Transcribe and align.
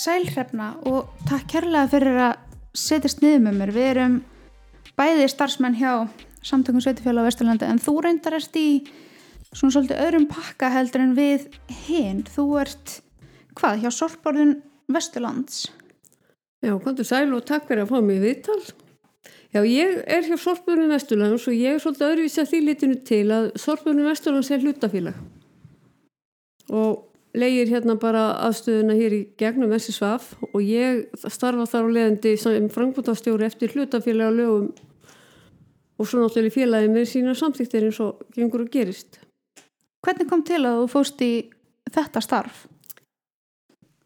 Sælhrefna 0.00 0.72
og 0.88 1.10
takk 1.28 1.50
kærlega 1.52 1.88
fyrir 1.92 2.18
að 2.24 2.38
setjast 2.78 3.20
niður 3.20 3.42
með 3.44 3.58
mér. 3.58 3.72
Við 3.74 3.88
erum 3.90 4.14
bæði 4.96 5.26
starfsmenn 5.28 5.76
hjá 5.76 5.92
samtökum 6.46 6.80
Sveitifjöla 6.80 7.20
á 7.20 7.28
Vesturlandi 7.28 7.68
en 7.68 7.82
þú 7.82 7.96
reyndar 8.06 8.38
ert 8.38 8.56
í 8.56 8.68
svona 9.50 9.74
svolítið 9.74 10.00
öðrum 10.06 10.28
pakka 10.30 10.70
heldur 10.72 11.04
en 11.04 11.16
við 11.18 11.50
hinn. 11.84 12.22
Þú 12.24 12.46
ert 12.62 12.94
hvað 13.58 13.82
hjá 13.82 13.90
Solborðun 13.98 14.54
Vesturlands? 14.90 15.66
Já, 16.64 16.72
kontur 16.80 17.08
sæl 17.08 17.28
og 17.36 17.44
takk 17.48 17.68
fyrir 17.68 17.84
að 17.84 17.92
fá 17.92 18.00
mig 18.04 18.22
viðtal. 18.24 18.60
Já, 19.52 19.60
ég 19.66 20.00
er 20.06 20.24
hjá 20.30 20.36
Solborðun 20.40 20.94
Vesturlands 20.94 21.44
og 21.50 21.58
ég 21.58 21.76
er 21.76 21.82
svolítið 21.82 22.08
öðruvísi 22.08 22.40
að 22.40 22.50
því 22.54 22.62
litinu 22.70 22.98
til 23.12 23.22
að 23.36 23.52
Solborðun 23.60 24.08
Vesturlands 24.08 24.52
er 24.54 24.64
hlutafélag 24.64 25.22
og 26.70 27.09
leigir 27.36 27.70
hérna 27.70 27.94
bara 28.00 28.24
aðstöðuna 28.48 28.96
hér 28.98 29.14
í 29.14 29.20
gegnum 29.38 29.72
SSVF 29.76 30.32
og 30.50 30.60
ég 30.64 31.04
starfa 31.30 31.66
þar 31.70 31.86
á 31.86 31.94
leðandi 31.96 32.34
sem 32.40 32.68
frangbútastjóri 32.72 33.46
eftir 33.46 33.74
hlutafélaga 33.74 34.34
lögum 34.34 34.70
og 36.00 36.08
svo 36.08 36.22
náttúrulega 36.22 36.56
félagi 36.56 36.90
með 36.90 37.08
sína 37.12 37.36
samþýttir 37.36 37.86
eins 37.86 38.00
og 38.02 38.22
gengur 38.34 38.64
og 38.64 38.70
gerist. 38.72 39.20
Hvernig 40.00 40.30
kom 40.30 40.42
til 40.48 40.62
að 40.64 40.82
þú 40.82 40.86
fóst 40.94 41.20
í 41.22 41.32
þetta 41.92 42.22
starf? 42.24 42.64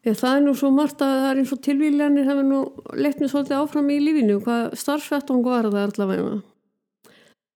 Ég, 0.05 0.13
það 0.19 0.35
er 0.35 0.43
nú 0.45 0.51
svo 0.53 0.69
margt 0.75 0.99
að 1.01 1.15
það 1.17 1.29
er 1.29 1.39
eins 1.41 1.53
og 1.55 1.61
tilvílanir 1.65 2.27
hefur 2.27 2.45
nú 2.45 2.59
leitt 2.93 3.21
mér 3.21 3.31
svolítið 3.31 3.57
áfram 3.57 3.87
í 3.89 4.01
lífinu 4.03 4.41
hvað 4.43 4.75
starfsvettung 4.77 5.41
var 5.45 5.65
það 5.71 5.87
allavega 5.87 6.35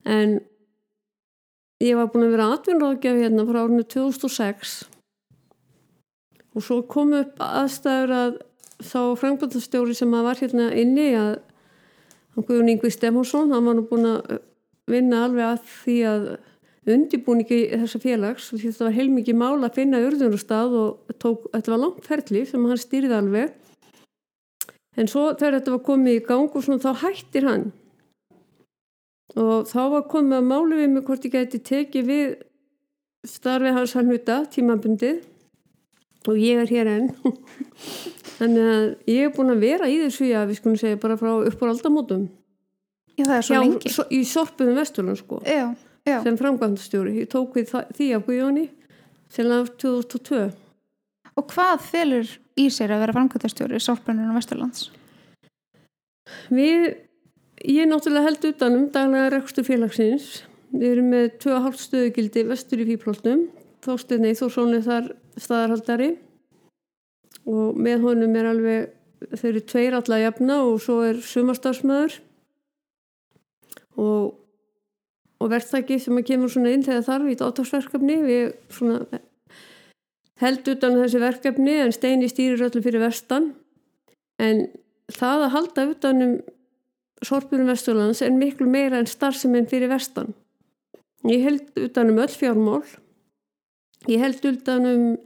en 0.10 0.40
ég 1.84 2.00
var 2.00 2.10
búin 2.10 2.26
að 2.26 2.34
vera 2.34 2.48
atvinnráðgjaf 2.56 3.20
hérna 3.22 3.46
frá 3.46 3.60
árinu 3.62 3.86
2006 3.94 4.74
og 6.60 6.66
svo 6.66 6.82
kom 6.92 7.14
upp 7.16 7.40
aðstæður 7.40 8.14
að 8.18 8.38
þá 8.84 9.00
frangvöldastjóri 9.22 9.96
sem 9.96 10.12
að 10.16 10.28
var 10.28 10.42
hérna 10.44 10.70
inni 10.76 11.14
að 11.16 11.38
Guðun 12.40 12.72
Yngvi 12.72 12.92
Stefánsson, 12.94 13.50
hann 13.52 13.66
var 13.68 13.76
nú 13.76 13.84
búin 13.88 14.08
að 14.08 14.38
vinna 14.90 15.26
alveg 15.26 15.46
að 15.48 15.64
því 15.82 15.96
að 16.08 16.28
undibúningi 16.90 17.60
þessa 17.74 18.00
félags 18.02 18.48
og 18.54 18.62
þetta 18.64 18.88
var 18.88 18.96
heilmikið 18.96 19.40
mál 19.40 19.58
að 19.58 19.76
finna 19.76 20.00
urðunarstað 20.06 20.76
og 20.80 21.18
tók, 21.22 21.50
þetta 21.54 21.74
var 21.74 21.82
langt 21.84 22.08
ferli 22.08 22.46
sem 22.48 22.68
hann 22.70 22.80
stýrði 22.80 23.18
alveg. 23.18 23.58
En 25.00 25.12
svo 25.12 25.30
þegar 25.34 25.60
þetta 25.60 25.76
var 25.76 25.84
komið 25.90 26.18
í 26.18 26.24
gang 26.28 26.56
og 26.56 26.66
svona 26.66 26.84
þá 26.84 27.04
hættir 27.04 27.48
hann. 27.48 27.66
Og 29.40 29.68
þá 29.70 29.82
var 29.96 30.08
komið 30.12 30.40
að 30.40 30.48
málu 30.50 30.80
við 30.80 30.94
mig 30.96 31.06
hvort 31.08 31.28
ég 31.28 31.36
gæti 31.36 31.62
tekið 31.70 32.08
við 32.10 32.32
starfi 33.28 33.76
hans 33.76 33.94
hann 33.98 34.10
hluta 34.10 34.42
tímabundið 34.50 35.22
og 36.28 36.40
ég 36.40 36.60
er 36.60 36.72
hér 36.72 36.90
enn. 36.92 37.10
Þannig 38.40 38.70
að 38.74 38.84
ég 39.12 39.28
er 39.28 39.34
búin 39.36 39.54
að 39.54 39.64
vera 39.64 39.90
í 39.92 39.98
þessu 40.04 40.30
já, 40.30 40.42
við 40.48 40.60
skulum 40.60 40.80
segja 40.80 41.00
bara 41.00 41.18
frá 41.20 41.32
upp 41.38 41.64
á 41.64 41.66
aldamótum 41.70 42.28
Já, 43.20 43.26
það 43.26 43.36
er 43.36 43.46
svo 43.46 43.56
já, 43.56 43.62
lengi. 43.66 43.92
so, 43.92 44.06
í 44.16 44.20
sorpum 44.24 44.70
Vesturland 44.78 45.20
sko. 45.20 45.42
Já, 45.44 45.66
já. 46.08 46.18
sem 46.24 46.38
framkvæmdastjóri, 46.40 47.18
ég 47.20 47.32
tók 47.32 47.58
við 47.60 47.74
því 47.98 48.12
af 48.16 48.24
Guðjóni 48.28 48.70
laf 49.44 49.74
2002 49.82 50.46
Og 51.40 51.52
hvað 51.52 51.84
felur 51.84 52.32
í 52.60 52.70
sér 52.72 52.96
að 52.96 53.04
vera 53.04 53.16
framkvæmtastjóri 53.16 53.80
í 53.80 53.84
Solborðun 53.84 54.36
Vesturlands? 54.36 54.88
við, 56.54 56.96
ég 57.66 57.90
náttúrulega 57.90 58.30
held 58.30 58.48
utanum 58.52 58.88
daglega 58.94 59.32
rekstur 59.36 59.68
félagsins. 59.68 60.44
Við 60.70 60.92
erum 60.94 61.08
með 61.14 61.30
2,5 61.42 61.80
stöðugildi 61.84 62.44
vestur 62.50 62.84
í 62.84 62.88
fýrplótnum 62.92 63.48
Þórstin 63.86 64.28
Eithórsson 64.28 64.74
er 64.76 64.84
þar 64.86 65.12
staðarhaldari. 65.40 66.10
Og 67.50 67.78
með 67.80 68.04
honum 68.08 68.36
er 68.36 68.50
alveg 68.50 68.90
þeir 69.30 69.50
eru 69.52 69.64
tveir 69.68 69.96
alla 69.98 70.20
jafna 70.22 70.60
og 70.66 70.78
svo 70.84 71.00
er 71.04 71.18
sumastarsmaður 71.24 72.20
og, 74.00 74.36
og 75.40 75.50
verðtæki 75.52 75.98
sem 76.00 76.20
að 76.20 76.28
kemur 76.30 76.52
svona 76.54 76.72
inn 76.76 76.86
þegar 76.86 77.08
þarf 77.08 77.32
í 77.32 77.36
átagsverkefni 77.50 78.16
við 78.24 78.46
svona 78.72 79.20
held 80.40 80.72
utan 80.72 80.96
þessi 81.02 81.20
verkefni 81.20 81.76
en 81.84 81.92
Steini 81.96 82.30
stýrir 82.32 82.64
öllu 82.70 82.84
fyrir 82.84 83.04
vestan. 83.04 83.52
En 84.40 84.70
það 85.12 85.46
að 85.46 85.54
halda 85.58 85.88
utanum 85.92 86.38
sorpunum 87.26 87.68
Vesturlands 87.68 88.22
er 88.24 88.32
miklu 88.32 88.70
meira 88.72 89.02
en 89.02 89.10
starfseminn 89.10 89.68
fyrir 89.68 89.92
vestan. 89.92 90.32
Ég 91.28 91.44
held 91.44 91.82
utanum 91.90 92.22
öll 92.24 92.32
fjármál 92.32 92.86
ég 94.08 94.22
held 94.22 94.46
utanum 94.46 95.18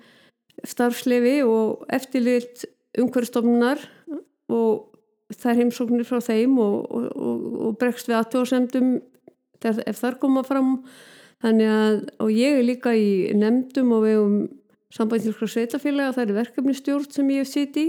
starfslefi 0.64 1.42
og 1.46 1.86
eftirlit 1.94 2.66
umhverfstofnunar 3.00 3.82
og 4.54 4.90
þær 5.34 5.60
heimsóknir 5.62 6.06
frá 6.08 6.20
þeim 6.24 6.60
og, 6.62 6.78
og, 6.94 7.08
og, 7.68 7.72
bregst 7.82 8.10
við 8.10 8.20
aðtjóðsendum 8.20 8.94
ef 9.64 10.00
þar 10.00 10.20
koma 10.22 10.44
fram. 10.46 10.78
Að 11.44 12.06
og 12.24 12.30
ég 12.32 12.60
er 12.60 12.64
líka 12.64 12.94
í 12.96 13.34
nefndum 13.36 13.92
og 13.98 14.06
við 14.06 14.20
um 14.22 14.36
sambandilskra 14.94 15.50
sveitafélaga 15.50 16.14
það 16.16 16.24
er 16.24 16.38
verkefnistjórn 16.38 17.12
sem 17.12 17.32
ég 17.34 17.44
hef 17.44 17.52
sitt 17.52 17.80
í. 17.82 17.88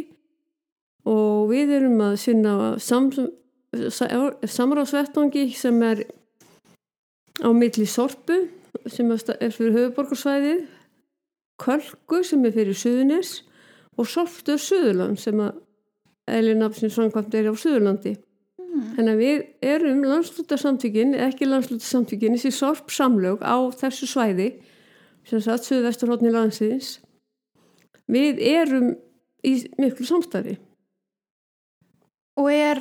Og 1.10 1.50
við 1.50 1.74
erum 1.76 2.00
að 2.00 2.16
sinna 2.22 2.54
sam, 2.80 3.10
samráðsvettangi 3.70 5.50
sem 5.54 5.82
er 5.84 6.06
á 7.44 7.50
milli 7.52 7.86
sorpu 7.90 8.40
sem 8.90 9.10
er 9.10 9.54
fyrir 9.54 9.76
höfuborgarsvæðið 9.78 10.64
Kölku 11.62 12.22
sem 12.26 12.44
er 12.44 12.54
fyrir 12.54 12.74
Suðunis 12.74 13.36
og 13.98 14.08
Solftur 14.10 14.58
Suðurland 14.58 15.20
sem 15.22 15.38
að 15.42 15.60
Elinapsins 16.34 16.96
framkvæmt 16.96 17.34
er 17.38 17.50
á 17.52 17.54
Suðurlandi. 17.54 18.16
Mm. 18.58 18.86
þannig 18.96 19.12
að 19.12 19.20
við 19.22 19.42
erum 19.70 20.00
landslutasamtökin, 20.02 21.12
ekki 21.14 21.46
landslutasamtökin 21.46 22.34
þessi 22.34 22.50
sorp 22.56 22.90
samlög 22.90 23.44
á 23.46 23.70
þessu 23.70 24.08
svæði 24.10 24.48
sem 25.28 25.42
sagt 25.44 25.68
Suðvesturhóttni 25.68 26.32
landsins. 26.34 26.96
Við 28.10 28.40
erum 28.42 28.96
í 29.46 29.54
miklu 29.78 30.06
samstæði 30.08 30.58
Og 32.40 32.50
er, 32.50 32.80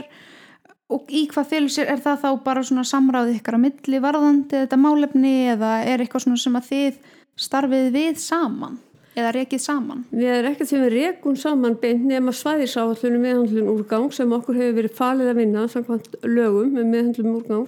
og 0.94 1.10
í 1.10 1.26
hvað 1.32 1.50
félur 1.52 1.74
sér, 1.74 1.90
er 1.94 2.02
það 2.04 2.24
þá 2.24 2.30
bara 2.46 2.64
svona 2.68 2.86
samráðið 2.88 3.40
ykkar 3.40 3.58
á 3.58 3.64
milli 3.66 4.02
varðandi 4.04 4.64
þetta 4.64 4.80
málefni 4.80 5.36
eða 5.54 5.76
er 5.90 6.04
eitthvað 6.04 6.26
svona 6.28 6.42
sem 6.44 6.58
að 6.60 6.70
þið 6.70 7.00
starfið 7.48 7.88
við 7.96 8.20
saman 8.22 8.80
eða 9.14 9.34
rekið 9.36 9.62
saman? 9.62 10.06
Við 10.14 10.32
erum 10.34 10.54
ekkert 10.54 10.72
sem 10.72 10.82
við 10.84 10.96
rekum 10.96 11.36
saman 11.38 11.76
beint 11.82 12.06
nema 12.10 12.34
svæðisáallunum 12.34 13.26
meðhandlun 13.28 13.70
úrgang 13.74 14.08
sem 14.16 14.34
okkur 14.38 14.58
hefur 14.58 14.80
verið 14.80 14.98
falið 14.98 15.32
að 15.32 15.40
vinna 15.42 15.68
samkvæmt 15.70 16.18
lögum 16.26 16.74
með 16.78 16.90
meðhandlun 16.94 17.36
úrgang 17.38 17.68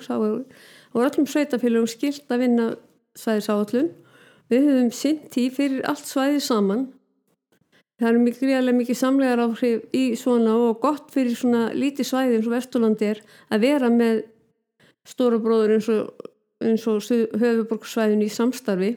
og 0.95 1.03
öllum 1.03 1.27
sveitafélagum 1.27 1.91
skilt 1.91 2.31
að 2.31 2.45
vinna 2.45 2.67
svæðisáallun. 3.19 3.91
Við 4.51 4.67
höfum 4.69 4.91
sint 4.93 5.37
í 5.41 5.49
fyrir 5.53 5.83
allt 5.89 6.07
svæði 6.07 6.41
saman. 6.43 6.87
Það 7.95 8.09
er 8.09 8.17
mikið, 8.19 8.71
mikið 8.75 8.97
samlegar 8.99 9.41
áhrif 9.45 9.83
í 9.95 10.03
svona 10.19 10.55
og 10.59 10.81
gott 10.83 11.13
fyrir 11.13 11.37
svona 11.39 11.69
lítið 11.71 12.09
svæði 12.09 12.39
eins 12.39 12.49
og 12.49 12.55
Vesturlandi 12.57 13.11
er 13.13 13.21
að 13.55 13.63
vera 13.63 13.91
með 13.93 14.25
stóra 15.07 15.39
bróður 15.39 15.77
eins 15.77 15.87
og, 15.93 16.27
eins 16.59 16.87
og 16.91 17.05
höfuborgsvæðin 17.39 18.25
í 18.25 18.31
samstarfi 18.31 18.95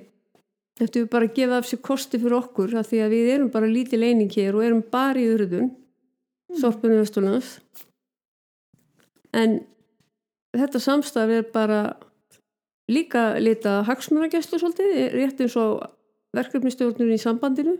Þetta 0.78 1.00
er 1.00 1.06
bara 1.10 1.26
að 1.26 1.34
gefa 1.34 1.56
af 1.58 1.66
sér 1.66 1.80
kosti 1.82 2.18
fyrir 2.22 2.36
okkur 2.36 2.76
að 2.78 2.90
því 2.92 2.98
að 3.02 3.14
við 3.16 3.30
erum 3.32 3.48
bara 3.50 3.70
lítið 3.70 4.02
leining 4.04 4.30
hér 4.30 4.54
og 4.54 4.62
erum 4.62 4.82
bara 4.92 5.18
í 5.18 5.26
urðun 5.26 5.72
mm. 5.72 6.58
sorpunum 6.60 7.00
Vesturlands 7.02 7.56
en 9.34 9.58
þetta 10.54 10.82
samstaf 10.82 11.32
er 11.34 11.48
bara 11.54 11.80
líka 12.88 13.34
lita 13.42 13.82
hagsmunagestur 13.88 14.62
svolítið, 14.62 14.94
rétt 15.12 15.42
eins 15.44 15.56
og 15.60 15.82
verkefnistjórnur 16.36 17.10
í 17.12 17.18
sambandinu. 17.20 17.76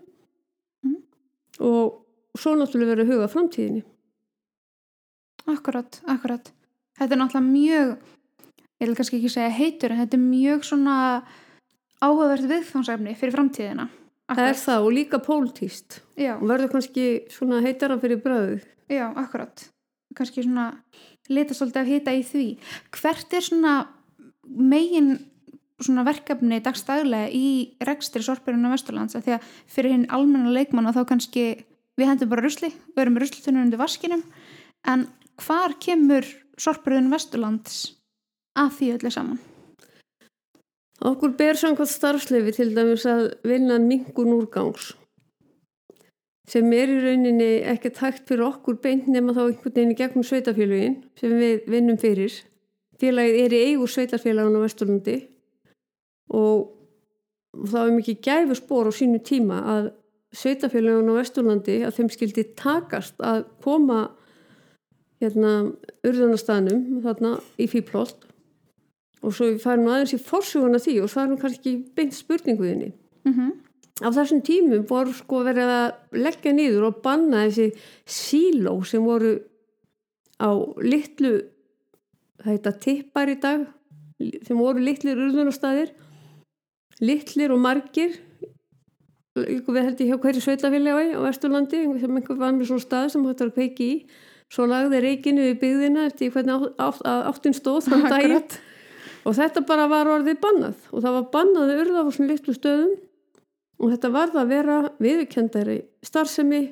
Og 1.59 2.39
svo 2.39 2.55
náttúrulega 2.57 2.95
verið 2.95 3.05
að 3.07 3.13
huga 3.15 3.29
framtíðinni. 3.33 3.83
Akkurat, 5.49 6.01
akkurat. 6.07 6.51
Þetta 6.99 7.15
er 7.15 7.23
náttúrulega 7.23 7.53
mjög 7.53 7.93
ég 8.79 8.87
vil 8.87 8.97
kannski 8.99 9.19
ekki 9.19 9.31
segja 9.33 9.55
heitur 9.55 9.95
en 9.95 10.03
þetta 10.03 10.19
er 10.19 10.25
mjög 10.25 10.67
svona 10.67 10.97
áhugavert 11.99 12.47
viðfangsefni 12.51 13.15
fyrir 13.19 13.35
framtíðina. 13.35 13.89
Akkurat. 14.29 14.39
Það 14.39 14.51
er 14.53 14.59
það 14.63 14.87
og 14.87 14.95
líka 14.95 15.23
pólitíst 15.25 16.01
og 16.35 16.43
verður 16.51 16.75
kannski 16.75 17.07
svona 17.33 17.63
heitara 17.65 17.97
fyrir 18.03 18.21
bröðu 18.23 18.59
Já, 18.89 19.13
akkurat. 19.17 19.69
Kannski 20.17 20.43
svona 20.43 20.71
leta 21.29 21.55
svolítið 21.57 21.83
að 21.83 21.91
hita 21.93 22.15
í 22.17 22.23
því. 22.25 22.47
Hvert 22.97 23.35
er 23.37 23.45
svona 23.45 23.73
megin 24.49 25.19
svona 25.79 26.05
verkefni 26.07 26.59
dagstaglega 26.65 27.31
í 27.31 27.79
rekstri 27.87 28.23
sorpirinu 28.25 28.71
á 28.71 28.75
Vesturlands 28.75 29.15
því 29.15 29.37
að 29.37 29.51
fyrir 29.71 29.95
hinn 29.95 30.09
almenna 30.15 30.51
leikmann 30.55 30.91
og 30.91 30.97
þá 30.97 31.05
kannski 31.13 31.45
við 31.99 32.11
hendum 32.11 32.31
bara 32.31 32.45
rusli, 32.45 32.73
við 32.95 33.05
erum 33.05 33.21
ruslitunum 33.21 33.67
undir 33.67 33.81
vaskinum 33.81 34.25
en 34.91 35.07
hvar 35.45 35.77
kemur 35.83 36.27
sorpirinu 36.59 37.13
Vesturlands 37.15 37.95
að 38.59 38.75
því 38.79 38.91
öllu 38.97 39.15
saman? 39.15 39.39
Okkur 40.99 41.37
ber 41.39 41.55
samkvæmt 41.55 41.93
starfslefi 41.93 42.57
til 42.57 42.73
dæmis 42.75 43.05
að 43.07 43.29
vinna 43.47 43.79
mingun 43.79 44.35
úrgangs. 44.35 44.95
sem 46.49 46.73
er 46.73 46.89
í 46.89 47.01
rauninni 47.05 47.49
ekki 47.69 47.91
tækt 47.93 48.23
fyrir 48.29 48.47
okkur 48.47 48.79
beint 48.81 49.07
nema 49.07 49.35
þá 49.37 49.43
einhvern 49.43 49.75
veginn 49.75 49.91
í 49.93 49.97
gegnum 49.99 50.25
sveitafélagin 50.25 50.95
sem 51.21 51.35
við 51.37 51.67
vinnum 51.69 51.99
fyrir. 52.01 52.33
Félagið 52.99 53.41
er 53.43 53.53
í 53.53 53.59
eigu 53.69 53.87
sveitafélagun 53.87 54.57
á 54.57 54.65
Vesturlundi 54.65 55.17
og 56.29 56.69
það 57.57 57.79
var 57.79 57.97
mikið 57.97 58.21
gæfu 58.25 58.59
spór 58.59 58.91
á 58.91 58.93
sínu 58.93 59.23
tíma 59.25 59.59
að 59.75 59.91
sveitafélagun 60.37 61.11
á 61.13 61.19
Vesturlandi 61.19 61.79
að 61.87 61.99
þeim 61.99 62.11
skildi 62.13 62.45
takast 62.59 63.21
að 63.25 63.47
koma 63.65 64.01
hérna 65.23 65.53
urðunarstaðnum 66.07 67.01
þarna 67.05 67.39
í 67.59 67.67
fýrplót 67.71 68.27
og 69.25 69.35
svo 69.35 69.49
færum 69.59 69.89
aðeins 69.91 70.15
í 70.15 70.21
fórsuguna 70.23 70.79
því 70.83 70.99
og 71.03 71.11
svarum 71.11 71.41
kannski 71.41 71.75
beint 71.97 72.15
spurninguðinni. 72.15 72.93
Mm 73.25 73.33
-hmm. 73.35 73.53
Á 73.99 74.09
þessum 74.15 74.43
tímum 74.47 74.87
voru 74.87 75.13
sko 75.13 75.43
verið 75.43 75.71
að 75.75 75.95
leggja 76.13 76.53
nýður 76.55 76.85
og 76.87 77.01
banna 77.03 77.49
þessi 77.49 77.73
síló 78.07 78.85
sem 78.87 79.03
voru 79.03 79.41
á 80.39 80.55
litlu, 80.79 81.43
það 82.39 82.53
heita 82.53 82.73
tippar 82.79 83.29
í 83.29 83.41
dag, 83.43 83.67
sem 84.47 84.59
voru 84.59 84.79
litlir 84.79 85.19
urðunarstaðir, 85.19 85.91
litlir 87.05 87.53
og 87.55 87.61
margir, 87.63 88.17
við 89.39 89.83
heldum 89.83 90.09
hjá 90.09 90.17
hverju 90.19 90.43
sveitafélagi 90.43 91.15
á 91.15 91.21
Vesturlandi, 91.23 91.85
sem 92.01 92.17
einhver 92.19 92.41
var 92.41 92.57
með 92.57 92.73
svona 92.73 92.85
stað 92.85 93.13
sem 93.15 93.27
hættar 93.29 93.51
að 93.53 93.59
kveiki 93.59 93.89
í, 93.89 93.99
svo 94.51 94.67
lagði 94.67 95.03
reikinu 95.05 95.45
við 95.45 95.61
byggðina 95.63 96.07
eftir 96.09 96.33
hvernig 96.35 96.67
átt, 96.81 97.05
áttinn 97.05 97.57
stóð 97.57 97.91
þann 97.91 98.09
daginn. 98.09 98.57
Og 99.29 99.37
þetta 99.37 99.61
bara 99.69 99.85
var 99.91 100.09
orðið 100.09 100.41
bannað. 100.41 100.89
Og 100.95 101.03
það 101.05 101.17
var 101.19 101.29
bannaði 101.35 101.77
urða 101.83 102.05
á 102.07 102.09
svona 102.15 102.33
litlu 102.33 102.55
stöðum. 102.57 102.95
Og 103.79 103.93
þetta 103.93 104.11
var 104.15 104.33
það 104.33 104.41
að 104.41 104.53
vera 104.55 104.77
viðkendari 105.03 105.79
starfsemi 106.07 106.63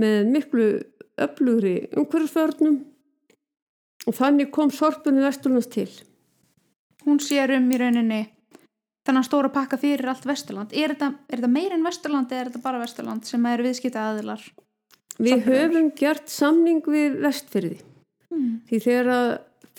með 0.00 0.32
miklu 0.32 0.66
öflugri 1.16 1.76
umhverfsvörnum 1.96 2.80
og 4.06 4.14
þannig 4.14 4.50
kom 4.52 4.70
sorpunni 4.74 5.24
Vesturlands 5.24 5.70
til. 5.72 5.88
Hún 7.06 7.22
sér 7.22 7.54
um 7.56 7.70
í 7.72 7.78
rauninni 7.80 8.20
þannig 9.06 9.22
að 9.22 9.28
stóra 9.28 9.50
pakka 9.54 9.78
fyrir 9.80 10.08
allt 10.10 10.26
Vesturland. 10.26 10.72
Er 10.74 10.92
þetta, 10.94 11.12
er 11.30 11.38
þetta 11.40 11.52
meir 11.54 11.72
en 11.76 11.84
Vesturland 11.86 12.32
eða 12.32 12.40
er 12.44 12.50
þetta 12.50 12.62
bara 12.66 12.80
Vesturland 12.82 13.24
sem 13.28 13.46
er 13.46 13.62
viðskipta 13.64 14.02
aðilar? 14.12 14.42
Við 15.16 15.46
höfum 15.46 15.90
gert 15.96 16.28
samning 16.28 16.82
við 16.84 17.20
vestfyrði 17.24 17.78
Mm. 18.26 18.56
því 18.66 18.78
þegar 18.82 19.08
að 19.14 19.28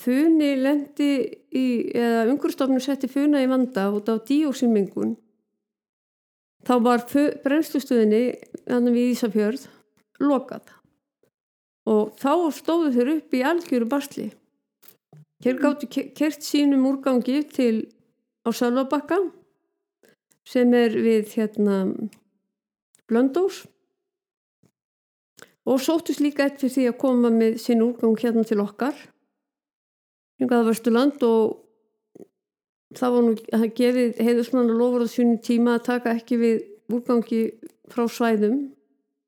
funi 0.00 0.46
lendi 0.56 1.08
í, 1.52 1.64
eða 1.92 2.22
umhverfstofnum 2.32 2.80
setti 2.80 3.10
funa 3.12 3.42
í 3.44 3.48
vanda 3.50 3.90
út 3.92 4.08
á 4.08 4.16
díósinmengun 4.24 5.12
þá 6.66 6.72
var 6.82 7.04
brennslustöðinni 7.44 8.22
þannig 8.64 8.96
við 8.96 9.10
Ísafjörð 9.12 9.66
lokað 10.24 10.72
og 11.92 12.16
þá 12.18 12.32
stóðu 12.56 12.90
þeir 12.96 13.12
upp 13.18 13.36
í 13.36 13.44
algjöru 13.52 13.88
basli 13.92 14.26
þeir 15.44 15.60
gáttu 15.62 15.90
ke- 15.92 16.08
kert 16.16 16.40
sínum 16.42 16.88
úrgangi 16.88 17.42
til 17.52 17.84
á 18.48 18.50
Sölvabakka 18.56 19.18
sem 20.48 20.72
er 20.72 20.96
við 20.96 21.34
hérna 21.36 21.76
Blöndós 23.08 23.66
og 25.68 25.82
sóttist 25.84 26.22
líka 26.24 26.46
eftir 26.48 26.72
því 26.72 26.86
að 26.88 27.00
koma 27.02 27.30
með 27.32 27.58
sinn 27.60 27.84
úrgang 27.84 28.16
hérna 28.16 28.44
til 28.48 28.62
okkar. 28.64 28.96
Yngaða 30.40 30.70
Vesturland 30.70 31.20
og 31.28 31.58
það 32.96 33.14
var 33.14 33.26
nú 33.26 33.34
að 33.58 33.66
gefið 33.76 34.22
heiðusmann 34.24 34.72
að 34.72 34.80
lofur 34.80 35.04
á 35.04 35.08
sínum 35.12 35.40
tíma 35.44 35.76
að 35.76 35.86
taka 35.90 36.16
ekki 36.16 36.40
við 36.40 36.58
úrgangi 36.88 37.42
frá 37.92 38.06
svæðum 38.08 38.62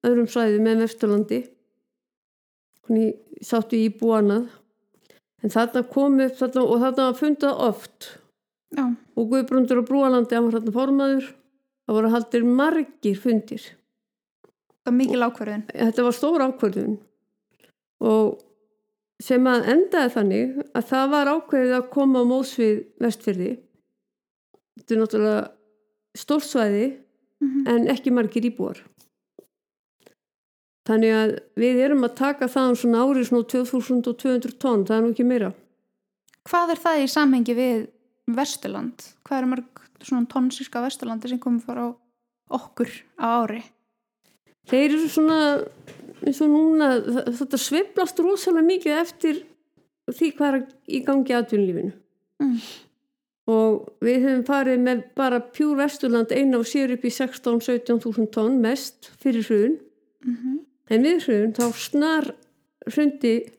öðrum 0.07 0.31
svæðum 0.31 0.69
en 0.71 0.85
Vesturlandi. 0.85 1.43
Sáttu 3.45 3.79
í 3.79 3.91
búanað 3.95 4.49
en 5.41 5.53
þarna 5.53 5.85
kom 5.89 6.19
upp 6.21 6.37
þarna, 6.37 6.65
og 6.65 6.81
þarna 6.83 7.07
var 7.11 7.19
fundað 7.21 7.61
oft 7.69 8.09
Já, 8.71 8.85
og 8.87 9.31
Guðbrundur 9.33 9.81
og 9.81 9.89
Brúalandi 9.89 10.37
hann 10.37 10.47
var 10.47 10.59
þarna 10.59 10.75
formaður 10.75 11.31
það 11.31 11.97
voru 11.97 12.13
haldir 12.15 12.45
margir 12.47 13.19
fundir. 13.19 13.65
Það 14.81 14.93
er 14.93 14.97
mikil 14.97 15.25
ákverðin. 15.27 15.65
þetta 15.73 16.05
var 16.07 16.17
stór 16.17 16.45
ákvörðun. 16.47 16.95
Og 18.07 18.39
sem 19.21 19.49
að 19.51 19.67
endaði 19.75 20.13
þannig 20.15 20.61
að 20.71 20.87
það 20.93 21.11
var 21.15 21.33
ákveðið 21.35 21.75
að 21.77 21.91
koma 21.97 22.23
á 22.23 22.31
mósvið 22.31 22.79
vestfyrði 23.03 23.51
þetta 24.81 24.95
er 24.95 25.03
náttúrulega 25.03 25.41
stórsvæði 26.19 26.89
Mm 27.41 27.67
en 27.73 27.87
ekki 27.89 28.11
margir 28.13 28.45
íbúar. 28.45 28.83
Þannig 30.85 31.15
að 31.17 31.31
við 31.57 31.79
erum 31.87 32.05
að 32.05 32.19
taka 32.19 32.49
það 32.53 32.67
um 32.69 32.77
svona 32.77 33.05
árið 33.05 33.29
svona 33.29 33.47
2200 33.49 34.59
tonn, 34.61 34.85
það 34.85 34.97
er 34.97 35.03
nú 35.05 35.13
ekki 35.15 35.25
meira. 35.25 35.49
Hvað 36.51 36.75
er 36.75 36.83
það 36.83 37.01
í 37.01 37.07
samhengi 37.15 37.57
við 37.57 37.79
Vesturland? 38.37 39.05
Hvað 39.27 39.39
eru 39.39 39.51
mörg 39.55 39.83
svona 40.03 40.27
tonnsíska 40.33 40.83
Vesturlandi 40.85 41.29
sem 41.29 41.39
komið 41.43 41.65
fara 41.67 41.89
á 41.89 41.91
okkur 42.51 42.91
á 43.21 43.29
ári? 43.45 43.63
þeir 44.71 44.91
eru 44.95 45.09
svona 45.09 45.39
eins 46.27 46.41
og 46.45 46.51
núna, 46.53 46.89
þetta 47.33 47.59
sveiflast 47.59 48.19
rosalega 48.21 48.67
mikið 48.67 48.99
eftir 49.01 49.43
því 50.11 50.29
hvað 50.37 50.55
er 50.55 50.65
í 50.89 51.03
gangi 51.07 51.37
aðtunlífinu 51.37 51.93
Mm. 52.41 52.57
og 53.53 53.89
við 54.01 54.23
höfum 54.25 54.45
farið 54.49 54.79
með 54.81 55.01
bara 55.15 55.41
pjúr 55.41 55.77
Vesturland 55.77 56.31
eina 56.33 56.57
og 56.59 56.65
sér 56.65 56.95
upp 56.95 57.05
í 57.05 57.11
16-17 57.13 58.31
tonn 58.33 58.61
mest 58.63 59.11
fyrir 59.21 59.45
hrun 59.49 59.79
Mm 60.25 60.37
-hmm. 60.37 60.59
en 60.91 61.03
við 61.03 61.25
hrun 61.27 61.53
þá 61.53 61.73
snar 61.73 62.35
hrundi 62.87 63.51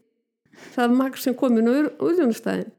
það 0.75 0.95
magn 0.95 1.17
sem 1.17 1.33
komin 1.35 1.67
á 1.69 1.73
úðjónastæðin 1.99 2.71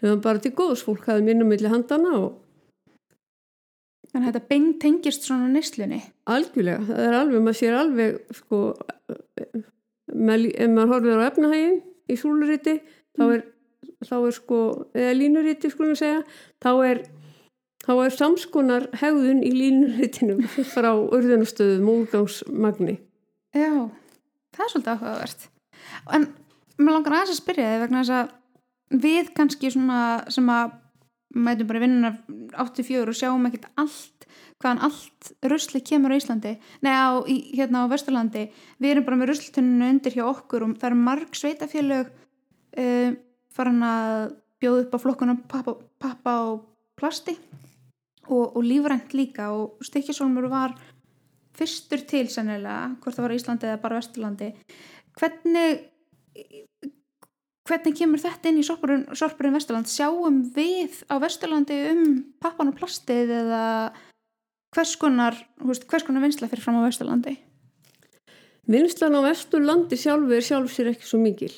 sem 0.00 0.08
var 0.08 0.22
bara 0.24 0.42
til 0.42 0.54
góðs 0.56 0.84
fólk 0.86 1.06
hafði 1.08 1.26
minnum 1.28 1.50
milli 1.52 1.70
handana 1.72 2.14
og 2.18 2.38
Þannig 4.10 4.26
að 4.26 4.32
þetta 4.34 4.48
beint 4.50 4.78
tengist 4.82 5.26
svona 5.26 5.46
neyslunni. 5.52 6.00
algjörlega, 6.26 6.82
það 6.88 7.04
er 7.04 7.14
alveg, 7.14 7.42
maður 7.46 7.58
sér 7.60 7.76
alveg 7.78 8.16
sko 8.34 8.58
með, 10.10 10.46
ef 10.50 10.72
maður 10.72 10.90
horfir 10.96 11.20
á 11.22 11.28
efnahægin 11.28 11.76
í 12.10 12.16
súluriti 12.18 12.74
þá 13.14 13.24
er 13.28 13.44
þá 14.08 14.16
er 14.16 14.34
sko, 14.34 14.58
eða 14.98 15.12
línuriti 15.14 15.70
skulum 15.70 15.92
við 15.92 16.00
segja, 16.00 16.24
þá 16.58 16.70
er 16.88 17.02
þá 17.84 17.92
er 18.02 18.16
samskonar 18.16 18.88
hegðun 18.98 19.44
í 19.46 19.52
línuritinu 19.54 20.40
frá 20.74 20.90
urðunastöðum 20.90 21.92
og 21.92 22.02
úrgangsmagni 22.02 22.98
Já, 23.54 23.70
það 24.54 24.64
er 24.64 24.70
svolítið 24.70 24.92
áhugavert. 24.94 25.46
En 26.14 26.26
mér 26.78 26.94
langar 26.94 27.16
aðeins 27.16 27.32
að 27.34 27.40
spyrja 27.40 27.70
þig 27.72 27.80
vegna 27.82 28.02
þess 28.02 28.14
að 28.14 28.36
við 28.90 29.32
kannski 29.36 29.70
svona 29.72 30.24
sem 30.32 30.48
að 30.50 30.76
mætum 31.30 31.68
bara 31.68 31.82
vinnuna 31.84 32.10
84 32.58 33.06
og 33.06 33.16
sjáum 33.16 33.46
ekkert 33.46 33.68
allt 33.78 34.26
hvaðan 34.60 34.82
allt 34.84 35.30
rusli 35.48 35.80
kemur 35.84 36.12
á 36.12 36.20
Íslandi. 36.20 36.56
Nei 36.84 36.92
á, 36.92 37.16
hérna 37.24 37.86
á 37.88 37.90
Vesturlandi. 37.90 38.48
Við 38.80 38.92
erum 38.92 39.06
bara 39.06 39.18
með 39.20 39.32
rusltuninu 39.32 39.88
undir 39.88 40.16
hjá 40.18 40.26
okkur 40.26 40.66
og 40.66 40.76
það 40.80 40.90
eru 40.90 41.00
marg 41.00 41.38
sveitafélög 41.38 42.10
uh, 42.10 43.10
farin 43.56 43.86
að 43.86 44.34
bjóða 44.60 44.84
upp 44.84 44.96
á 44.96 45.02
flokkuna 45.06 45.36
pappa, 45.48 45.76
pappa 46.02 46.36
og 46.50 46.66
plasti 47.00 47.38
og, 48.28 48.56
og 48.56 48.62
lífrænt 48.66 49.16
líka. 49.16 49.48
Og 49.56 49.80
Stykkisólmur 49.86 50.50
var 50.52 50.76
fyrstur 51.56 52.04
til 52.08 52.26
sennilega, 52.32 52.96
hvort 53.00 53.16
það 53.16 53.26
var 53.26 53.36
Íslandi 53.38 53.70
eða 53.70 53.80
bara 53.80 54.02
Vesturlandi. 54.02 54.52
Hvernig 55.16 55.86
hvernig 57.70 57.96
kemur 57.96 58.20
þetta 58.20 58.50
inn 58.50 58.60
í 58.60 58.66
sorpurinn, 58.66 59.54
Vesturland 59.54 59.90
sjáum 59.90 60.42
við 60.54 61.02
á 61.06 61.22
Vesturlandi 61.22 61.76
um 61.92 62.02
pappan 62.42 62.72
og 62.72 62.78
plastið 62.78 63.30
eða 63.40 63.62
hvers 64.74 64.96
konar, 64.98 65.38
veist, 65.62 65.86
hvers 65.90 66.06
konar 66.06 66.24
vinsla 66.24 66.50
fyrir 66.50 66.64
fram 66.64 66.80
á 66.82 66.86
Vesturlandi? 66.86 67.36
Vinslan 68.70 69.16
á 69.18 69.20
Vesturlandi 69.24 69.98
sjálfu 69.98 70.36
er 70.36 70.46
sjálf 70.46 70.74
sér 70.74 70.92
ekki 70.92 71.06
svo 71.08 71.22
mikil 71.22 71.54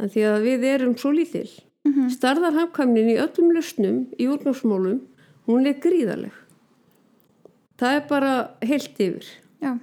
en 0.00 0.12
því 0.12 0.22
að 0.28 0.46
við 0.46 0.64
erum 0.70 0.96
svo 0.96 1.12
lítil. 1.12 1.48
Mm 1.84 1.92
-hmm. 1.92 2.08
starðarhafkamnin 2.12 3.08
í 3.08 3.20
öllum 3.20 3.52
lausnum 3.56 3.98
í 4.20 4.28
úrgangsmálum, 4.28 5.00
hún 5.48 5.66
er 5.66 5.80
gríðarleg. 5.80 6.32
Það 7.80 7.94
er 7.96 8.02
bara 8.08 8.32
heilt 8.60 9.00
yfir. 9.00 9.26
Já, 9.60 9.78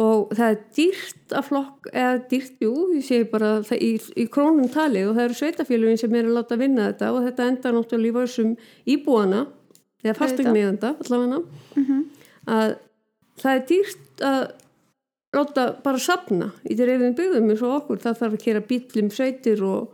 og 0.00 0.30
það 0.32 0.46
er 0.48 0.60
dýrt 0.76 1.34
að 1.36 1.44
flokk 1.50 1.88
eða 1.92 2.12
dýrt, 2.30 2.54
jú, 2.64 2.72
ég 2.96 3.04
segi 3.04 3.26
bara 3.32 3.50
það 3.66 3.82
í, 3.84 3.90
í 4.16 4.24
krónum 4.32 4.70
talið. 4.72 5.08
Og 5.10 5.16
það 5.18 5.24
eru 5.26 5.36
sveitafélugin 5.40 6.00
sem 6.00 6.14
er 6.16 6.28
að 6.30 6.36
láta 6.38 6.56
vinna 6.60 6.86
þetta 6.92 7.10
og 7.12 7.26
þetta 7.26 7.48
endar 7.52 7.76
náttúrulega 7.76 8.08
í 8.08 8.16
vörsum 8.16 8.54
íbúana 8.94 9.42
eða 10.02 10.16
fastegniðanda 10.18 10.94
allavega. 11.04 11.42
Mm 11.76 12.02
að 12.42 12.72
það 13.38 13.52
er 13.54 13.60
dýrt 13.68 14.22
að 14.26 14.40
láta 15.36 15.66
bara 15.84 16.00
sapna 16.02 16.48
í 16.66 16.74
þeir 16.74 16.88
reyðum 16.90 17.12
byggðum 17.20 17.50
eins 17.52 17.62
og 17.62 17.74
okkur. 17.76 18.00
Það 18.02 18.16
þarf 18.18 18.34
að 18.38 18.42
kera 18.42 18.62
bílum 18.72 19.10
sveitir 19.14 19.62
og 19.62 19.92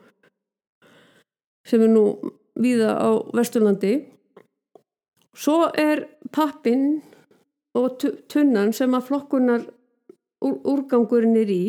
sem 1.68 1.82
er 1.84 1.92
nú 1.92 2.04
víða 2.58 2.94
á 2.96 3.08
Vesturlandi. 3.36 3.92
Svo 5.36 5.68
er 5.78 6.06
pappin 6.32 7.02
og 7.76 7.98
tu- 8.00 8.16
tunnan 8.32 8.72
sem 8.72 8.90
að 8.96 9.06
flokkunar 9.10 9.66
úr, 10.44 10.58
úrgangurinn 10.64 11.38
er 11.40 11.52
í 11.52 11.64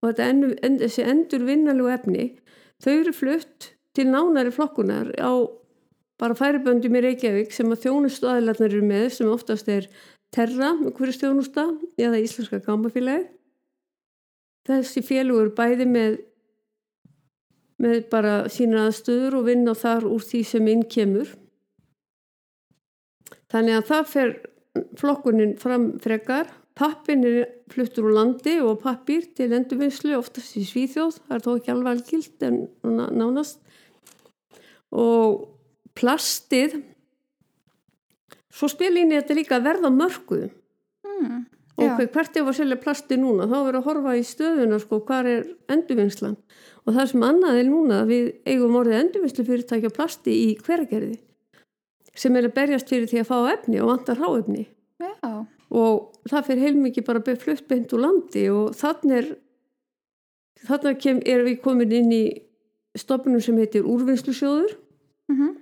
og 0.00 0.10
þetta 0.10 0.28
endur, 0.32 0.54
en, 0.66 0.78
þessi 0.80 1.06
endur 1.06 1.46
vinnalegu 1.48 1.90
efni 1.92 2.28
þau 2.82 2.92
eru 2.92 3.16
flutt 3.16 3.72
til 3.96 4.06
nánari 4.10 4.52
flokkunar 4.54 5.12
á 5.18 5.32
bara 6.20 6.36
færiböndum 6.36 6.96
í 6.98 7.04
Reykjavík 7.04 7.52
sem 7.54 7.70
að 7.72 7.86
þjónustu 7.86 8.28
aðlarnar 8.28 8.70
eru 8.70 8.86
með 8.86 9.06
sem 9.16 9.30
oftast 9.30 9.68
er 9.72 9.90
Terra, 10.30 10.76
hverju 10.78 11.16
stjónusta 11.16 11.64
eða 11.98 12.20
Íslenska 12.22 12.60
gámafélagi 12.62 13.26
þessi 14.68 15.02
félugur 15.02 15.50
bæði 15.56 15.88
með 15.88 16.18
með 17.80 18.02
bara 18.12 18.34
sína 18.52 18.86
aðstöður 18.86 19.38
og 19.38 19.46
vinna 19.48 19.74
þar 19.78 20.06
úr 20.10 20.24
því 20.24 20.40
sem 20.44 20.66
inn 20.68 20.82
kemur. 20.84 21.30
Þannig 23.50 23.78
að 23.78 23.86
það 23.88 24.10
fer 24.10 24.34
flokkunin 25.00 25.54
fram 25.60 25.86
frekar 26.02 26.50
pappin 26.78 27.24
er 27.26 27.48
fluttur 27.70 28.08
úr 28.08 28.16
landi 28.16 28.58
og 28.62 28.80
pappir 28.82 29.26
til 29.36 29.52
endurvinnslu 29.56 30.14
oftast 30.18 30.56
í 30.58 30.64
Svíþjóð, 30.66 31.20
það 31.26 31.36
er 31.36 31.44
þó 31.46 31.50
ekki 31.54 31.72
alveg 31.74 31.92
algild 31.96 32.46
en 32.46 32.60
nánast. 33.20 33.60
Og 34.90 35.48
plastið 35.98 36.80
svo 38.50 38.68
spilinni 38.70 39.18
þetta 39.18 39.36
líka 39.38 39.58
að 39.58 39.68
verða 39.68 39.90
mörguð 39.94 40.48
mm, 41.06 41.40
og 41.80 42.02
hvert 42.12 42.36
er 42.36 42.44
að 42.44 42.56
selja 42.58 42.78
plasti 42.82 43.18
núna 43.20 43.46
þá 43.48 43.56
verður 43.56 43.80
að 43.80 43.86
horfa 43.88 44.16
í 44.18 44.24
stöðuna 44.26 44.80
sko 44.82 45.00
hvað 45.06 45.30
er 45.30 45.48
endurvinnslan? 45.72 46.36
Og 46.86 46.96
það 46.96 47.10
sem 47.12 47.26
annað 47.26 47.60
er 47.60 47.68
núna 47.68 48.00
við 48.08 48.30
eigum 48.48 48.78
orðið 48.80 49.02
endurvinnslu 49.04 49.46
fyrirtækja 49.46 49.92
plasti 49.94 50.36
í 50.48 50.48
hveragerði 50.60 51.18
sem 52.20 52.36
er 52.36 52.48
að 52.48 52.56
berjast 52.56 52.90
fyrir 52.90 53.08
því 53.10 53.22
að 53.22 53.28
fá 53.30 53.36
efni 53.54 53.80
og 53.80 53.92
vantar 53.92 54.18
ráefni 54.18 54.66
og 55.70 56.09
það 56.28 56.46
fyrir 56.46 56.64
heilmikið 56.66 57.06
bara 57.06 57.22
be- 57.24 57.36
flutt 57.40 57.66
beint 57.68 57.92
úr 57.96 58.02
landi 58.04 58.44
og 58.52 58.74
þannig 58.76 59.16
er 59.16 59.30
er 61.24 61.44
við 61.46 61.60
komin 61.62 61.92
inn 61.92 62.12
í 62.12 62.24
stofnum 62.98 63.40
sem 63.40 63.56
heitir 63.56 63.86
úrvinnslusjóður. 63.86 64.74
Mhm, 65.30 65.56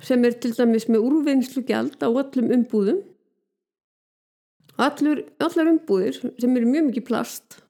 sem 0.00 0.24
er 0.24 0.32
til 0.32 0.52
dæmis 0.52 0.86
með 0.88 1.04
úrvinnslugjald 1.04 2.00
á 2.00 2.08
öllum 2.08 2.50
umbúðum. 2.54 3.02
Allur, 4.78 5.22
allar 5.38 5.70
umbúðir 5.70 6.16
sem 6.40 6.56
eru 6.56 6.66
mjög 6.66 6.88
mikið 6.90 7.04
plast. 7.06 7.60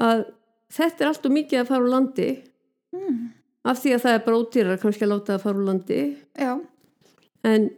Að 0.00 0.24
þetta 0.72 1.04
er 1.04 1.08
allt 1.08 1.26
og 1.26 1.32
mikið 1.32 1.60
að 1.60 1.68
fara 1.70 1.84
úr 1.84 1.92
landi. 1.92 2.30
Mm, 2.94 3.20
af 3.64 3.78
því 3.82 3.94
að 3.94 4.02
það 4.04 4.14
er 4.14 4.24
bara 4.24 4.40
ódýrar 4.40 4.80
kannski 4.82 5.04
að 5.06 5.12
láta 5.12 5.36
það 5.36 5.44
fara 5.44 5.58
úr 5.60 5.68
landi. 5.68 6.00
Já, 6.38 6.52
en 7.44 7.68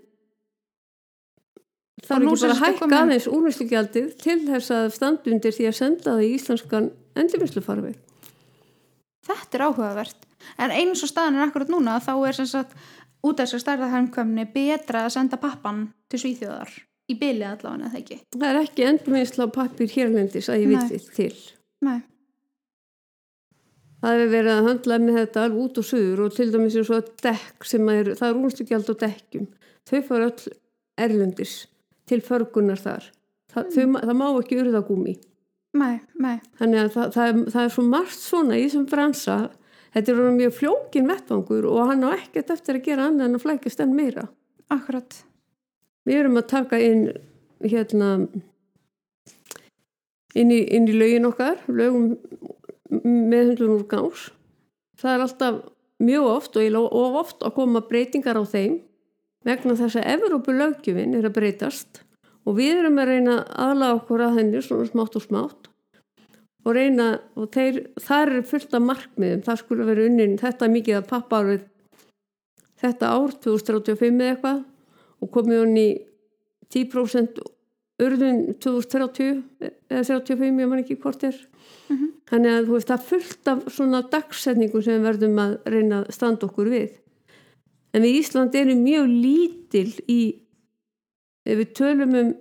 það 2.07 2.17
Og 2.17 2.25
nú 2.25 2.33
ekki 2.33 2.47
bara 2.47 2.57
að 2.57 2.65
hækka 2.65 3.03
aðeins 3.03 3.31
úrvinnslugjaldið 3.31 4.11
til 4.23 4.41
þess 4.47 4.75
að 4.79 4.91
standa 4.95 5.33
undir 5.35 5.57
því 5.57 5.71
að 5.71 5.79
senda 5.81 6.13
það 6.13 6.27
í 6.27 6.35
íslenskan 6.39 6.91
endurvinnslufarfi 7.17 7.97
þetta 9.27 9.59
er 9.59 9.67
áhugavert. 9.67 10.27
En 10.61 10.75
eins 10.75 11.03
og 11.03 11.11
staðan 11.11 11.39
er 11.41 11.49
akkurat 11.49 11.71
núna 11.73 11.99
þá 12.03 12.13
er 12.29 12.39
sem 12.39 12.49
sagt 12.51 12.75
út 13.27 13.41
af 13.41 13.47
þessar 13.47 13.65
stærðarhæmkvæmni 13.65 14.47
betra 14.55 15.07
að 15.07 15.17
senda 15.17 15.39
pappan 15.41 15.87
til 16.11 16.23
Svíþjóðar 16.23 16.75
í 17.11 17.17
bylið 17.19 17.49
allavega 17.49 17.89
eða 17.89 18.01
ekki? 18.03 18.19
Það 18.35 18.49
er 18.51 18.61
ekki 18.63 18.87
endurvinnsla 18.91 19.49
pappir 19.55 19.91
hérlendis 19.95 20.51
að 20.51 20.63
ég 20.63 20.73
Nei. 20.73 20.77
viti 20.77 21.17
til. 21.17 21.41
Nei. 21.87 21.99
það 24.03 24.13
hefur 24.15 24.33
verið 24.35 24.53
að 24.53 24.69
handla 24.71 24.99
með 25.03 25.19
þetta 25.21 25.45
alveg 25.47 25.63
út 25.65 25.79
og 25.81 25.87
suður 25.87 26.25
og 26.27 26.37
til 26.37 26.49
dæmis 26.53 26.77
eins 26.79 26.93
og 26.95 27.09
dekk 27.25 27.67
sem 27.67 27.89
er, 27.91 28.13
það 28.19 28.29
er 28.29 28.39
úrvinnslugjald 28.41 28.93
á 28.93 28.95
dekkjum. 29.03 29.49
Þau 29.87 29.99
fara 30.07 30.31
öll 30.31 30.55
erlendis 31.07 31.57
til 32.07 32.21
förgunar 32.25 32.81
þar. 32.81 33.07
Það, 33.53 33.71
þau, 33.75 33.87
ma- 33.93 34.03
það 34.05 34.19
má 34.21 34.27
ekki 34.41 34.61
urðagúmi 34.63 35.15
Nei, 35.77 36.01
nei, 36.17 36.39
þannig 36.57 36.81
að 36.81 36.91
það, 36.95 37.09
það, 37.13 37.29
er, 37.29 37.39
það 37.53 37.63
er 37.67 37.73
svo 37.75 37.83
margt 37.85 38.21
svona 38.23 38.57
í 38.57 38.63
þessum 38.65 38.85
bransa 38.89 39.37
þetta 39.93 40.13
er 40.13 40.37
mjög 40.39 40.55
flókin 40.57 41.11
vettvangur 41.11 41.67
og 41.69 41.81
hann 41.91 42.05
á 42.09 42.17
ekkert 42.17 42.53
eftir 42.55 42.79
að 42.79 42.87
gera 42.89 43.09
annað 43.11 43.29
en 43.29 43.39
að 43.39 43.45
flækjast 43.45 43.83
enn 43.85 43.97
meira. 43.97 44.25
Akkurat. 44.73 45.19
Við 46.09 46.21
erum 46.23 46.41
að 46.41 46.49
taka 46.53 46.81
inn 46.81 47.03
hérna 47.65 48.11
inn 50.37 50.53
í, 50.53 50.61
inn 50.77 50.89
í 50.89 50.97
lögin 50.97 51.29
okkar 51.29 51.61
lögum 51.69 52.17
meðhundlun 52.91 53.77
úr 53.79 53.87
gáns 53.91 54.29
það 55.01 55.13
er 55.15 55.25
alltaf 55.25 55.61
mjög 56.03 56.29
oft 56.31 56.59
og, 56.61 56.77
of 56.85 57.21
oft 57.23 57.47
að 57.47 57.55
koma 57.57 57.83
breytingar 57.89 58.39
á 58.39 58.45
þeim 58.45 58.79
vegna 59.47 59.77
þess 59.79 60.01
að 60.01 60.11
Evrópu 60.17 60.55
löggjöfin 60.57 61.15
er 61.17 61.29
að 61.29 61.37
breytast 61.39 62.03
og 62.47 62.59
við 62.59 62.83
erum 62.83 63.01
að 63.03 63.13
reyna 63.13 63.39
aðlaga 63.55 64.01
okkur 64.01 64.27
að 64.27 64.39
henni 64.41 64.63
svona 64.65 64.89
smátt 64.91 65.19
og 65.19 65.25
smátt 65.25 65.71
og 66.67 66.75
reyna 66.75 67.09
og 67.39 67.51
þeir, 67.55 67.85
þar 68.03 68.33
er 68.41 68.47
fullt 68.47 68.73
af 68.75 68.83
markmiðum. 68.83 69.43
Það 69.47 69.61
skulle 69.61 69.87
vera 69.87 70.07
unnin, 70.09 70.39
þetta 70.41 70.71
mikið 70.73 70.99
að 70.99 71.11
pappa 71.13 71.39
árið 71.43 71.67
þetta 72.83 73.13
ár 73.15 73.37
2035 73.45 74.17
eða 74.21 74.33
eitthvað 74.35 74.65
og 75.23 75.31
komið 75.33 75.63
hún 75.63 75.79
í 75.81 75.89
10% 76.75 77.39
urðun 78.03 78.41
2030 78.61 79.39
eða 79.63 80.03
35, 80.05 80.61
ég 80.61 80.69
man 80.69 80.83
ekki 80.83 80.99
hvort 81.01 81.23
er. 81.25 81.39
Mhm. 81.89 82.13
þannig 82.27 82.51
að 82.53 82.67
þú 82.67 82.73
veist, 82.75 82.89
það 82.91 82.99
er 82.99 83.09
fullt 83.09 83.49
af 83.49 83.59
svona 83.71 84.01
dagsetningum 84.11 84.83
sem 84.83 85.03
verðum 85.03 85.39
að 85.39 85.53
reyna 85.71 86.03
að 86.03 86.13
standa 86.15 86.47
okkur 86.47 86.71
við 86.71 86.97
en 87.97 88.05
við 88.05 88.19
Ísland 88.21 88.57
erum 88.59 88.83
mjög 88.85 89.07
lítil 89.09 89.89
í 90.13 90.21
ef 91.47 91.63
við 91.63 91.73
tölum 91.79 92.19
um 92.21 92.35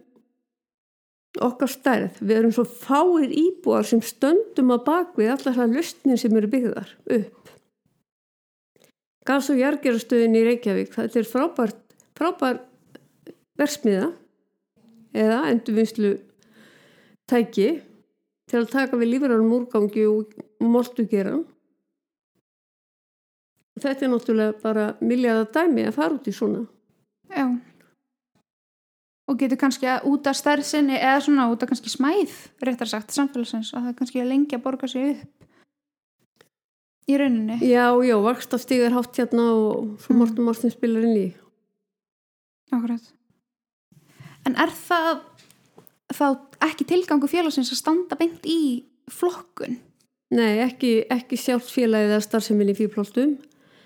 okkar 1.45 1.71
stærð, 1.71 2.19
við 2.23 2.37
erum 2.39 2.53
svo 2.55 2.63
fáir 2.67 3.31
íbúar 3.31 3.87
sem 3.87 4.01
stöndum 4.03 4.71
á 4.71 4.77
bakvið 4.83 5.33
allar 5.33 5.57
það 5.57 5.73
lustnir 5.75 6.19
sem 6.19 6.35
eru 6.39 6.51
byggðar 6.51 6.93
upp. 7.17 7.49
Gas- 9.25 9.49
og 9.51 9.59
jargerastöðin 9.59 10.37
í 10.37 10.45
Reykjavík 10.45 10.93
þetta 10.95 11.19
er 11.19 11.27
frábært, 11.27 11.81
frábær 12.15 12.61
versmiða 13.59 14.11
eða 15.15 15.41
endurvinnslu 15.49 16.13
tæki 17.31 17.69
til 18.45 18.61
að 18.61 18.71
taka 18.71 18.99
við 18.99 19.15
lífranum 19.15 19.53
úrgangi 19.57 20.05
og 20.07 20.35
moltugeran 20.61 21.43
þetta 23.81 24.05
er 24.05 24.11
náttúrulega 24.11 24.57
bara 24.63 24.89
miljaða 25.01 25.47
dæmi 25.57 25.87
að 25.89 25.97
fara 25.99 26.17
út 26.17 26.27
í 26.29 26.35
svona 26.35 26.65
já 27.31 27.45
og 29.25 29.39
getur 29.41 29.57
kannski 29.57 29.89
að 29.89 30.05
út 30.11 30.27
af 30.29 30.37
stærðsinni 30.37 30.99
eða 30.99 31.23
svona 31.25 31.47
út 31.51 31.63
af 31.63 31.71
kannski 31.71 31.89
smæð 31.89 32.35
réttar 32.67 32.91
sagt 32.91 33.15
samfélagsins 33.15 33.73
að 33.73 33.89
það 33.89 33.97
kannski 34.01 34.21
að 34.21 34.31
lengja 34.33 34.59
að 34.59 34.65
borga 34.67 34.89
sig 34.91 35.15
upp 35.15 35.49
í 37.09 37.17
rauninni 37.21 37.57
Já, 37.65 37.89
já, 38.05 38.15
vakstafstíg 38.21 38.85
er 38.85 38.95
hátt 38.95 39.17
hérna 39.17 39.49
og 39.53 39.97
svo. 40.01 40.17
Morten 40.17 40.45
Martin 40.45 40.73
spilar 40.73 41.05
inn 41.05 41.17
í 41.17 41.27
Akkurat. 42.73 43.11
En 44.45 44.55
er 44.61 44.71
það 44.73 45.19
þá 46.13 46.25
ekki 46.65 46.87
tilgangu 46.89 47.29
félagsins 47.29 47.71
að 47.73 47.81
standa 47.81 48.17
beint 48.19 48.45
í 48.49 48.85
flokkun? 49.11 49.77
Nei, 50.35 50.61
ekki, 50.65 51.05
ekki 51.13 51.37
sjálft 51.39 51.69
félagið 51.73 52.15
eða 52.15 52.25
starfseminni 52.25 52.73
í 52.73 52.79
fýrplóttum. 52.79 53.35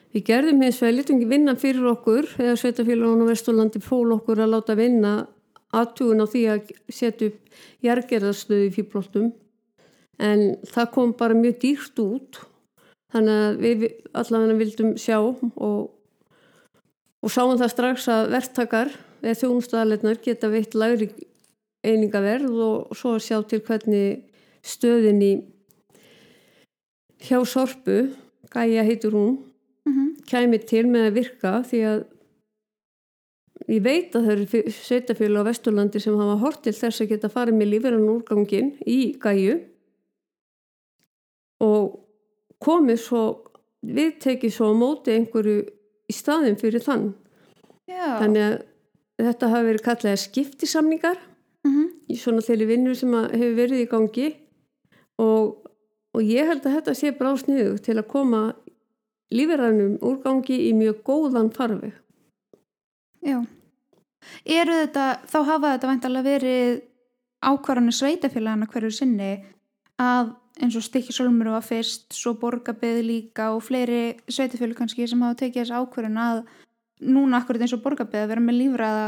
Við 0.10 0.26
gerðum 0.26 0.64
hins 0.66 0.80
vegar 0.82 0.96
litum 0.98 1.20
vinna 1.30 1.54
fyrir 1.60 1.86
okkur 1.92 2.32
eða 2.42 2.56
sveitafélagun 2.58 3.26
á 3.26 3.30
Vesturlandi 3.30 3.82
fól 3.84 4.16
okkur 4.16 4.42
að 4.42 4.56
láta 4.56 4.76
vinna 4.78 5.12
aðtugun 5.70 6.24
á 6.24 6.28
því 6.30 6.42
að 6.50 6.72
setja 6.90 7.30
upp 7.30 7.60
jargerðarstöðu 7.86 8.70
í 8.70 8.74
fýrplóttum 8.74 9.28
en 10.20 10.42
það 10.68 10.90
kom 10.96 11.14
bara 11.18 11.38
mjög 11.38 11.60
dýrt 11.62 12.02
út 12.02 12.40
þannig 13.14 13.44
að 13.44 13.62
við 13.64 13.86
allavega 14.18 14.58
vildum 14.60 14.96
sjá 15.00 15.18
og, 15.22 15.92
og 17.22 17.30
sáum 17.34 17.60
það 17.62 17.74
strax 17.76 18.08
að 18.10 18.32
verktakar 18.34 18.92
eða 19.22 19.38
þjónustæðalegnar 19.44 20.24
geta 20.26 20.50
veitt 20.52 20.74
lagri 20.78 21.12
einingaverð 21.86 22.58
og 22.66 22.98
svo 22.98 23.16
að 23.16 23.26
sjá 23.28 23.38
til 23.48 23.62
hvernig 23.64 24.26
stöðin 24.66 25.22
í 25.24 25.32
hjá 27.24 27.40
Sorpu, 27.48 28.10
Gaia 28.50 28.84
heitur 28.88 29.14
hún. 29.14 29.38
Kæmi 30.30 30.62
til 30.70 30.86
með 30.90 31.10
að 31.10 31.18
virka 31.18 31.54
því 31.68 31.82
að 31.90 32.00
ég 33.70 33.84
veit 33.86 34.16
að 34.16 34.28
það 34.28 34.34
eru 34.36 34.74
sveitafélag 34.78 35.46
á 35.46 35.48
Vesturlandi 35.50 36.02
sem 36.02 36.20
hafa 36.20 36.38
hort 36.44 36.62
til 36.66 36.76
þess 36.78 37.04
að 37.04 37.12
geta 37.14 37.32
farið 37.34 37.60
með 37.60 37.72
lífverðan 37.74 38.14
úrgangin 38.14 38.72
í 38.88 39.00
Gaiu 39.22 39.58
og 41.66 42.00
komið 42.64 43.02
svo 43.04 43.24
við 43.86 44.18
tekið 44.24 44.56
svo 44.56 44.72
á 44.72 44.80
móti 44.80 45.16
einhverju 45.16 45.60
í 46.10 46.16
staðin 46.16 46.60
fyrir 46.60 46.84
þann 46.84 47.12
Já. 47.90 48.20
þannig 48.22 48.46
að 48.46 48.56
þetta 49.20 49.52
hafi 49.52 49.68
verið 49.70 49.86
kallaði 49.86 50.24
skiptisamningar 50.24 51.20
Mm 51.68 51.72
-hmm. 51.76 51.88
í 52.08 52.16
svona 52.16 52.42
þeirri 52.42 52.66
vinnu 52.66 52.96
sem 52.96 53.14
hefur 53.14 53.56
verið 53.56 53.82
í 53.84 53.90
gangi 53.92 54.28
og, 55.20 55.68
og 56.16 56.22
ég 56.24 56.48
held 56.48 56.64
að 56.66 56.76
þetta 56.78 56.94
sé 56.96 57.12
bara 57.12 57.34
ásniðu 57.36 57.78
til 57.84 57.98
að 58.00 58.08
koma 58.08 58.42
lífverðanum 59.36 59.98
úrgangi 60.06 60.58
í 60.68 60.74
mjög 60.78 61.02
góðan 61.06 61.52
farfi. 61.54 61.92
Já. 63.26 63.40
Eru 64.46 64.76
þetta, 64.82 65.06
þá 65.30 65.40
hafa 65.48 65.74
þetta 65.76 65.90
væntalega 65.92 66.28
verið 66.28 66.82
ákvarðanir 67.40 67.96
sveitafélagana 67.96 68.68
hverju 68.70 68.92
sinni 68.94 69.32
að 70.00 70.34
eins 70.60 70.76
og 70.76 70.84
Stikkisólmur 70.84 71.54
var 71.54 71.64
fyrst, 71.64 72.10
svo 72.16 72.34
Borgabið 72.40 73.00
líka 73.06 73.52
og 73.56 73.64
fleiri 73.64 74.18
sveitafélag 74.28 74.76
kannski 74.80 75.08
sem 75.08 75.22
hafa 75.24 75.38
tekið 75.40 75.64
þessi 75.64 75.78
ákvarðan 75.78 76.20
að 76.24 76.42
núna 77.08 77.40
akkurat 77.40 77.64
eins 77.64 77.76
og 77.78 77.84
Borgabið 77.86 78.26
að 78.26 78.32
vera 78.34 78.44
með 78.44 78.60
lífræða 78.60 79.06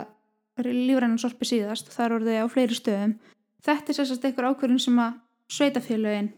lífræðan 0.61 1.19
sorpi 1.19 1.47
síðast 1.47 1.89
og 1.89 1.95
þar 1.95 2.15
voru 2.15 2.27
þau 2.27 2.45
á 2.45 2.53
fleiri 2.53 2.77
stöðum 2.77 3.17
þetta 3.65 3.91
er 3.91 3.97
sérstast 3.97 4.27
einhver 4.27 4.47
ákvarðan 4.51 4.83
sem 4.83 5.01
að 5.01 5.17
sveitafélagin 5.51 6.31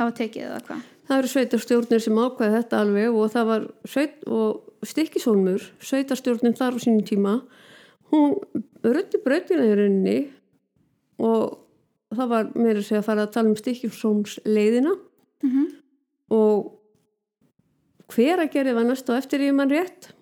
hafa 0.00 0.14
tekið 0.20 0.46
eða 0.48 0.60
hvað? 0.68 0.86
Það 1.06 1.18
eru 1.18 1.32
sveitarstjórnir 1.32 2.02
sem 2.02 2.18
ákvæði 2.18 2.56
þetta 2.56 2.80
alveg 2.82 3.18
og 3.20 3.34
það 3.34 3.50
var 3.52 3.68
sveit 3.86 4.24
og 4.26 4.62
Stikkisólmur, 4.86 5.62
sveitarstjórnin 5.82 6.54
þar 6.54 6.76
á 6.76 6.78
sínum 6.82 7.04
tíma 7.06 7.36
hún 8.12 8.36
röndi 8.84 9.18
brautina 9.24 9.64
í 9.66 9.76
rauninni 9.78 10.18
og 11.18 11.56
það 12.14 12.28
var 12.30 12.50
meira 12.54 12.78
að 12.78 12.88
segja 12.88 13.00
að 13.02 13.08
fara 13.08 13.24
að 13.26 13.32
tala 13.34 13.50
um 13.50 13.58
Stikkisólms 13.58 14.38
leiðina 14.44 14.94
Mm 15.42 15.50
-hmm. 15.50 15.66
og 16.28 16.80
hver 18.14 18.38
að 18.40 18.52
gera 18.52 18.74
var 18.74 18.84
næst 18.84 19.10
á 19.10 19.18
eftir 19.18 19.40
í 19.40 19.52
mann 19.52 19.70
rétt 19.70 20.12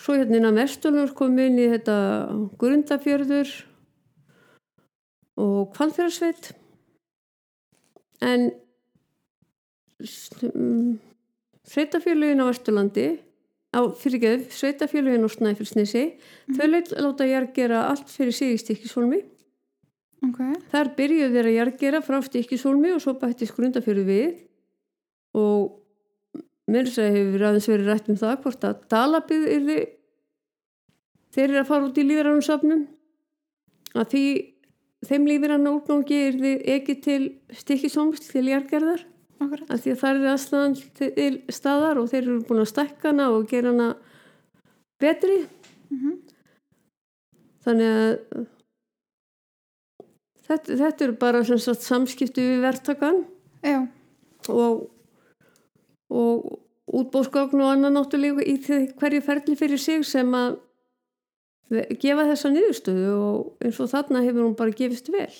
svo 0.00 0.14
hérna 0.14 0.54
Vesturlunars 0.54 1.12
kom 1.12 1.38
inn 1.38 1.58
í 1.58 1.68
þetta 1.68 1.96
Grundafjörður 2.58 3.50
og 5.36 5.74
Kvalfjörðarsveit 5.74 6.54
en 8.24 8.50
sveitafjörlugin 11.68 12.42
á 12.42 12.46
Vesturlandi 12.48 13.08
á 13.74 13.80
fyrirgeð 14.00 14.48
sveitafjörlugin 14.54 15.26
á 15.26 15.30
Snæfellsnesi 15.30 16.04
mm 16.04 16.54
þau 16.58 16.66
leit 16.70 16.88
láta 16.96 17.26
jargera 17.28 17.88
allt 17.90 18.08
fyrir 18.10 18.32
sig 18.32 18.54
í 18.54 18.62
Stikkisólmi 18.62 19.20
okay. 20.26 20.54
þar 20.72 20.92
byrjuðu 20.98 21.34
þeirra 21.34 21.54
jargera 21.54 22.00
frá 22.04 22.18
Stikkisólmi 22.24 22.94
og 22.94 23.02
svo 23.04 23.14
bættist 23.20 23.54
Grundafjörðu 23.56 24.04
við. 24.08 24.34
Og 25.38 25.76
mér 26.68 26.88
þess 26.88 27.02
að 27.04 27.16
hefur 27.18 27.46
aðeins 27.48 27.70
verið 27.70 27.90
rætt 27.92 28.10
um 28.12 28.20
það 28.20 28.36
hvort 28.44 28.68
að 28.68 28.84
Dalabið 28.92 29.48
er 29.54 29.66
þeir 31.34 31.44
eru 31.48 31.60
að 31.62 31.68
fara 31.68 31.88
út 31.88 32.00
í 32.00 32.06
lífrannarsafnum 32.08 32.86
að 33.98 34.08
því 34.12 34.24
þeim 35.06 35.28
lífrannar 35.28 35.76
útgangi 35.78 36.18
er 36.26 36.40
þið 36.42 36.66
ekki 36.74 36.98
til 37.04 37.22
stikkisóms 37.54 38.24
til 38.26 38.48
jargerðar 38.48 39.04
Akkurat. 39.38 39.68
að 39.70 39.84
því 39.84 39.92
að 39.92 40.00
það 40.02 40.16
er 40.18 40.32
aðstæðan 40.32 40.76
til 40.98 41.32
staðar 41.54 42.00
og 42.00 42.10
þeir 42.10 42.22
eru 42.24 42.40
búin 42.48 42.64
að 42.64 42.72
stekka 42.72 43.12
hana 43.12 43.30
og 43.36 43.46
gera 43.50 43.74
hana 43.74 43.88
betri 44.98 45.46
Mm 45.88 45.98
-hmm. 45.98 46.16
þannig 47.64 47.86
að 47.86 48.46
þetta, 50.48 50.76
þetta 50.76 51.04
eru 51.04 51.16
bara 51.16 51.44
sagt, 51.44 51.82
samskipti 51.82 52.40
við 52.40 52.60
verktakan 52.60 53.24
Já, 53.62 53.88
og 54.48 54.90
og 56.08 56.58
útbóðskogn 56.88 57.60
og 57.60 57.72
annan 57.72 57.96
náttúrulega 57.96 58.44
í 58.48 58.56
hverju 58.96 59.20
ferli 59.20 59.56
fyrir 59.56 59.78
sig 59.78 60.04
sem 60.06 60.34
að 60.34 60.56
gefa 61.68 62.26
þessa 62.30 62.50
niðurstöðu 62.52 63.12
og 63.18 63.64
eins 63.64 63.78
og 63.82 63.90
þarna 63.92 64.24
hefur 64.24 64.46
hún 64.46 64.56
bara 64.58 64.76
gefist 64.76 65.10
vel. 65.12 65.30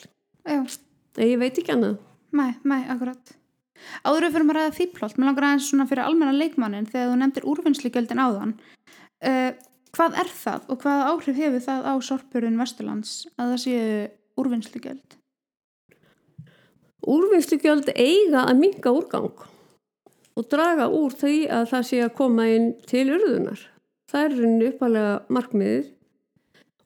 Já, 0.45 0.61
en 0.61 1.29
ég 1.29 1.41
veit 1.41 1.61
ekki 1.61 1.75
annað. 1.75 1.99
Mæ, 2.37 2.47
mæ, 2.69 2.79
akkurat. 2.93 3.35
Áður 4.05 4.27
við 4.27 4.35
fyrir 4.35 4.49
að 4.49 4.57
ræða 4.59 4.75
fýplolt, 4.77 5.19
mér 5.19 5.31
langar 5.31 5.47
aðeins 5.49 5.69
svona 5.71 5.87
fyrir 5.89 6.05
almenna 6.05 6.35
leikmannin 6.35 6.89
þegar 6.91 7.13
þú 7.13 7.19
nefndir 7.21 7.49
úrvinnslugjöldin 7.53 8.23
áðan. 8.23 8.55
Uh, 9.25 9.51
hvað 9.97 10.19
er 10.23 10.33
það 10.35 10.67
og 10.69 10.83
hvaða 10.83 11.13
áhrif 11.13 11.39
hefur 11.39 11.65
það 11.65 11.87
á 11.89 11.95
sorpurinn 12.09 12.59
Vesturlands 12.61 13.15
að 13.37 13.53
það 13.55 13.63
séu 13.65 13.87
úrvinnslugjöld? 14.39 15.17
Úrvinnslugjöld 17.09 17.93
eiga 17.95 18.45
að 18.45 18.61
minga 18.61 18.93
úrgang 18.93 19.47
og 20.39 20.47
draga 20.53 20.89
úr 20.95 21.15
því 21.19 21.37
að 21.51 21.71
það 21.73 21.87
sé 21.89 22.03
að 22.05 22.17
koma 22.19 22.47
inn 22.53 22.73
til 22.87 23.07
urðunar. 23.15 23.63
Það 24.09 24.25
er 24.25 24.37
henni 24.43 24.69
uppalega 24.73 25.15
markmiðið 25.33 25.89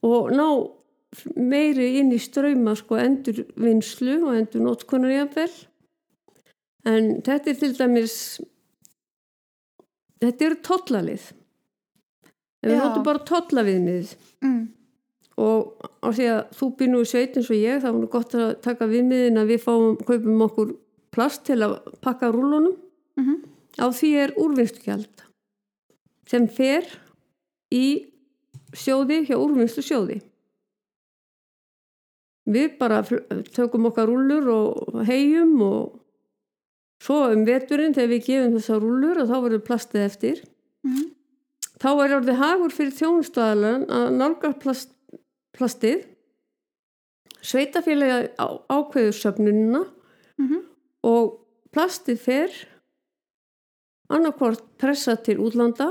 og 0.02 0.30
ná 0.34 0.46
meiri 1.36 1.98
inn 2.00 2.12
í 2.12 2.18
ströyma 2.20 2.74
sko 2.78 2.96
endur 2.96 3.42
vinslu 3.60 4.16
og 4.26 4.36
endur 4.36 4.64
nótkunar 4.64 5.12
jafnvel. 5.12 5.52
En 6.88 7.22
þetta 7.22 7.50
er 7.52 7.58
til 7.60 7.74
dæmis, 7.78 8.14
þetta 10.22 10.46
eru 10.48 10.60
tollalið. 10.66 11.26
En 12.62 12.70
við 12.70 12.78
notum 12.78 13.04
bara 13.06 13.26
tollaviðmiðið 13.26 14.14
Mm. 14.42 14.68
og 15.38 15.78
á 16.02 16.08
því 16.10 16.24
að 16.30 16.40
þú 16.58 16.66
býr 16.78 16.88
nú 16.90 17.00
í 17.02 17.06
sveit 17.06 17.36
eins 17.36 17.50
og 17.50 17.56
ég, 17.56 17.80
það 17.82 17.92
var 17.92 18.00
nú 18.00 18.08
gott 18.10 18.34
að 18.34 18.60
taka 18.62 18.86
viðmiðin 18.90 19.38
að 19.38 19.50
við 19.52 19.60
fáum, 19.62 19.96
kaupum 20.02 20.42
okkur 20.46 20.72
plast 21.14 21.44
til 21.46 21.60
að 21.62 21.78
pakka 22.00 22.32
rúlunum 22.32 22.76
Mm 23.16 23.24
-hmm. 23.24 23.38
á 23.78 23.86
því 23.92 24.10
er 24.16 24.34
úrvinnslugjald 24.36 25.22
sem 26.26 26.48
fer 26.48 26.86
í 27.70 28.11
sjóði 28.76 29.22
hjá 29.28 29.36
úrvinnslu 29.38 29.84
sjóði. 29.84 30.20
Við 32.52 32.78
bara 32.78 33.02
tökum 33.54 33.86
okkar 33.92 34.10
rúlur 34.10 34.48
og 34.50 35.02
hegjum 35.06 35.60
og 35.62 35.98
svo 37.02 37.28
um 37.30 37.44
veturinn 37.46 37.94
þegar 37.94 38.14
við 38.14 38.24
gefum 38.26 38.56
þessar 38.56 38.82
rúlur 38.82 39.22
og 39.22 39.30
þá 39.30 39.36
verður 39.38 39.66
plastið 39.66 40.06
eftir. 40.08 40.42
Mm 40.86 41.12
þá 41.82 41.90
er 42.04 42.16
orðið 42.18 42.40
hagur 42.40 42.74
fyrir 42.74 42.96
þjónustæðalan 42.98 43.86
að 43.90 44.08
nálga 44.18 44.52
plast, 44.62 44.92
plastið. 45.56 46.06
Sveitafélagi 47.42 48.30
ákveður 48.70 49.16
söfnunina 49.18 49.82
-hmm. 49.82 50.60
og 51.02 51.40
plastið 51.74 52.20
fer 52.22 52.50
annarkvort 54.12 54.62
pressa 54.78 55.16
til 55.16 55.40
útlanda 55.42 55.90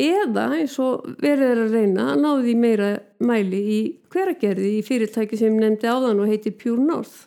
eða 0.00 0.44
eins 0.56 0.76
og 0.82 1.06
verið 1.22 1.50
er 1.54 1.60
að 1.64 1.74
reyna 1.76 2.06
að 2.14 2.20
náðu 2.24 2.44
því 2.46 2.54
meira 2.62 2.90
mæli 3.30 3.60
í 3.76 3.80
hveragerði 4.12 4.70
í 4.78 4.84
fyrirtæki 4.86 5.38
sem 5.40 5.56
nefndi 5.60 5.90
áðan 5.90 6.22
og 6.24 6.30
heitir 6.30 6.54
Pure 6.60 6.80
North 6.84 7.26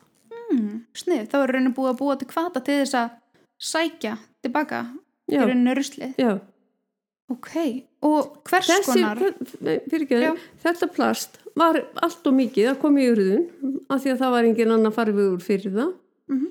mm. 0.51 0.81
Snið, 0.97 1.27
þá 1.31 1.37
er 1.43 1.53
raunin 1.55 1.75
búið 1.77 1.91
að 1.93 1.99
búa 2.01 2.17
til 2.21 2.29
kvata 2.31 2.63
til 2.65 2.79
þess 2.81 2.97
að 3.03 3.13
sækja 3.63 4.15
tilbaka 4.43 4.83
í 5.31 5.37
Já, 5.37 5.45
rauninni 5.45 5.75
ruslið 5.77 6.17
já. 6.19 6.33
Ok, 7.31 7.53
og 8.03 8.33
hvers 8.49 8.67
Þessi, 8.67 8.99
konar 8.99 9.21
Já. 10.21 10.33
þetta 10.65 10.89
plast 10.93 11.39
var 11.57 11.79
allt 12.03 12.27
og 12.27 12.35
mikið 12.35 12.67
að 12.73 12.79
koma 12.81 12.99
í 13.01 13.07
urðun 13.13 13.45
af 13.87 14.03
því 14.03 14.11
að 14.11 14.19
það 14.25 14.33
var 14.35 14.47
engin 14.49 14.73
annar 14.75 14.95
farfiður 14.95 15.39
fyrir 15.45 15.73
það 15.77 15.93
Mhm. 16.33 16.45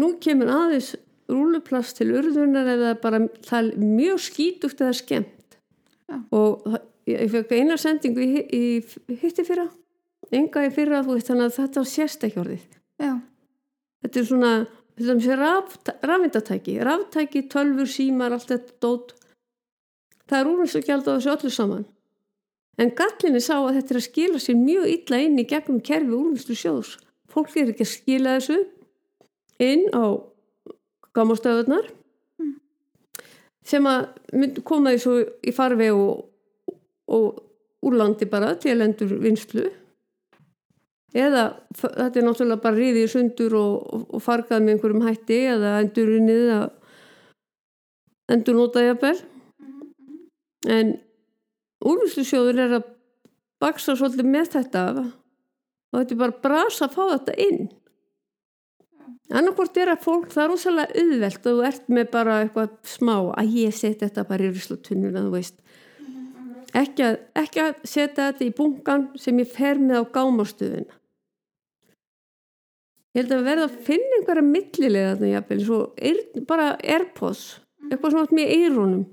nú 0.00 0.06
kemur 0.20 0.48
aðeins 0.52 0.94
rúluplast 1.28 1.96
til 1.98 2.12
urðunar 2.14 2.68
eða 2.76 2.92
bara 3.00 3.18
það 3.44 3.58
er 3.72 3.80
mjög 3.82 4.20
skítugt 4.28 4.78
eða 4.84 4.94
skemmt 5.00 5.35
Já. 6.06 6.20
og 6.38 6.66
ég, 7.08 7.26
fekk 7.32 7.52
eina 7.56 7.76
sendingu 7.80 8.22
í, 8.22 8.44
í 8.54 9.16
hitti 9.20 9.44
fyrra 9.46 9.66
enga 10.34 10.64
í 10.66 10.70
fyrra 10.74 11.02
þú 11.06 11.16
veist 11.16 11.30
þannig 11.30 11.48
að 11.48 11.56
þetta 11.56 11.82
orðið. 12.42 12.64
Já, 13.02 13.12
þetta 14.02 14.20
er 14.20 14.28
svona 14.30 14.52
raf, 15.40 15.76
rafindatæki 16.02 16.78
raftæki, 16.86 17.44
tölfur, 17.52 17.90
símar, 17.90 18.32
allt 18.34 18.48
þetta 18.50 18.78
dót. 18.82 19.14
Það 20.26 20.40
er 20.40 20.50
úrvinnslu 20.50 20.82
gjald 20.82 21.06
á 21.06 21.14
þessu 21.14 21.34
öllu 21.34 21.50
saman. 21.54 21.84
En 22.78 22.90
gallinni 22.96 23.40
sá 23.40 23.54
að 23.60 23.76
þetta 23.78 23.94
er 23.94 24.00
að 24.00 24.06
skila 24.08 24.40
sér 24.42 24.56
mjög 24.58 24.88
illa 24.94 25.20
inn 25.22 25.38
í 25.38 25.46
gegnum 25.48 25.82
kerfi 25.84 26.12
úrvinnslu 26.12 26.56
sjóðs 26.58 26.96
fólk 27.36 27.52
er 27.60 27.72
ekki 27.72 27.84
að 27.84 27.92
skila 27.92 28.34
þessu 28.38 28.58
inn 29.60 29.86
á 29.92 30.04
gámastöðunar 31.16 31.86
Mm. 31.86 32.05
Sem 33.66 33.86
að 33.90 34.06
koma 34.66 34.94
því 34.94 35.02
svo 35.02 35.16
í 35.42 35.54
farveg 35.54 35.96
og, 35.96 36.22
og 37.10 37.42
úrlandi 37.86 38.28
bara 38.30 38.54
til 38.60 38.78
endur 38.84 39.16
vinslu 39.22 39.66
eða 41.16 41.44
þetta 41.76 42.20
er 42.20 42.26
náttúrulega 42.26 42.62
bara 42.62 42.76
ríðið 42.76 43.04
í 43.04 43.10
sundur 43.10 43.56
og, 43.56 43.76
og, 43.94 44.02
og 44.16 44.22
fargað 44.24 44.64
með 44.64 44.74
einhverjum 44.74 45.06
hætti 45.06 45.38
eða 45.52 45.78
endur 45.82 46.12
unnið 46.18 46.50
að 46.56 46.66
endur 48.34 48.58
nota 48.58 48.82
jafnvel. 48.82 49.16
En 50.66 50.96
úrvinnslusjóður 51.86 52.60
er 52.64 52.76
að 52.80 52.88
baksa 53.62 53.94
svolítið 53.96 54.28
með 54.28 54.52
þetta 54.56 54.84
og 54.96 56.00
þetta 56.00 56.16
er 56.16 56.20
bara 56.20 56.40
brasa 56.42 56.88
að 56.88 56.96
fá 56.96 57.02
þetta 57.14 57.36
inn 57.46 57.68
annarkvort 59.32 59.78
er 59.82 59.92
að 59.94 60.04
fólk 60.04 60.28
það 60.34 60.44
er 60.44 60.52
rosalega 60.52 61.02
auðvelt 61.02 61.46
þú 61.46 61.54
ert 61.66 61.88
með 61.92 62.10
bara 62.12 62.40
eitthvað 62.44 62.76
smá 62.86 63.16
að 63.34 63.56
ég 63.58 63.74
seti 63.74 64.04
þetta 64.04 64.26
bara 64.28 64.46
í 64.46 64.52
ruslatunnuna 64.52 65.24
þú 65.24 65.32
veist. 65.34 65.56
Ekki 66.76 67.06
að, 67.06 67.18
ekki 67.40 67.62
að 67.62 67.74
setja 67.88 68.30
þetta 68.30 68.44
í 68.44 68.54
bunkan 68.54 69.08
sem 69.18 69.38
ég 69.40 69.50
fer 69.50 69.80
með 69.80 70.02
á 70.02 70.12
gámastöðuna 70.14 70.98
ég 73.16 73.24
held 73.24 73.32
að 73.32 73.46
verða 73.46 73.66
að 73.70 73.76
finna 73.86 74.18
einhverja 74.18 74.44
millilega 74.44 75.12
þarna 75.14 75.28
jafnvel 75.30 75.62
svo 75.64 75.78
er, 75.96 76.18
bara 76.48 76.66
airpods 76.84 77.44
eitthvað 77.88 78.12
svona 78.12 78.24
átt 78.26 78.34
með 78.36 78.50
eirónum 78.52 79.04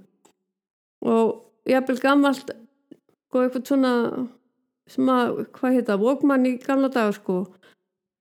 og 1.08 1.69
jafnvel 1.71 1.99
gammalt 2.04 2.52
og 2.54 3.39
eitthvað 3.39 3.69
svona 3.69 3.93
sem 4.91 5.08
að, 5.08 5.45
hvað 5.56 5.78
heita, 5.78 5.95
Walkman 6.02 6.49
í 6.49 6.58
gamla 6.60 6.89
daga 6.91 7.13
sko 7.15 7.38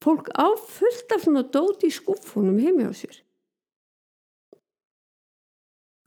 fólk 0.03 0.31
áfullt 0.35 1.15
af 1.15 1.25
svona 1.25 1.45
dóti 1.55 1.91
í 1.91 1.95
skuffunum 1.95 2.59
heimi 2.63 2.89
á 2.89 2.93
sér. 2.97 3.21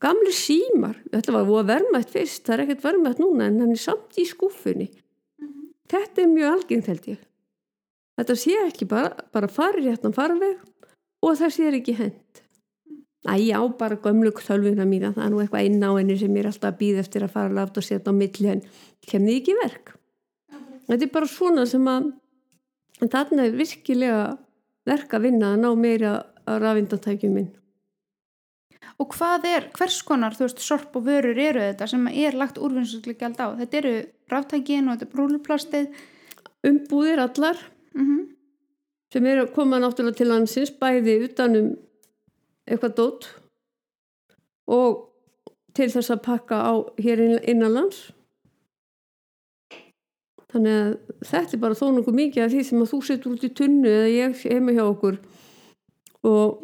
Gamli 0.04 0.34
símar 0.36 1.00
þetta 1.10 1.34
var 1.34 1.48
að 1.48 1.70
vermaðt 1.72 2.12
fyrst, 2.14 2.44
það 2.46 2.56
er 2.56 2.64
ekkert 2.66 2.86
vermaðt 2.86 3.24
núna 3.24 3.48
en 3.50 3.62
hann 3.64 3.74
er 3.74 3.82
samt 3.82 4.20
í 4.20 4.28
skuffunni 4.28 4.90
þetta 5.92 6.24
er 6.24 6.32
mjög 6.32 6.52
algengt 6.52 6.90
held 6.92 7.10
ég. 7.16 7.22
Þetta 8.16 8.36
sé 8.40 8.56
ekki 8.64 8.88
bara, 8.88 9.12
bara 9.36 9.52
farið 9.52 9.90
réttan 9.90 10.16
farveg 10.16 10.60
og 11.26 11.40
það 11.40 11.56
sé 11.56 11.72
ekki 11.72 11.98
hend 12.00 12.44
Æ, 13.26 13.42
já, 13.42 13.58
bara 13.78 13.98
gömlu 13.98 14.30
tölvuna 14.38 14.86
mína, 14.86 15.10
það 15.16 15.24
er 15.26 15.32
nú 15.34 15.40
eitthvað 15.42 15.66
inn 15.66 15.82
á 15.82 15.98
henni 15.98 16.18
sem 16.20 16.36
er 16.38 16.46
alltaf 16.46 16.76
að 16.76 16.78
býða 16.78 17.02
eftir 17.02 17.24
að 17.26 17.32
fara 17.34 17.56
látt 17.58 17.78
og 17.80 17.86
setja 17.86 18.14
á 18.14 18.14
milli 18.14 18.52
en 18.52 18.62
kemði 19.02 19.38
ekki 19.40 19.56
verk. 19.58 19.96
Þetta 20.86 21.08
er 21.08 21.12
bara 21.16 21.30
svona 21.32 21.64
sem 21.66 21.88
að 21.90 22.12
þarna 23.02 23.46
er 23.46 23.60
virkilega 23.60 24.24
verk 24.86 25.14
að 25.14 25.30
vinna 25.30 25.54
að 25.54 25.62
ná 25.64 25.70
meira 25.76 26.16
að 26.46 26.60
rafindantækjum 26.64 27.34
minn. 27.36 27.54
Og 29.02 29.12
hvað 29.12 29.48
er, 29.50 29.70
hvers 29.76 30.02
konar, 30.08 30.36
þú 30.38 30.46
veist, 30.46 30.62
sorp 30.64 30.96
og 30.96 31.08
vörur 31.08 31.40
eru 31.42 31.60
þetta 31.60 31.88
sem 31.90 32.06
er 32.08 32.38
lagt 32.38 32.60
úrvinnsluleiki 32.62 33.26
alltaf 33.28 33.56
á? 33.56 33.58
Þetta 33.60 33.80
eru 33.82 33.96
ráftækin 34.32 34.88
og 34.88 34.96
þetta 34.96 35.08
er 35.08 35.16
brúluplastið? 35.16 36.04
Umbúðir 36.66 37.24
allar 37.26 37.60
Mm 37.96 38.06
-hmm. 38.06 38.36
sem 39.14 39.26
eru 39.26 39.42
að 39.42 39.54
koma 39.54 39.80
náttúrulega 39.80 40.18
til 40.18 40.28
landsins 40.28 40.72
bæði 40.72 41.24
utanum 41.24 41.78
eitthvað 42.68 42.96
dót 42.96 43.28
og 44.68 45.14
til 45.74 45.90
þess 45.90 46.12
að 46.12 46.26
pakka 46.26 46.56
á 46.56 46.74
hér 47.00 47.40
innanlands 47.50 48.12
þannig 50.56 50.76
að 50.80 50.94
þetta 51.28 51.58
er 51.58 51.62
bara 51.66 51.76
þó 51.76 51.86
nokkuð 51.92 52.18
mikið 52.22 52.46
af 52.46 52.54
því 52.54 52.64
sem 52.64 52.84
að 52.84 52.92
þú 52.94 53.00
setur 53.10 53.36
út 53.36 53.44
í 53.44 53.52
tunnu 53.60 53.92
eða 53.92 54.12
ég 54.14 54.44
heima 54.48 54.76
hjá 54.76 54.84
okkur. 54.86 55.18
Og 56.26 56.64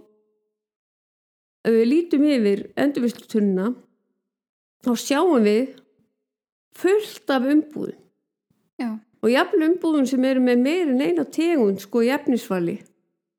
ef 1.67 1.75
við 1.75 1.89
lítum 1.89 2.23
yfir 2.31 2.63
endurvislu 2.79 3.27
tunnuna 3.29 3.73
þá 4.81 4.91
sjáum 4.97 5.43
við 5.45 5.75
fullt 6.79 7.33
af 7.35 7.49
umbúðum. 7.51 7.97
Já. 8.81 8.95
og 9.21 9.29
jafnvel 9.29 9.67
umbúðum 9.67 10.07
sem 10.09 10.23
eru 10.25 10.41
með 10.41 10.63
meirin 10.63 11.03
eina 11.03 11.25
tegund 11.29 11.83
sko 11.83 12.01
í 12.01 12.09
efnisvali. 12.15 12.79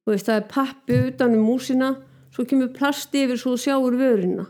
Og 0.06 0.20
það 0.20 0.36
er 0.36 0.50
pappi 0.50 0.98
utan 1.08 1.34
um 1.34 1.46
músina 1.48 1.94
svo 2.34 2.44
kemur 2.46 2.70
plast 2.76 3.14
yfir 3.14 3.40
svo 3.40 3.56
sjáur 3.58 3.96
vöruna 3.98 4.46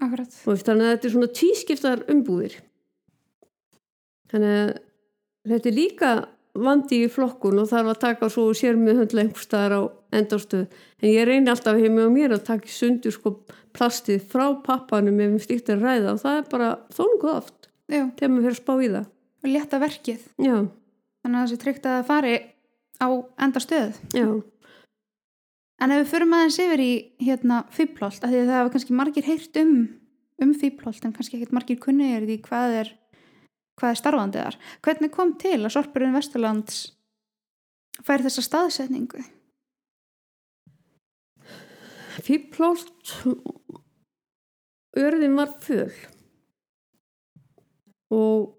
Akkurat. 0.00 0.32
og 0.46 0.58
þannig 0.60 0.86
að 0.86 0.90
þetta 0.94 1.06
er 1.08 1.14
svona 1.14 1.30
tvískiptar 1.38 2.02
umbúðir. 2.12 2.56
Þannig 4.32 4.56
að 4.56 4.74
þetta 5.50 5.70
er 5.70 5.76
líka 5.76 6.10
vandi 6.56 7.02
í 7.04 7.10
flokkun 7.12 7.60
og 7.60 7.68
þarf 7.68 7.92
að 7.92 8.00
taka 8.06 8.28
svo 8.32 8.46
sér 8.56 8.78
með 8.80 9.02
höndla 9.02 9.24
einhverstaðar 9.26 9.74
á 9.76 9.82
endarstöð 10.16 10.66
en 11.02 11.10
ég 11.10 11.26
reyni 11.28 11.52
alltaf 11.52 11.76
heima 11.76 12.06
á 12.08 12.10
mér 12.12 12.36
að 12.38 12.46
taka 12.48 12.70
sundur 12.72 13.12
sko 13.12 13.34
plastið 13.76 14.24
frá 14.32 14.46
pappanum 14.64 15.20
ef 15.20 15.34
við 15.34 15.44
slíkt 15.44 15.68
er 15.74 15.82
ræða 15.84 16.14
og 16.14 16.22
það 16.22 16.38
er 16.40 16.48
bara 16.54 16.70
þóngu 16.96 17.30
oft 17.34 17.68
þegar 17.90 18.32
maður 18.32 18.46
fyrir 18.46 18.56
að 18.56 18.60
spá 18.62 18.72
í 18.80 18.88
það. 18.94 19.06
Og 19.44 19.50
létta 19.52 19.78
verkið. 19.78 20.22
já, 20.42 20.56
Þannig 21.22 21.36
að 21.36 21.42
það 21.42 21.50
sé 21.52 21.58
tryggt 21.62 21.86
að 21.86 21.96
það 21.96 22.06
fari 22.08 22.34
á 22.96 23.08
enda 23.44 23.60
stöð. 23.62 24.00
já, 24.16 24.26
En 25.76 25.92
ef 25.92 25.98
við 26.00 26.08
förum 26.14 26.32
aðeins 26.32 26.56
yfir 26.64 26.80
í 26.80 26.92
hérna 27.20 27.58
fýblolt, 27.68 28.22
af 28.24 28.30
því 28.32 28.38
að 28.40 28.46
það 28.48 28.58
hafa 28.62 28.72
kannski 28.72 28.94
margir 28.96 29.26
heyrt 29.28 29.58
um, 29.60 29.74
um 30.40 30.54
fýblolt 30.56 31.04
en 31.04 31.12
kannski 31.12 31.36
ekkert 31.36 31.52
margir 31.52 31.76
kunnið 31.82 32.14
er 32.16 32.24
því 32.30 32.36
hvað 32.46 32.76
er, 32.80 32.92
hvað 33.76 33.92
er 33.92 34.00
starfandi 34.00 34.42
þar. 34.42 34.60
Hvernig 34.84 35.14
kom 35.14 35.32
til 35.40 35.58
að 35.60 35.72
Sorpurinn 35.76 36.16
Vesturlands 36.16 36.84
fær 38.04 38.24
þessa 38.24 38.44
staðsetningu? 38.44 39.24
fýblált 42.22 43.12
örðin 44.96 45.36
var 45.36 45.52
föl 45.60 45.92
og 48.14 48.54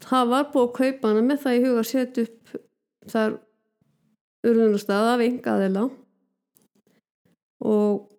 það 0.00 0.32
var 0.32 0.50
búið 0.52 0.66
að 0.66 0.76
kaupa 0.78 1.12
hana 1.12 1.24
með 1.26 1.42
það 1.44 1.56
í 1.56 1.62
huga 1.66 1.84
að 1.84 1.90
setja 1.90 2.26
upp 2.26 2.54
þar 3.14 3.36
urðunarstað 4.50 5.10
af 5.12 5.24
engaðila 5.26 5.86
og 7.70 8.09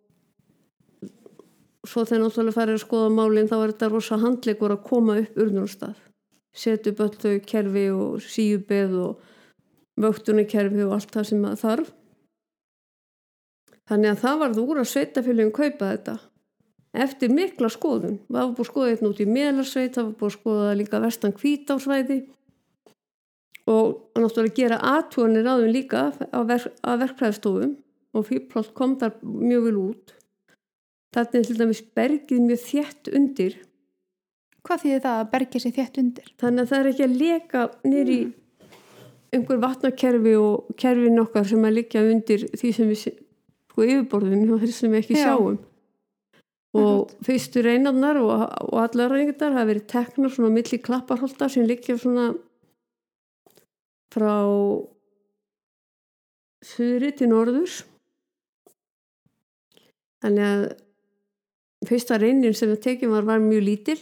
svo 1.87 2.03
þegar 2.05 2.23
náttúrulega 2.25 2.57
farið 2.57 2.77
að 2.77 2.83
skoða 2.85 3.11
málinn 3.15 3.49
þá 3.49 3.55
var 3.57 3.73
þetta 3.73 3.91
rosa 3.91 4.19
handleikur 4.21 4.75
að 4.75 4.83
koma 4.85 5.17
upp 5.21 5.37
urðunarstað. 5.41 5.95
Öll 6.51 7.13
þau 7.23 7.35
kerfi 7.47 7.85
og 7.95 8.25
síubeð 8.25 8.97
og 9.01 9.21
vöktunarkerfi 10.01 10.83
og 10.85 10.97
allt 10.97 11.15
það 11.15 11.29
sem 11.29 11.45
það 11.45 11.61
þarf. 11.63 11.93
Þannig 13.91 14.11
að 14.11 14.21
það 14.21 14.37
var 14.41 14.53
þú 14.55 14.65
úr 14.71 14.81
að 14.81 14.91
sveitafélagin 14.91 15.55
kaupa 15.55 15.89
þetta. 15.93 16.17
Eftir 17.05 17.31
mikla 17.31 17.69
skoðun. 17.71 18.19
Það 18.27 18.37
var 18.37 18.53
búið 18.55 18.65
að 18.65 18.69
skoða 18.69 18.91
þetta 18.91 19.09
út 19.09 19.21
í 19.23 19.27
Melarsveit, 19.31 19.95
það 19.95 20.05
var 20.05 20.15
búið 20.19 20.29
að 20.29 20.37
skoða 20.37 20.77
líka 20.79 21.01
vestan 21.01 21.35
kvítársvæði 21.35 22.19
og 23.71 24.17
náttúrulega 24.17 24.57
gera 24.57 24.79
aðtúanir 24.91 25.47
á 25.47 25.55
þeim 25.61 25.71
líka 25.71 26.01
á, 26.11 26.39
verk, 26.49 26.73
á 26.83 26.91
verkfræðstofum 26.99 27.75
og 28.17 28.25
fýrplátt 28.27 28.73
kom 28.75 28.97
þar 28.99 29.15
mjög 29.23 29.67
vel 29.67 29.77
út. 29.81 30.15
Þetta 31.11 31.37
er 31.37 31.47
til 31.47 31.57
dæmis 31.59 31.81
bergið 31.97 32.45
mjög 32.45 32.61
þjætt 32.67 33.11
undir 33.17 33.57
Hvað 34.61 34.83
þýðir 34.83 35.01
það 35.03 35.17
að 35.17 35.31
bergja 35.31 35.59
sér 35.63 35.73
þétt 35.79 35.97
undir? 36.03 36.29
þannig 36.39 36.61
að 36.61 36.69
það 36.71 36.79
er 36.79 36.91
ekki 36.91 37.07
að 37.07 37.17
leka 37.21 37.63
nýri 37.87 38.19
einhver 39.31 39.59
vatnakerfi 39.63 40.35
og 40.37 40.71
kerfin 40.79 41.23
okkar 41.23 41.47
sem 41.49 41.65
að 41.67 41.77
liggja 41.79 42.05
undir 42.05 42.45
því 42.51 42.71
sem 42.77 42.91
við 42.91 43.01
sko 43.01 43.85
yfirborðinu 43.87 44.55
og 44.55 44.63
þeir 44.63 44.73
sem 44.75 44.91
við 44.93 45.03
ekki 45.03 45.17
Já. 45.17 45.23
sjáum 45.25 45.59
og 46.81 47.11
fyrstu 47.27 47.63
reynarnar 47.65 48.19
og, 48.21 48.31
og 48.71 48.77
allar 48.79 49.11
reynardar 49.11 49.55
hafa 49.57 49.67
verið 49.67 49.87
teknar 49.91 50.31
svona 50.31 50.53
milli 50.55 50.79
klapparholta 50.79 51.49
sem 51.51 51.67
liggja 51.67 51.97
svona 51.99 52.29
frá 54.11 54.35
suðri 56.63 57.11
til 57.17 57.31
norðurs 57.31 57.81
þannig 60.23 60.47
að 60.47 60.63
fyrsta 61.87 62.17
reynin 62.21 62.53
sem 62.57 62.69
við 62.69 62.81
tekjum 62.85 63.11
var, 63.15 63.25
var 63.25 63.39
mjög 63.43 63.63
lítill 63.65 63.99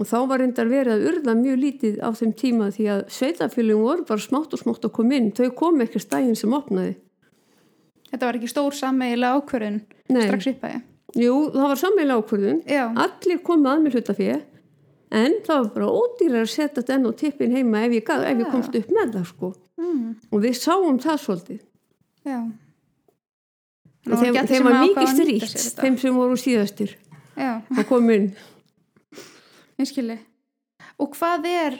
og 0.00 0.06
þá 0.08 0.16
var 0.28 0.40
reyndar 0.42 0.70
verið 0.70 0.94
að 0.96 1.06
urða 1.10 1.34
mjög 1.38 1.58
lítið 1.62 1.98
á 2.02 2.08
þeim 2.16 2.32
tíma 2.40 2.70
því 2.74 2.86
að 2.94 3.02
sveitafélugum 3.12 3.82
voru 3.84 4.06
bara 4.08 4.24
smátt 4.24 4.54
og 4.56 4.62
smátt 4.62 4.86
að 4.88 4.94
koma 4.96 5.18
inn. 5.18 5.28
Þau 5.36 5.50
kom 5.58 5.82
ekki 5.84 6.00
stægin 6.00 6.38
sem 6.38 6.54
opnaði. 6.56 6.94
Þetta 8.10 8.26
var 8.28 8.38
ekki 8.40 8.48
stór 8.50 8.74
sammegilega 8.76 9.36
ákvörðun 9.40 9.76
Nei. 10.12 10.24
strax 10.26 10.48
upp 10.52 10.64
að 10.68 10.74
ég. 10.78 10.82
Jú, 11.22 11.34
það 11.52 11.68
var 11.68 11.80
sammeila 11.82 12.16
ákvörðun. 12.22 12.62
Já, 12.72 12.82
allir 13.04 13.42
komið 13.44 13.70
að 13.74 13.82
mér 13.84 13.96
hlutafé 13.98 14.30
en 15.12 15.34
það 15.44 15.58
var 15.60 15.70
bara 15.76 15.92
ódýrar 15.92 16.46
að 16.46 16.50
setja 16.56 16.80
þetta 16.80 16.94
enn 16.96 17.06
á 17.08 17.12
tippin 17.20 17.52
heima 17.56 17.84
ef 17.84 17.92
ég, 17.98 18.04
gat- 18.08 18.24
ef 18.24 18.38
ég 18.40 18.50
komst 18.50 18.76
upp 18.80 18.88
með 18.96 19.12
það 19.18 19.26
sko. 19.28 19.52
Mm, 19.76 20.08
og 20.32 20.40
við 20.40 20.56
sáum 20.56 20.98
það 21.04 21.20
svolítið. 21.26 21.60
Já. 22.24 22.38
Og 24.08 24.18
þeim, 24.18 24.38
þeim 24.50 24.66
var 24.66 24.80
mikið 24.82 25.12
stríkt 25.12 25.58
þeim... 25.78 25.98
sem 26.00 26.16
voru 26.16 26.38
síðastir 26.40 26.96
Já, 27.38 27.60
að 27.60 27.84
koma 27.88 28.16
inn 28.16 28.32
ég 29.82 29.90
skilji. 29.90 30.18
Og 31.00 31.14
hvað 31.16 31.48
er, 31.50 31.78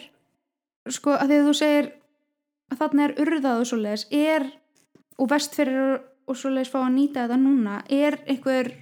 sko, 0.90 1.14
að 1.14 1.30
því 1.30 1.38
að 1.38 1.48
þú 1.48 1.54
segir 1.58 1.90
að 2.72 2.80
þarna 2.80 3.06
er 3.06 3.14
urðað 3.22 3.62
og 3.62 3.70
svoleiðis, 3.70 4.06
er, 4.16 4.46
og 5.20 5.30
vestfyrir 5.32 5.96
og 6.30 6.38
svoleiðis 6.38 6.72
fá 6.72 6.80
að 6.82 6.92
nýta 6.96 7.26
þetta 7.26 7.40
núna, 7.40 7.80
er 7.92 8.18
einhver 8.26 8.72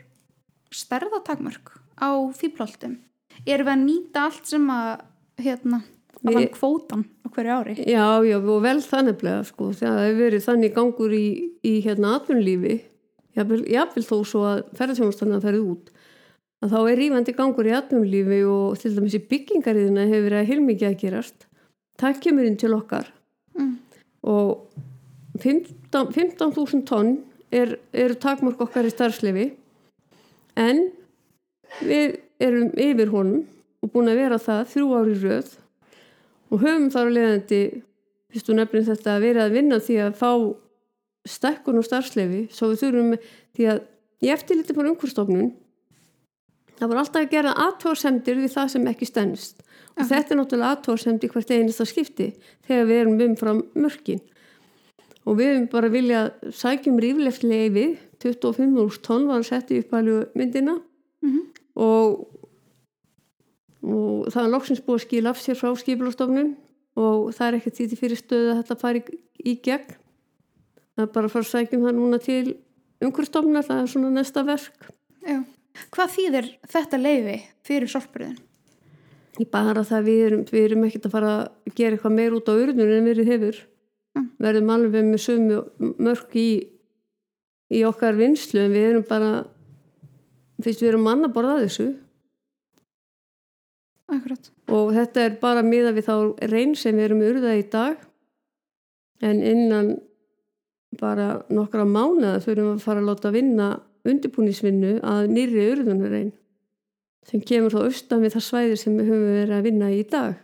stærðatakmörk 0.74 1.72
á 1.98 2.10
fýbloltum? 2.36 3.00
Erum 3.46 3.66
við 3.66 3.74
að 3.74 3.86
nýta 3.86 4.26
allt 4.28 4.50
sem 4.50 4.68
að, 4.72 4.90
hérna, 5.40 5.80
að 6.20 6.36
vann 6.36 6.50
kvótan 6.54 7.04
á 7.24 7.26
hverju 7.32 7.56
ári? 7.56 7.76
Já, 7.82 8.06
já, 8.26 8.36
og 8.38 8.62
vel 8.64 8.78
þanniglega 8.84 9.42
sko, 9.48 9.72
það 9.76 10.00
hefur 10.04 10.22
verið 10.24 10.46
þannig 10.46 10.76
gangur 10.76 11.16
í, 11.16 11.26
í 11.66 11.74
hérna 11.84 12.16
atvinnulífi 12.18 12.76
jafnvel 13.38 14.04
þó 14.06 14.16
svo 14.26 14.44
að 14.48 14.62
ferðarþjónustanna 14.78 15.40
ferði 15.42 15.62
út 15.72 15.90
að 16.60 16.74
þá 16.74 16.80
er 16.80 16.98
rífandi 17.00 17.34
gangur 17.36 17.68
í 17.68 17.72
atvinnulífi 17.76 18.40
og 18.50 18.80
til 18.80 18.92
dæmis 18.96 19.16
í 19.16 19.22
byggingariðina 19.30 20.06
hefur 20.10 20.26
verið 20.26 20.40
að 20.40 20.50
heilmikið 20.50 20.88
að 20.90 20.98
gerast. 21.00 21.46
Það 22.00 22.20
kemur 22.26 22.48
inn 22.48 22.58
til 22.60 22.74
okkar. 22.76 23.08
Mm. 23.56 23.72
og 24.22 24.70
15 25.42 25.80
15.000 25.90 26.84
tonn 26.86 27.16
er, 27.50 27.78
eru 27.92 28.14
takmörk 28.14 28.60
okkar 28.62 28.86
í 28.86 28.92
starfslefi 28.92 29.46
en 30.60 30.84
við 31.80 32.20
erum 32.38 32.70
yfir 32.78 33.10
honum 33.10 33.42
og 33.82 33.90
búin 33.90 34.12
að 34.12 34.20
vera 34.20 34.38
það 34.38 34.68
þrjú 34.74 34.90
ári 35.00 35.16
röð. 35.24 35.50
Og 36.50 36.62
höfum 36.62 36.90
þar 36.92 37.08
að 37.08 37.16
leiðandi 37.16 37.60
fyrst 38.30 38.50
og 38.52 38.58
nefnir 38.58 38.86
þetta 38.90 39.16
að 39.16 39.24
vera 39.26 39.46
að 39.46 39.56
vinna 39.56 39.80
því 39.82 39.98
að 40.04 40.16
fá 40.20 40.30
stekkun 41.28 41.80
og 41.80 41.86
starfslefi 41.86 42.46
svo 42.54 42.70
við 42.72 42.84
þurfum 42.84 43.16
því 43.56 43.66
að 43.72 43.82
í 44.20 44.30
eftirliti 44.32 44.76
fyrir 44.76 44.92
umhverstofnun 44.94 45.50
það 46.78 46.92
var 46.92 47.02
alltaf 47.02 47.24
að 47.24 47.34
gera 47.34 47.56
aðtóðsendir 47.66 48.40
við 48.40 48.54
það 48.54 48.72
sem 48.74 48.88
ekki 48.92 49.08
stennst 49.08 49.64
og 50.00 50.08
þetta 50.08 50.34
er 50.34 50.40
náttúrulega 50.40 50.74
aðtóðsendi 50.76 51.30
hvert 51.30 51.52
einasta 51.54 51.86
skipti 51.88 52.30
þegar 52.66 52.88
við 52.88 53.00
erum 53.02 53.22
umfram 53.26 53.62
mörkin. 53.76 54.20
Og 55.28 55.36
við 55.38 55.50
hefum 55.52 55.66
bara 55.74 55.92
viljað 55.92 56.30
sækjum 56.56 57.00
rífleft 57.02 57.44
leifi 57.44 57.86
25.000 58.22 59.02
tonn 59.04 59.28
var 59.28 59.42
að 59.42 59.50
setja 59.50 59.80
upp 59.82 59.96
alveg 59.96 60.36
myndina. 60.38 60.80
Mhm. 61.20 61.40
og, 61.76 62.28
og 63.84 64.28
það 64.32 64.44
er 64.44 64.52
loksins 64.54 64.80
búið 64.80 64.96
að 64.96 65.02
skila 65.04 65.30
af 65.30 65.40
sér 65.40 65.58
frá 65.58 65.74
skipulastofnun 65.76 66.54
og 66.96 67.34
það 67.36 67.46
er 67.46 67.56
ekkert 67.58 67.76
því 67.76 67.86
til 67.88 67.98
fyrir 68.00 68.20
stöðu 68.20 68.48
að 68.52 68.60
þetta 68.62 68.76
fari 68.80 69.02
í 69.44 69.54
gegn 69.60 69.99
það 71.00 71.06
er 71.08 71.14
bara 71.16 71.30
að 71.30 71.34
fara 71.34 71.46
að 71.46 71.50
sækjum 71.54 71.86
það 71.88 71.96
núna 71.98 72.20
til 72.24 72.44
umhverfstofnunar, 73.00 73.64
það 73.66 73.80
er 73.82 73.90
svona 73.94 74.12
næsta 74.18 74.44
verk 74.46 74.86
Já. 75.26 75.38
Hvað 75.94 76.14
þýðir 76.16 76.46
þetta 76.68 76.98
leifi 77.00 77.34
fyrir 77.64 77.88
sorpurðin? 77.92 78.38
Í 79.40 79.44
bara 79.48 79.82
það 79.86 80.06
við 80.08 80.22
erum, 80.26 80.40
við 80.50 80.64
erum 80.66 80.86
ekkert 80.88 81.06
að 81.08 81.12
fara 81.14 81.30
að 81.40 81.74
gera 81.78 81.96
eitthvað 81.96 82.16
meir 82.18 82.34
út 82.36 82.48
á 82.50 82.54
urðunum 82.54 82.94
en 83.00 83.10
verið 83.12 83.30
hefur 83.34 83.60
Mm. 84.10 84.24
verðum 84.42 84.70
alveg 84.74 85.04
með 85.06 85.20
sömu 85.22 85.56
mörg 86.02 86.32
í, 86.34 86.48
í 87.70 87.82
okkar 87.86 88.16
vinslu 88.18 88.58
en 88.64 88.72
við 88.74 88.86
erum 88.88 89.04
bara 89.06 89.28
fyrst 90.64 90.82
við 90.82 90.88
erum 90.88 91.04
manna 91.06 91.28
bara 91.30 91.52
að 91.54 91.60
þessu 91.68 91.86
Akkurat. 94.10 94.48
og 94.66 94.90
þetta 94.96 95.22
er 95.28 95.36
bara 95.38 95.62
miða 95.62 95.92
við 95.94 96.08
þá 96.08 96.16
reyn 96.50 96.74
sem 96.74 96.96
við 96.98 97.04
erum 97.06 97.22
urðað 97.22 97.60
í 97.60 97.66
dag 97.70 98.02
en 99.22 99.42
innan 99.46 99.92
bara 100.98 101.28
nokkra 101.52 101.86
mánuða 101.86 102.40
við 102.46 102.62
að 102.64 102.82
fara 102.82 103.02
að 103.02 103.10
láta 103.10 103.30
vinna 103.34 103.70
undirbúnisvinnu 104.08 104.98
að 105.06 105.30
nýri 105.30 105.66
urðunareyn 105.74 106.30
sem 107.28 107.42
kemur 107.46 107.74
þá 107.74 107.82
austan 107.84 108.24
við 108.24 108.34
það 108.36 108.46
svæði 108.46 108.78
sem 108.80 108.96
við 108.96 109.12
höfum 109.12 109.34
verið 109.36 109.58
að 109.58 109.66
vinna 109.68 109.90
í 109.94 110.04
dag 110.08 110.38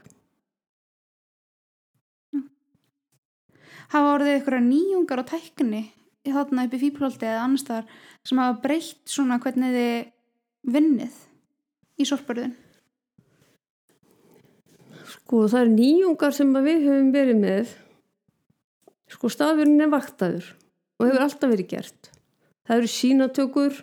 Hafa 3.93 4.17
orðið 4.17 4.41
ykkur 4.41 4.59
nýjungar 4.67 5.23
og 5.23 5.29
tækni 5.31 5.83
í 6.27 6.35
þarna 6.35 6.67
upp 6.67 6.75
í 6.75 6.81
fíplóldi 6.81 7.29
eða 7.29 7.43
annars 7.45 7.67
þar 7.69 7.91
sem 8.27 8.41
hafa 8.43 8.61
breytt 8.65 9.03
svona 9.11 9.39
hvernig 9.43 9.77
þið 9.77 10.73
vinnið 10.75 11.19
í 12.03 12.07
sorpurðin? 12.09 12.55
Sko 15.07 15.45
það 15.47 15.61
er 15.61 15.73
nýjungar 15.77 16.35
sem 16.35 16.51
að 16.59 16.67
við 16.67 16.89
höfum 16.89 17.13
verið 17.15 17.41
með. 17.45 17.77
Sko 19.11 19.31
stafurinn 19.31 19.83
er 19.85 19.93
vaktaður 19.93 20.49
og 20.99 21.07
hefur 21.07 21.25
alltaf 21.27 21.53
verið 21.53 21.71
gert. 21.71 22.11
Það 22.67 22.81
eru 22.81 22.91
sínatökur, 22.91 23.77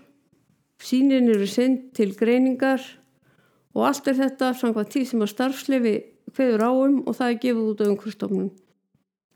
sínin 0.84 1.30
eru 1.32 1.48
sendt 1.48 1.94
til 1.98 2.12
greiningar 2.20 2.84
og 3.74 3.88
allt 3.88 4.10
er 4.12 4.20
þetta 4.20 4.52
samkvæmt 4.60 4.92
tí 4.94 5.06
sem 5.08 5.24
að 5.24 5.32
starfslefi 5.32 5.96
hverður 6.34 6.66
áum 6.68 7.00
og 7.08 7.16
það 7.18 7.32
er 7.32 7.40
gefið 7.46 7.72
út 7.72 7.84
á 7.84 7.86
umhverfstofnum. 7.88 8.52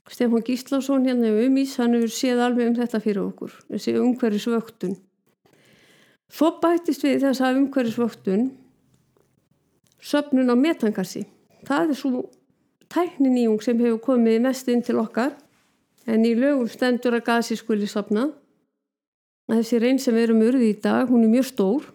Stefán 0.08 0.44
Gíslásson 0.48 1.04
hérna 1.04 1.34
um 1.44 1.58
ís, 1.60 1.76
hann 1.80 1.96
hefur 1.96 2.12
séð 2.16 2.40
alveg 2.44 2.70
um 2.70 2.78
þetta 2.78 3.02
fyrir 3.04 3.26
okkur, 3.26 3.52
þessi 3.68 3.96
umhverfisvöktun. 4.00 4.94
Svo 6.32 6.54
bættist 6.64 7.04
við 7.04 7.26
þess 7.26 7.44
að 7.44 7.60
umhverfisvöktun 7.64 8.48
söpnun 10.04 10.52
á 10.52 10.56
metangassi 10.56 11.26
það 11.68 11.92
er 11.92 12.00
svo 12.00 12.24
tækninýjung 12.94 13.62
sem 13.64 13.80
hefur 13.82 14.00
komið 14.12 14.42
mest 14.46 14.70
inn 14.72 14.84
til 14.86 15.00
okkar 15.02 15.34
en 16.08 16.26
í 16.26 16.34
lögum 16.38 16.68
stendur 16.72 17.18
að 17.18 17.26
gasi 17.28 17.58
skuli 17.60 17.88
sapna 17.90 18.30
að 19.48 19.62
þessi 19.62 19.80
reyn 19.84 20.00
sem 20.00 20.16
við 20.16 20.28
erum 20.28 20.44
urði 20.48 20.72
í 20.72 20.82
dag 20.84 21.10
hún 21.12 21.26
er 21.28 21.34
mjög 21.34 21.50
stór 21.52 21.88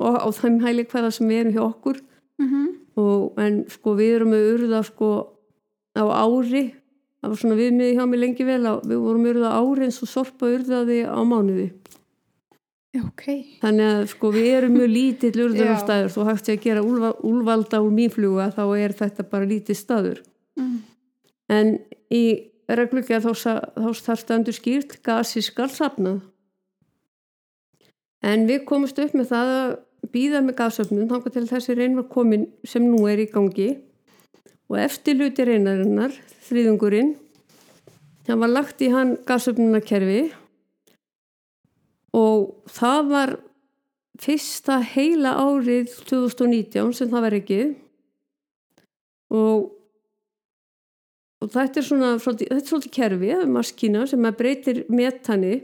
og 0.00 0.16
á 0.16 0.28
þeim 0.32 0.60
hæli 0.64 0.86
hverða 0.88 1.10
sem 1.12 1.28
við 1.28 1.42
erum 1.44 1.56
hjá 1.58 1.64
okkur 1.66 2.06
Mm 2.40 2.48
-hmm. 2.48 2.68
og, 2.96 3.32
en 3.36 3.64
sko 3.68 3.92
við 3.94 4.14
erum 4.16 4.30
með 4.32 4.46
urða 4.54 4.78
sko 4.82 5.08
á 5.92 6.04
ári 6.08 6.72
það 7.20 7.28
var 7.28 7.36
svona 7.36 7.56
viðmiði 7.58 7.96
hjá 7.96 8.06
mig 8.08 8.20
lengi 8.20 8.44
vel 8.48 8.64
að 8.66 8.86
við 8.88 8.96
vorum 8.96 9.26
urða 9.28 9.50
á 9.52 9.60
ári 9.60 9.84
eins 9.84 10.02
og 10.02 10.08
sorpa 10.08 10.46
urðaði 10.48 11.04
á 11.04 11.20
mánuði 11.20 11.66
Ok. 12.98 13.26
Þannig 13.62 13.86
að 13.86 14.06
sko 14.10 14.30
við 14.34 14.46
erum 14.50 14.72
mjög 14.74 14.88
lítill 14.90 15.36
Já. 15.38 15.44
urðunarstaður 15.44 16.10
þú 16.10 16.24
hægt 16.26 16.46
sé 16.46 16.52
að 16.56 16.64
gera 16.64 16.82
úlfa, 16.82 17.10
úlvalda 17.22 17.80
úr 17.84 17.92
mínfluga 17.94 18.48
þá 18.50 18.64
er 18.78 18.94
þetta 18.98 19.22
bara 19.30 19.46
lítið 19.46 19.76
staður. 19.78 20.22
Mm. 20.58 20.78
En 21.48 21.78
í 22.10 22.49
reglugjað 22.78 23.24
þá, 23.26 23.32
sa- 23.36 23.70
þá 23.74 23.88
þar 24.06 24.18
standur 24.20 24.56
skýrt 24.56 24.98
gasi 25.06 25.42
skal 25.42 25.68
safnað. 25.72 26.20
En 28.22 28.46
við 28.46 28.64
komumst 28.68 28.98
upp 29.00 29.14
með 29.16 29.30
það 29.32 29.52
að 29.56 29.70
býða 30.12 30.42
með 30.44 30.56
gasöfnun 30.58 31.08
þá 31.08 31.30
til 31.32 31.46
þessi 31.48 31.76
reyn 31.78 31.96
var 31.96 32.08
komin 32.12 32.46
sem 32.68 32.84
nú 32.84 33.06
er 33.08 33.18
í 33.18 33.26
gangi. 33.32 33.70
Og 34.70 34.76
eftir 34.78 35.16
hluti 35.18 35.44
reynarinnar, 35.48 36.12
þriðungurinn, 36.46 37.16
það 38.28 38.38
var 38.44 38.52
lagt 38.52 38.82
í 38.84 38.90
hann 38.92 39.16
gasöfnunarkerfi. 39.26 40.32
Og 42.14 42.68
það 42.70 43.08
var 43.10 43.32
fyrsta 44.20 44.80
heila 44.84 45.32
árið 45.40 45.92
2019 46.06 46.92
sem 46.94 47.08
það 47.08 47.24
var 47.24 47.36
ekki 47.38 47.60
og, 49.30 49.70
og 51.40 51.50
þetta 51.52 51.80
er 51.80 51.86
svona 51.86 52.12
svolítið, 52.20 52.50
þetta 52.52 52.64
er 52.64 52.70
svolítið 52.70 52.94
kerfi 52.96 53.50
maskína 53.54 54.06
sem 54.10 54.28
að 54.28 54.38
breytir 54.40 54.82
metani. 54.92 55.54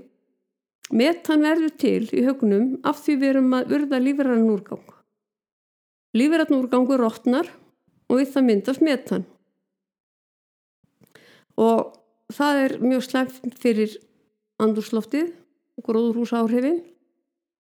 Metan 0.86 1.42
verður 1.42 1.72
til 1.82 2.02
í 2.14 2.22
högnum 2.22 2.76
af 2.86 3.00
því 3.02 3.16
við 3.18 3.30
erum 3.32 3.54
að 3.58 3.72
urða 3.74 3.98
lífrann 3.98 4.50
úrgang. 4.52 4.84
Lífrann 6.14 6.54
úrgangur 6.54 7.02
rótnar 7.02 7.50
og 8.06 8.20
við 8.20 8.30
það 8.34 8.46
myndast 8.46 8.84
metan. 8.86 9.24
Og 11.58 11.96
það 12.32 12.62
er 12.62 12.76
mjög 12.84 13.02
slæmt 13.08 13.58
fyrir 13.60 13.96
andurslaftið 14.62 15.34
gróðurhús 15.84 16.32
áhrifin 16.36 16.80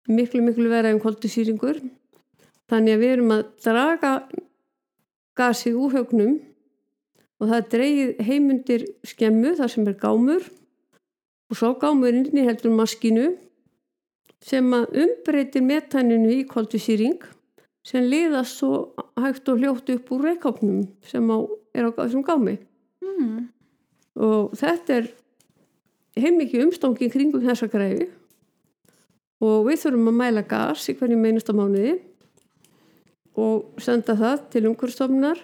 miklu 0.07 0.43
miklu 0.45 0.69
vera 0.69 0.91
en 0.93 1.01
koldisýringur 1.01 1.79
þannig 2.69 2.97
að 2.97 3.01
við 3.01 3.13
erum 3.15 3.33
að 3.33 3.45
draga 3.65 4.11
gasið 5.37 5.79
úr 5.81 5.95
högnum 5.97 6.35
og 7.39 7.49
það 7.49 7.57
er 7.57 7.71
dreigið 7.73 8.21
heimundir 8.27 8.85
skemmu 9.07 9.55
þar 9.59 9.71
sem 9.71 9.87
er 9.89 9.97
gámur. 9.99 10.45
Og 11.51 11.59
svo 11.59 11.73
gámur 11.81 12.15
inn 12.15 12.29
í 12.33 12.45
heldur 12.47 12.73
maskinu 12.73 13.33
sem 14.45 14.65
að 14.77 14.95
umbreytir 15.03 15.65
metaninu 15.65 16.31
í 16.39 16.45
koldisýring 16.49 17.19
sem 17.85 18.05
liðast 18.09 18.59
svo 18.59 18.95
hægt 19.21 19.49
og 19.49 19.61
hljótt 19.61 19.91
upp 19.93 20.11
úr 20.15 20.25
reykjápnum 20.29 20.87
sem 21.05 21.29
á, 21.29 21.37
er 21.77 21.85
á 21.85 21.89
þessum 21.93 22.25
gámi. 22.25 22.57
Mm. 23.05 23.51
og 24.15 24.53
þetta 24.57 24.95
er 24.95 25.07
heimikið 26.15 26.63
umstangi 26.65 27.09
kringum 27.11 27.43
þessa 27.43 27.67
greiði 27.69 28.07
og 29.43 29.65
við 29.67 29.81
þurfum 29.83 30.11
að 30.11 30.19
mæla 30.21 30.43
gas 30.47 30.87
í 30.89 30.95
hverju 30.97 31.17
meinasta 31.19 31.55
mánuði 31.55 31.97
og 33.35 33.81
senda 33.83 34.15
það 34.17 34.45
til 34.53 34.63
umhverfstofnunar 34.71 35.41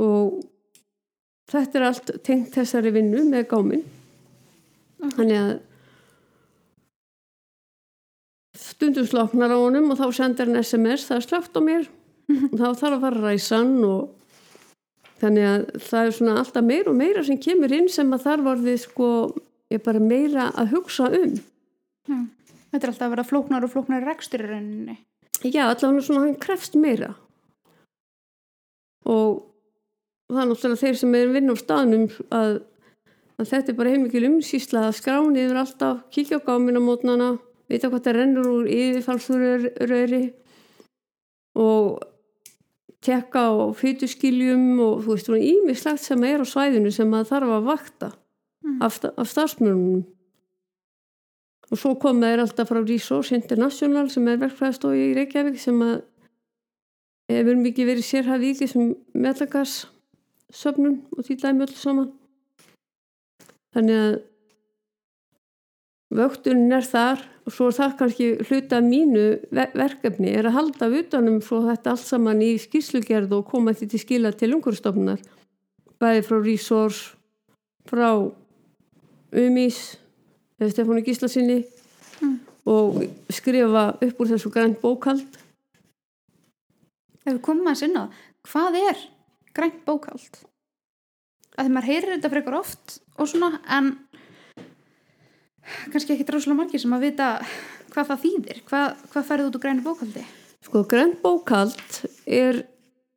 og 0.00 0.40
þetta 1.50 1.80
er 1.80 1.86
allt 1.88 2.12
tengt 2.26 2.54
þessari 2.56 2.92
vinnu 2.94 3.24
með 3.28 3.48
gáminn 3.50 3.84
þannig 5.16 5.38
að 5.40 5.52
stundum 8.60 9.08
sloknar 9.08 9.52
á 9.52 9.58
honum 9.58 9.92
og 9.92 10.00
þá 10.00 10.06
sendir 10.16 10.50
hann 10.50 10.62
SMS 10.62 11.08
það 11.08 11.20
er 11.20 11.26
slögt 11.28 11.58
á 11.58 11.60
mér 11.64 11.90
og 12.30 12.56
þá 12.56 12.66
þarf 12.66 12.96
að 12.96 13.04
fara 13.04 13.10
að 13.10 13.22
ræsa 13.24 13.60
hann 13.62 13.78
og 13.88 14.08
Þannig 15.20 15.46
að 15.46 15.64
það 15.84 16.06
er 16.06 16.14
svona 16.16 16.34
alltaf 16.40 16.64
meira 16.64 16.92
og 16.92 16.96
meira 16.96 17.22
sem 17.26 17.38
kemur 17.40 17.72
inn 17.76 17.88
sem 17.92 18.12
að 18.16 18.22
þar 18.24 18.44
vorði 18.46 18.76
sko, 18.80 19.08
ég 19.72 19.82
bara 19.84 20.00
meira 20.00 20.46
að 20.56 20.76
hugsa 20.76 21.10
um. 21.12 21.34
Mm. 22.08 22.26
Þetta 22.70 22.80
er 22.80 22.92
alltaf 22.92 23.06
að 23.06 23.14
vera 23.16 23.26
flóknar 23.28 23.66
og 23.66 23.72
flóknar 23.74 24.06
rekstur 24.06 24.46
í 24.46 24.48
rauninni. 24.48 24.96
Já, 25.44 25.64
svona 25.76 26.22
hann 26.22 26.38
krefst 26.40 26.78
meira. 26.80 27.12
Og 29.08 29.42
það 30.30 30.42
er 30.42 30.50
náttúrulega 30.50 30.82
þeir 30.82 30.98
sem 31.00 31.16
er 31.18 31.32
vinn 31.34 31.52
á 31.52 31.56
staðnum 31.60 32.06
að, 32.34 32.52
að 33.40 33.50
þetta 33.52 33.72
er 33.72 33.78
bara 33.80 33.94
heimikil 33.94 34.26
umsýsla 34.30 34.86
að 34.88 34.98
skráni 35.00 35.44
yfir 35.44 35.62
alltaf, 35.64 36.04
kíkja 36.14 36.40
á 36.40 36.46
gámina 36.46 36.82
mótnana, 36.84 37.32
vita 37.70 37.90
hvað 37.90 38.06
það 38.06 38.18
rennur 38.18 38.52
úr 38.54 38.70
yfirfallsröri 38.70 40.22
og 41.58 42.00
tekka 43.00 43.44
á 43.48 43.52
fytuskiljum 43.74 44.80
og 44.84 45.04
þú 45.04 45.14
veist, 45.14 45.28
svona 45.28 45.44
ímislegt 45.44 46.04
sem 46.04 46.24
er 46.28 46.42
á 46.42 46.46
svæðinu 46.46 46.92
sem 46.92 47.08
maður 47.08 47.32
þarf 47.34 47.54
að 47.58 47.70
vakta 47.70 48.10
Mm. 48.64 48.82
af, 48.82 49.00
af 49.16 49.26
starfsmörnum 49.26 50.04
og 51.70 51.78
svo 51.78 51.94
kom 51.96 52.18
þeir 52.20 52.42
alltaf 52.42 52.68
frá 52.68 52.80
Resource 52.84 53.32
International 53.32 54.10
sem 54.12 54.26
er 54.28 54.40
verkfræðstofi 54.42 55.00
í 55.06 55.14
Reykjavík 55.16 55.56
sem 55.62 55.78
að 55.80 56.02
hefur 57.30 57.56
mikið 57.62 57.88
verið 57.88 58.06
sérhæfið 58.08 58.50
í 58.50 58.58
þessum 58.58 58.90
metagass 59.14 59.86
söfnun 60.54 61.00
og 61.16 61.24
því 61.26 61.36
dæmi 61.42 61.66
öllu 61.66 61.78
saman 61.78 62.10
þannig 63.74 64.00
að 64.04 64.14
vöktunin 66.20 66.74
er 66.74 66.86
þar 66.86 67.22
á 67.22 67.48
svo 67.54 67.68
er 67.70 67.76
það 67.78 67.96
kannski 68.00 68.28
hluta 68.48 68.80
mínu 68.82 69.24
ver 69.54 69.74
verkefni 69.78 70.32
er 70.34 70.48
að 70.50 70.56
halda 70.58 70.90
utanum 71.00 71.40
svo 71.44 71.62
þetta 71.68 71.94
allt 71.94 72.06
saman 72.06 72.42
í 72.42 72.52
skýrslugerð 72.58 73.36
og 73.38 73.46
koma 73.50 73.74
því 73.74 73.90
til 73.92 74.02
skila 74.02 74.32
til 74.34 74.52
umhverfstofnunar 74.56 75.22
bæði 76.02 76.24
frá 76.26 76.38
Resource 76.42 77.14
frá 77.90 78.10
Umís 79.30 79.78
eða 80.58 80.72
Stefánu 80.74 81.04
Gíslasinni 81.06 81.60
Mm. 82.20 82.40
og 82.68 83.00
skrifa 83.32 83.96
upp 83.96 84.18
úr 84.20 84.28
þessu 84.28 84.50
grænt 84.52 84.80
bókald 84.82 85.38
ef 87.24 87.32
við 87.32 87.40
komum 87.40 87.70
að 87.70 87.78
sinna 87.80 88.02
hvað 88.44 88.76
er 88.76 88.98
grænt 89.56 89.82
bókald 89.86 90.42
að 91.56 91.66
því 91.66 91.72
maður 91.74 91.90
heyrir 91.90 92.14
þetta 92.16 92.32
frekar 92.34 92.58
oft 92.60 92.98
og 93.16 93.30
svona 93.30 93.60
en 93.78 93.92
kannski 95.92 96.14
ekki 96.16 96.26
dráslega 96.28 96.58
margir 96.58 96.82
sem 96.82 96.96
að 96.96 97.06
vita 97.08 97.30
hvað 97.90 98.12
það 98.12 98.22
þýðir 98.26 98.62
hvað, 98.68 98.86
hvað 99.12 99.28
ferði 99.30 99.48
út 99.48 99.58
úr 99.58 99.64
grænu 99.66 99.86
bókaldi 99.86 100.26
Sko, 100.60 100.82
grænt 100.84 101.22
bókald 101.24 102.02
er, 102.28 102.66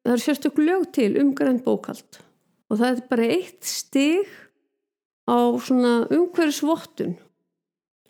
það 0.06 0.14
er 0.14 0.22
sérstök 0.24 0.62
lög 0.64 0.88
til 0.96 1.12
um 1.20 1.34
grænt 1.36 1.66
bókald 1.66 2.22
og 2.72 2.80
það 2.80 2.90
er 2.90 3.02
bara 3.10 3.28
eitt 3.36 3.68
stig 3.68 4.32
á 5.28 5.38
svona 5.60 5.94
umhverfisvottun. 6.12 7.16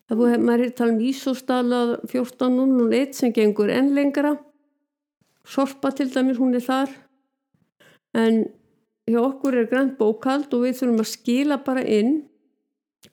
Það 0.10 0.20
búið, 0.20 0.36
maður 0.44 0.66
er 0.66 0.74
tala 0.78 0.94
um 0.94 1.02
Ísóstala 1.04 1.82
14.01 2.12 3.18
sem 3.18 3.34
gengur 3.34 3.72
enn 3.72 3.94
lengra. 3.96 4.36
Sorpa 5.44 5.92
til 5.96 6.10
dæmis, 6.12 6.40
hún 6.40 6.56
er 6.58 6.64
þar. 6.64 6.94
En 8.14 8.44
hjá 9.10 9.20
okkur 9.24 9.58
er 9.58 9.70
grænt 9.72 9.98
bókald 9.98 10.54
og 10.54 10.68
við 10.68 10.78
þurfum 10.80 11.02
að 11.04 11.12
skila 11.12 11.58
bara 11.66 11.84
inn 11.84 12.22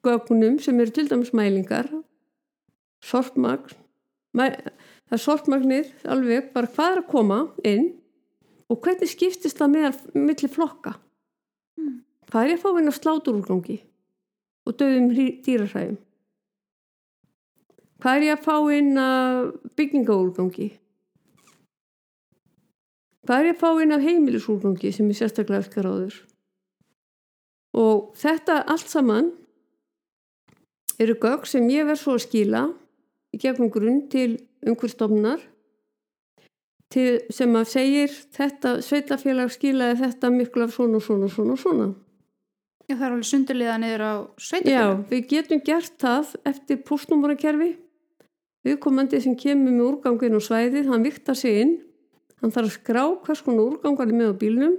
gögnum 0.04 0.58
sem 0.62 0.78
eru 0.80 0.94
til 0.94 1.08
dæmis 1.10 1.32
mælingar, 1.36 1.88
sorpmagn, 3.04 3.72
mæ, 4.36 4.44
það 5.10 5.16
er 5.16 5.22
sortmagnir 5.24 5.88
alveg 6.06 6.52
bara 6.54 6.70
hvað 6.70 6.92
er 6.92 7.00
að 7.02 7.10
koma 7.10 7.40
inn 7.66 7.88
og 8.70 8.78
hvernig 8.84 9.10
skiptist 9.10 9.58
það 9.58 9.72
með 9.74 10.04
millir 10.14 10.52
flokka? 10.52 10.94
Mm. 11.80 12.02
hvað 12.30 12.44
er 12.44 12.52
ég 12.52 12.60
að 12.60 12.62
fá 12.62 12.78
inn 12.78 12.92
á 12.92 12.94
sláturúrgangi 12.94 13.78
og 14.68 14.76
döðum 14.78 15.10
dýrarhæðum 15.16 15.98
hvað 18.00 18.16
er 18.16 18.26
ég 18.28 18.36
að 18.36 18.46
fá 18.46 18.56
inn 18.76 19.00
að 19.00 19.40
byggingaúrgangi 19.80 20.70
hvað 23.30 23.44
er 23.44 23.46
ég 23.52 23.54
að 23.54 23.60
fá 23.62 23.82
inn 23.84 23.94
af 23.94 24.02
heimilisúrgangi 24.02 24.90
sem 24.90 25.06
er 25.06 25.18
sérstaklega 25.20 25.62
eftir 25.62 25.86
áður 25.86 26.16
og 27.78 28.08
þetta 28.18 28.56
allt 28.66 28.90
saman 28.90 29.28
eru 30.98 31.14
gögg 31.22 31.46
sem 31.46 31.68
ég 31.70 31.86
verð 31.86 32.02
svo 32.02 32.16
að 32.18 32.24
skila 32.24 32.64
í 33.30 33.38
gegnum 33.38 33.70
grunn 33.70 34.08
til 34.10 34.32
umhverfstofnar 34.66 35.44
til, 36.90 37.20
sem 37.30 37.54
að 37.54 37.68
segir 37.70 38.16
þetta 38.34 38.80
sveitafélag 38.82 39.52
skilaði 39.54 40.00
þetta 40.00 40.30
miklu 40.34 40.66
af 40.66 40.74
svona, 40.74 40.98
svona, 40.98 41.28
svona, 41.30 41.56
svona. 41.60 41.86
Já, 42.88 42.96
það 42.96 43.04
er 43.06 43.12
alveg 43.12 43.28
sundurliða 43.28 43.76
niður 43.78 44.02
á 44.02 44.10
Já, 44.10 44.48
sveitafélag. 44.48 45.04
við 45.12 45.28
getum 45.30 45.62
gert 45.68 45.94
það 46.02 46.34
eftir 46.50 46.80
postnúmurakerfi. 46.88 47.70
Viðkomandi 48.66 49.22
sem 49.22 49.38
kemur 49.38 49.70
með 49.70 49.86
úrgangin 49.86 50.36
og 50.36 50.42
svæðið, 50.44 50.90
hann 50.90 51.06
viktar 51.06 51.38
sig 51.38 51.62
inn. 51.62 51.78
Hann 52.40 52.52
þarf 52.54 52.70
að 52.70 52.76
skrá 52.76 53.02
hvers 53.24 53.42
konar 53.44 53.66
úrgangar 53.66 54.08
er 54.08 54.16
með 54.16 54.32
á 54.32 54.40
bílnum 54.40 54.76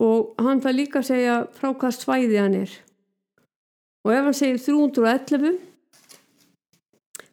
og 0.00 0.38
hann 0.40 0.62
þarf 0.64 0.78
líka 0.78 1.02
að 1.02 1.10
segja 1.10 1.34
frá 1.52 1.72
hvað 1.74 1.96
svæði 1.98 2.38
hann 2.40 2.56
er. 2.62 2.76
Og 4.06 4.14
ef 4.14 4.28
hann 4.28 4.38
segir 4.38 4.62
311 4.64 5.58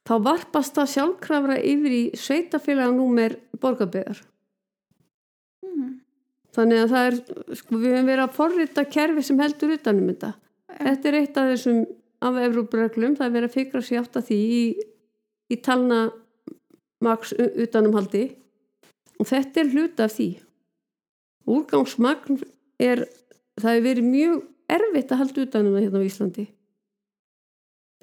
þá 0.07 0.15
varpast 0.23 0.75
það 0.75 0.91
sjálfkrafra 0.93 1.59
yfir 1.59 1.95
í 1.95 2.01
sveitafélaganúmer 2.19 3.37
borgarbyggar. 3.61 4.19
Mm. 5.63 5.93
Þannig 6.55 6.83
að 6.83 6.91
það 6.93 7.07
er, 7.07 7.17
sko, 7.59 7.79
við 7.79 7.95
höfum 7.95 8.11
verið 8.11 8.25
að 8.25 8.35
forrita 8.35 8.85
kerfi 8.97 9.23
sem 9.23 9.39
heldur 9.43 9.75
utanum 9.75 10.11
þetta. 10.11 10.33
Þetta 10.77 11.09
er 11.09 11.17
eitt 11.21 11.39
af 11.39 11.51
þessum 11.53 11.81
af 12.27 12.39
Evrópureglum, 12.41 13.15
það 13.17 13.27
er 13.27 13.35
verið 13.35 13.49
að 13.51 13.57
fikra 13.59 13.81
sér 13.85 14.01
átt 14.01 14.17
að 14.17 14.29
því 14.31 14.37
í, 14.57 14.61
í 15.53 15.57
talna 15.63 15.99
maks 17.05 17.33
utanumhaldi 17.37 18.23
og 19.17 19.29
þetta 19.29 19.61
er 19.61 19.71
hluta 19.73 20.05
af 20.07 20.15
því. 20.15 20.29
Úrgangsmagn 21.47 22.41
er, 22.83 23.05
það 23.59 23.73
er 23.73 23.85
verið 23.85 24.09
mjög 24.11 24.37
erfitt 24.77 25.11
að 25.13 25.21
halda 25.23 25.45
utanum 25.45 25.75
það 25.75 25.85
hérna 25.85 26.01
á 26.03 26.07
Íslandi. 26.07 26.45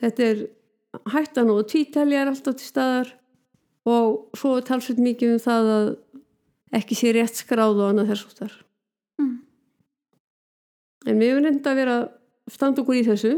Þetta 0.00 0.29
er 0.31 0.44
hættan 1.14 1.53
og 1.53 1.66
tvítelja 1.70 2.22
er 2.22 2.33
alltaf 2.33 2.59
til 2.59 2.68
staðar 2.68 3.12
og 3.85 4.37
svo 4.38 4.57
er 4.59 4.66
talsveit 4.66 5.00
mikið 5.03 5.37
um 5.37 5.42
það 5.44 5.70
að 5.74 5.88
ekki 6.74 6.98
sé 6.98 7.12
rétt 7.14 7.38
skráð 7.38 7.83
og 7.83 7.90
annað 7.90 8.12
þess 8.12 8.29
áttar. 8.31 8.55
Mm. 9.20 9.35
En 11.07 11.20
við 11.20 11.35
höfum 11.35 11.48
reynda 11.48 11.72
að 11.72 11.81
vera 11.83 11.96
að 12.00 12.07
standa 12.55 12.83
okkur 12.83 12.98
í 12.98 13.05
þessu. 13.07 13.35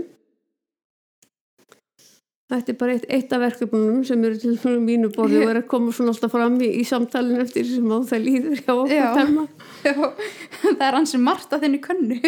Þetta 2.47 2.71
er 2.71 2.77
bara 2.79 2.93
eitt, 2.95 3.05
eitt 3.11 3.33
af 3.35 3.41
verkefnunum 3.43 4.05
sem 4.07 4.21
eru 4.25 4.37
til 4.39 4.53
svona 4.63 4.79
mínu 4.79 5.09
borði 5.17 5.41
og 5.43 5.49
er 5.51 5.59
að 5.59 5.65
koma 5.73 5.91
svona 5.97 6.13
alltaf 6.13 6.31
fram 6.31 6.61
í, 6.63 6.69
í 6.79 6.85
samtalin 6.87 7.41
eftir 7.43 7.67
sem 7.67 7.89
á 7.91 7.99
það 8.07 8.23
líður 8.23 8.61
hjá 8.61 8.71
okkur 8.75 8.93
Já. 8.95 9.49
Já, 9.83 9.95
það 10.79 10.85
er 10.87 10.99
ansið 11.01 11.25
margt 11.27 11.57
að 11.57 11.65
þinni 11.67 11.81
könnu. 11.83 12.21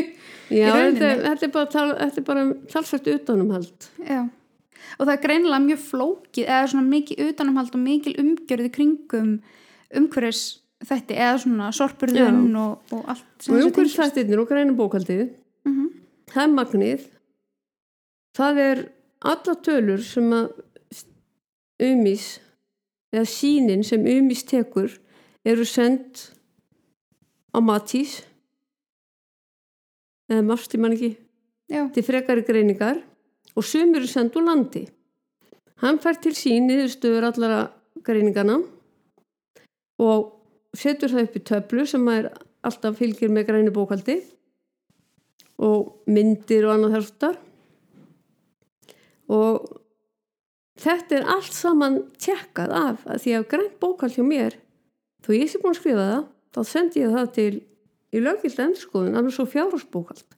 Já, 0.50 0.72
þetta, 0.74 1.12
þetta 1.22 1.46
er 1.46 1.52
bara, 1.54 1.70
tal, 1.76 1.86
þetta 2.00 2.18
er 2.22 2.26
bara 2.32 2.44
talsvært 2.72 3.10
utanumhald. 3.14 3.88
Já, 4.08 4.20
og 4.98 5.04
það 5.06 5.14
er 5.14 5.22
greinilega 5.28 5.62
mjög 5.68 5.82
flókið 5.92 6.50
eða 6.50 6.66
svona 6.72 6.90
mikið 6.96 7.22
utanumhald 7.28 7.74
og 7.78 7.82
mikil 7.86 8.16
umgjörði 8.24 8.70
kringum 8.74 9.30
umhverfis 10.02 10.42
þetta 10.88 11.14
eða 11.14 11.38
svona 11.44 11.70
sorpurðun 11.74 12.42
og, 12.58 12.82
og 12.94 13.06
allt 13.14 13.24
sem 13.38 13.54
þessu 13.54 13.70
umhverjum 13.70 13.74
tengist. 13.94 14.02
þættirnir 14.02 14.42
og 14.42 14.50
grænum 14.50 14.76
bókaldið, 14.82 15.28
Mhm. 15.68 15.86
það 16.34 16.42
er 16.48 16.52
magnið, 16.58 17.06
það 18.38 18.60
er 18.66 18.82
alla 19.20 19.54
tölur 19.64 20.02
sem 20.04 20.30
að 20.34 20.52
umis 21.88 22.38
eða 23.14 23.26
sínin 23.30 23.84
sem 23.86 24.04
umis 24.06 24.44
tekur 24.46 24.92
eru 25.46 25.64
sendt 25.66 26.28
á 27.54 27.58
matís. 27.64 28.20
Eða 30.28 30.44
marst 30.44 30.74
í 30.76 30.80
mann 30.80 30.94
ekki? 30.96 31.14
Já, 31.68 31.86
til 31.92 32.04
frekari 32.04 32.44
greiningar. 32.44 33.00
Og 33.56 33.64
sumur 33.64 34.02
eru 34.02 34.10
sendt 34.10 34.36
úr 34.36 34.44
landi. 34.46 34.84
Hann 35.82 36.00
fær 36.02 36.18
til 36.20 36.34
sín 36.36 36.68
niðurstöður 36.68 37.30
allara 37.30 37.60
greiningana 38.04 38.58
og 39.98 40.26
setur 40.76 41.10
það 41.12 41.26
upp 41.26 41.36
í 41.38 41.44
töflu 41.50 41.84
sem 41.88 42.08
er 42.12 42.30
alltaf 42.66 42.98
fylgir 42.98 43.30
með 43.32 43.48
græni 43.48 43.74
bókaldi 43.74 44.18
og 45.62 46.04
myndir 46.10 46.66
og 46.66 46.74
annað 46.74 46.96
þessar 46.98 47.38
og 49.28 49.68
þetta 50.78 51.18
er 51.18 51.28
allt 51.34 51.54
saman 51.54 52.00
tjekkað 52.20 52.74
af 52.74 53.06
að 53.06 53.22
því 53.24 53.36
að 53.38 53.48
grænt 53.52 53.78
bókald 53.82 54.16
hjá 54.16 54.24
mér 54.24 54.58
þó 55.24 55.32
ég 55.36 55.50
sé 55.50 55.60
búin 55.60 55.74
að 55.74 55.80
skrifa 55.82 56.06
það 56.08 56.26
þá 56.54 56.60
sendi 56.72 57.02
ég 57.02 57.14
það 57.14 57.32
til 57.38 57.54
í 58.08 58.22
löggild 58.24 58.60
endurskoðun 58.64 59.18
alveg 59.18 59.36
svo 59.36 59.46
fjárhagsbókald 59.52 60.36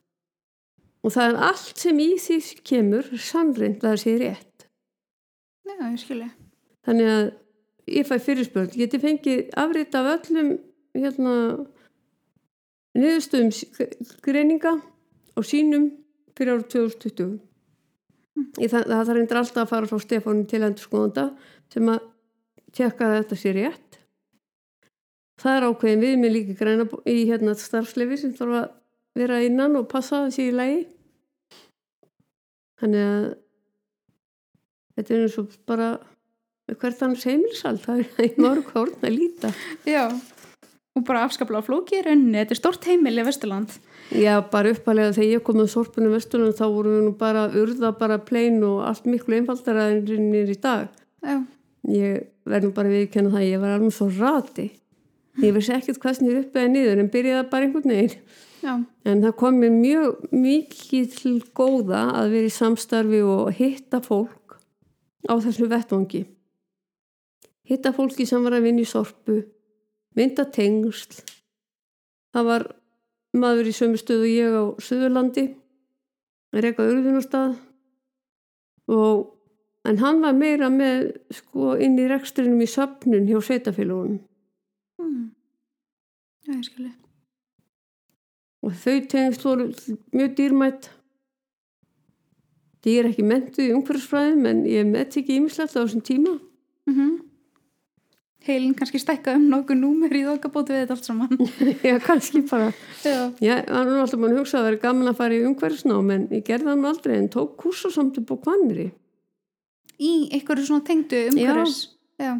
og 1.01 1.15
það 1.15 1.29
er 1.29 1.43
allt 1.51 1.85
sem 1.85 2.01
í 2.03 2.09
því 2.21 2.39
kemur 2.67 3.11
sannreind 3.17 3.81
að 3.81 3.87
það 3.87 4.01
sé 4.03 4.17
rétt. 4.21 4.67
Já, 5.65 5.77
ég 5.87 6.01
skilji. 6.03 6.31
þannig 6.85 7.11
að 7.15 7.27
ég 7.95 8.09
fæ 8.09 8.17
fyrirspörn 8.27 8.73
geti 8.75 9.01
fengið 9.01 9.55
afrit 9.61 9.95
af 9.97 10.09
öllum 10.17 10.51
hérna 10.97 11.35
niðurstöðum 12.99 13.53
greininga 14.25 14.75
og 15.39 15.47
sínum 15.47 15.93
fyrir 16.37 16.59
árið 16.59 16.69
2020 16.75 17.39
Í 17.39 17.50
það, 18.37 18.83
það 18.85 18.97
þarf 18.97 19.15
reyndir 19.17 19.41
alltaf 19.41 19.63
að 19.65 19.73
fara 19.73 19.91
frá 19.91 20.03
Stefánin 20.05 20.49
til 20.51 20.63
endurskoðanda 20.67 21.27
sem 21.73 21.91
að 21.93 22.07
tjekka 22.77 23.13
þetta 23.17 23.39
sé 23.39 23.55
rétt. 23.57 23.99
Það 25.41 25.57
er 25.57 25.67
ákveðin 25.71 26.05
við 26.05 26.17
með 26.21 26.35
líka 26.37 26.57
græna 26.59 26.87
í 27.09 27.19
hérna 27.31 27.57
starfslefi 27.57 28.21
sem 28.21 28.35
þarf 28.37 28.59
að 28.61 28.67
vera 29.21 29.41
innan 29.45 29.79
og 29.81 29.89
passa 29.91 30.27
sé 30.33 30.51
í 30.51 30.55
lagi. 30.55 30.83
Þannig 32.81 33.07
að 33.07 33.25
þetta 34.97 35.15
er 35.15 35.25
eins 35.25 35.39
og 35.41 35.57
bara 35.69 35.91
hvert 36.71 37.03
annars 37.03 37.25
heimilsald 37.27 37.81
það 37.83 38.05
er 38.05 38.29
í 38.29 38.35
mörg 38.41 38.69
hórn 38.75 39.07
að 39.07 39.17
líta. 39.17 39.51
Já, 39.89 40.05
og 40.99 41.07
bara 41.07 41.23
afskaplega 41.27 41.63
í 41.95 42.03
rauninni, 42.05 42.39
þetta 42.41 42.57
er 42.57 42.59
stort 42.59 42.87
heimil 42.89 43.19
í 43.21 43.27
Vesturland. 43.27 43.77
Já, 44.11 44.41
bara 44.51 44.73
uppalega 44.75 45.15
þegar 45.15 45.31
ég 45.37 45.45
kom 45.47 45.61
með 45.61 45.71
sorpunum 45.71 46.17
vesturinn 46.17 46.57
þá 46.57 46.65
vorum 46.67 46.97
við 46.97 47.05
nú 47.07 47.13
bara 47.19 47.45
urða 47.55 47.93
bara 47.95 48.19
plein 48.19 48.59
og 48.67 48.83
allt 48.89 49.07
miklu 49.07 49.39
einfaldara 49.39 49.87
en 49.93 50.03
rinnir 50.09 50.51
í 50.51 50.57
dag. 50.59 50.89
Já, 51.23 51.37
ég 51.87 52.25
verð 52.49 52.67
nú 52.67 52.75
bara 52.75 52.91
viðkenna 52.91 53.31
það 53.37 53.47
ég 53.47 53.63
var 53.63 53.77
alveg 53.77 53.95
svo 53.95 54.09
rati. 54.17 54.67
Ég 55.41 55.55
vissi 55.55 55.77
ekkert 55.77 56.01
hvað 56.03 56.19
snýr 56.19 56.41
upp 56.41 56.59
eða 56.59 56.73
niður 56.73 57.05
en 57.05 57.13
byrjaði 57.13 57.47
bara 57.53 57.69
einhvern 57.69 57.95
veginn. 57.95 58.35
Já, 58.61 58.75
en 59.09 59.23
það 59.23 59.37
kom 59.41 59.63
mér 59.63 59.73
mjög 59.79 60.27
mikið 60.35 61.07
til 61.15 61.37
góða 61.57 62.03
að 62.19 62.35
vera 62.35 62.51
í 62.51 62.57
samstarfi 62.59 63.23
og 63.25 63.55
hitta 63.57 64.03
fólk 64.05 64.59
á 65.31 65.39
þessu 65.39 65.71
vettvangi. 65.71 66.27
Hitta 67.71 67.95
fólki 67.95 68.27
sem 68.27 68.43
var 68.43 68.59
að 68.59 68.67
vinna 68.67 68.83
í 68.83 68.91
sorpu, 68.91 69.39
mynda 70.19 70.47
tengsl. 70.51 71.21
Það 72.35 72.47
var 72.47 72.67
maður 73.37 73.71
í 73.71 73.75
sömu 73.75 73.99
stöðu 74.01 74.31
ég 74.31 74.55
á 74.55 74.65
Suðurlandi, 74.83 75.45
reyka 76.55 76.87
urðunarstað 76.87 77.59
og 78.91 79.29
en 79.89 80.01
hann 80.03 80.21
var 80.25 80.37
meira 80.37 80.69
með 80.73 81.13
sko 81.35 81.77
inn 81.81 81.99
í 82.01 82.09
rekstrinum 82.11 82.61
í 82.61 82.69
söpnun 82.69 83.29
hjá 83.29 83.39
sveitafélagunum 83.47 84.19
mm. 85.01 85.29
Já, 86.47 86.53
ég 86.57 86.65
skilji. 86.67 86.93
og 88.67 88.77
þau 88.83 88.99
tengsl 89.15 89.47
voru 89.49 89.69
mjög 90.17 90.37
dýrmætt 90.41 90.91
ég 92.89 93.01
er 93.01 93.11
ekki 93.11 93.25
mentu 93.29 93.65
í 93.65 93.73
umhverfsfræðum 93.77 94.47
en 94.51 94.63
ég 94.69 94.89
met 94.89 95.17
ekki 95.17 95.39
ímislegt 95.39 95.77
á 95.77 95.83
þessum 95.83 96.05
tíma 96.05 96.39
Mm 96.89 97.30
Heilin 98.47 98.73
kannski 98.75 98.99
stækka 99.03 99.35
um 99.37 99.43
nokkuð 99.53 99.77
númer 99.83 100.13
í 100.17 100.23
þokkabóti 100.25 100.73
við 100.73 100.79
þetta 100.87 100.95
allt 100.97 101.05
saman. 101.05 101.29
já, 101.89 101.95
kannski 102.01 102.41
bara 102.49 102.71
Já. 103.05 103.29
já, 103.45 103.57
hann 103.69 103.87
var 103.91 104.01
alltaf 104.05 104.21
mann 104.23 104.33
að 104.33 104.39
hugsa 104.41 104.57
að 104.59 104.65
það 104.65 104.71
er 104.73 104.79
gaman 104.85 105.11
að 105.13 105.19
fara 105.21 105.35
í 105.37 105.43
umhverfsnám 105.49 106.09
en 106.15 106.23
ég 106.33 106.45
gerði 106.49 106.69
hann 106.73 106.89
aldrei 106.89 107.15
en 107.19 107.29
tók 107.35 107.51
kursa 107.61 107.89
samt 107.93 108.17
upp 108.23 108.31
á 108.33 108.37
kvannri 108.47 108.87
Í 110.01 110.13
einhverju 110.33 110.65
svona 110.71 110.87
tengdu 110.89 111.19
umhverfis. 111.29 111.79
Já. 112.17 112.33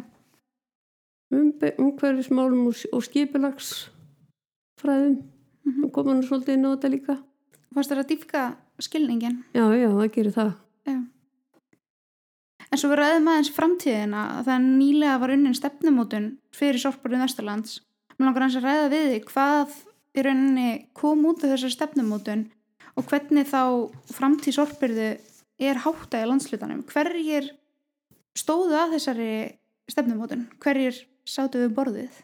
um, 1.31 1.49
umhverfismálum 1.85 2.63
og, 2.71 2.75
og 2.97 3.01
skipulagsfræðum 3.09 5.15
Mm 5.61 5.83
og 5.85 5.91
kom 5.93 6.07
hann 6.09 6.23
svolítið 6.25 6.57
á 6.65 6.73
þetta 6.73 6.89
líka 6.89 7.13
Fannst 7.75 7.91
þér 7.93 7.99
að 8.01 8.07
dýfka 8.09 8.39
skilningin? 8.81 9.35
já, 9.53 9.61
já, 9.77 9.89
það 9.93 10.07
gerir 10.15 10.33
það 10.33 10.49
Já. 10.89 10.95
En 12.71 12.79
svo 12.79 12.87
við 12.87 13.01
ræðum 13.01 13.25
aðeins 13.27 13.51
framtíðina 13.51 14.19
að 14.37 14.45
það 14.47 14.67
nýlega 14.77 15.15
var 15.19 15.33
unnin 15.33 15.55
stefnumótun 15.57 16.27
fyrir 16.55 16.79
sorparið 16.79 17.25
Vesturlands. 17.25 17.81
Mér 18.15 18.29
langar 18.29 18.45
hans 18.45 18.55
að 18.55 18.67
ræða 18.67 18.85
við 18.93 19.07
því 19.09 19.17
hvað 19.27 19.73
í 20.15 20.23
rauninni 20.23 20.69
kom 20.95 21.25
út 21.27 21.43
af 21.43 21.51
þessari 21.51 21.75
stefnumótun 21.75 22.45
og 22.95 23.07
hvernig 23.09 23.49
þá 23.51 23.63
framtíð 24.15 24.55
sorpirðu 24.55 25.09
er 25.61 25.81
háttað 25.83 26.23
í 26.23 26.29
landslutanum. 26.31 26.85
Hverjir 26.87 27.49
stóðu 28.39 28.77
að 28.79 28.95
þessari 28.95 29.33
stefnumótun? 29.91 30.47
Hverjir 30.63 31.01
sátu 31.27 31.65
við 31.65 31.75
borðið? 31.75 32.21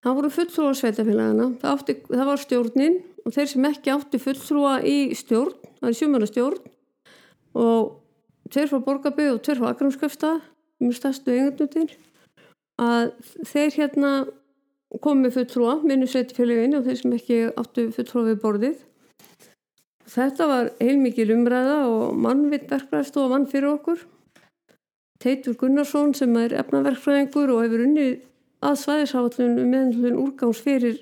Það 0.00 0.16
voru 0.16 0.32
fulltrúa 0.32 0.76
sveitafélagana, 0.76 1.46
það, 1.60 1.72
átti, 1.74 1.96
það 2.08 2.28
var 2.28 2.44
stjórnin 2.44 3.00
og 3.24 3.34
þeir 3.36 3.50
sem 3.50 3.66
ekki 3.68 3.92
átti 3.92 4.20
fulltrúa 4.20 4.76
í 4.84 4.98
stjórn, 5.16 5.56
það 5.80 5.88
er 5.90 5.98
sjömanna 5.98 6.28
stjórn 6.28 6.70
og 7.60 7.99
tveir 8.48 8.70
frá 8.70 8.80
Borgaböð 8.86 9.34
og 9.34 9.42
tveir 9.44 9.60
frá 9.60 9.70
Akramskjöfstað, 9.74 10.44
mjög 10.80 10.96
stærstu 10.96 11.34
eigandutir, 11.34 11.96
að 12.80 13.10
þeir 13.50 13.76
hérna 13.76 14.12
komið 15.04 15.36
fulltrúa, 15.36 15.74
minni 15.86 16.08
sveitafélagin 16.10 16.78
og 16.78 16.86
þeir 16.86 16.98
sem 16.98 17.18
ekki 17.18 17.42
áttu 17.60 17.90
fulltrúa 17.94 18.30
við 18.30 18.40
borðið. 18.44 18.78
Þetta 20.10 20.46
var 20.50 20.72
heilmikil 20.80 21.28
umræða 21.36 21.76
og 21.86 22.16
mannvitt 22.18 22.66
verkfræðst 22.72 23.18
og 23.20 23.30
vann 23.30 23.46
fyrir 23.50 23.76
okkur. 23.76 24.00
Teitur 25.22 25.54
Gunnarsson 25.60 26.16
sem 26.16 26.34
er 26.40 26.56
efnaverkfræðingur 26.58 27.52
og 27.54 27.62
hefur 27.62 27.84
unnið 27.84 28.16
að 28.64 28.80
svæðisáallun 28.80 29.60
meðlun 29.70 30.18
úrgáms 30.20 30.62
fyrir 30.64 30.98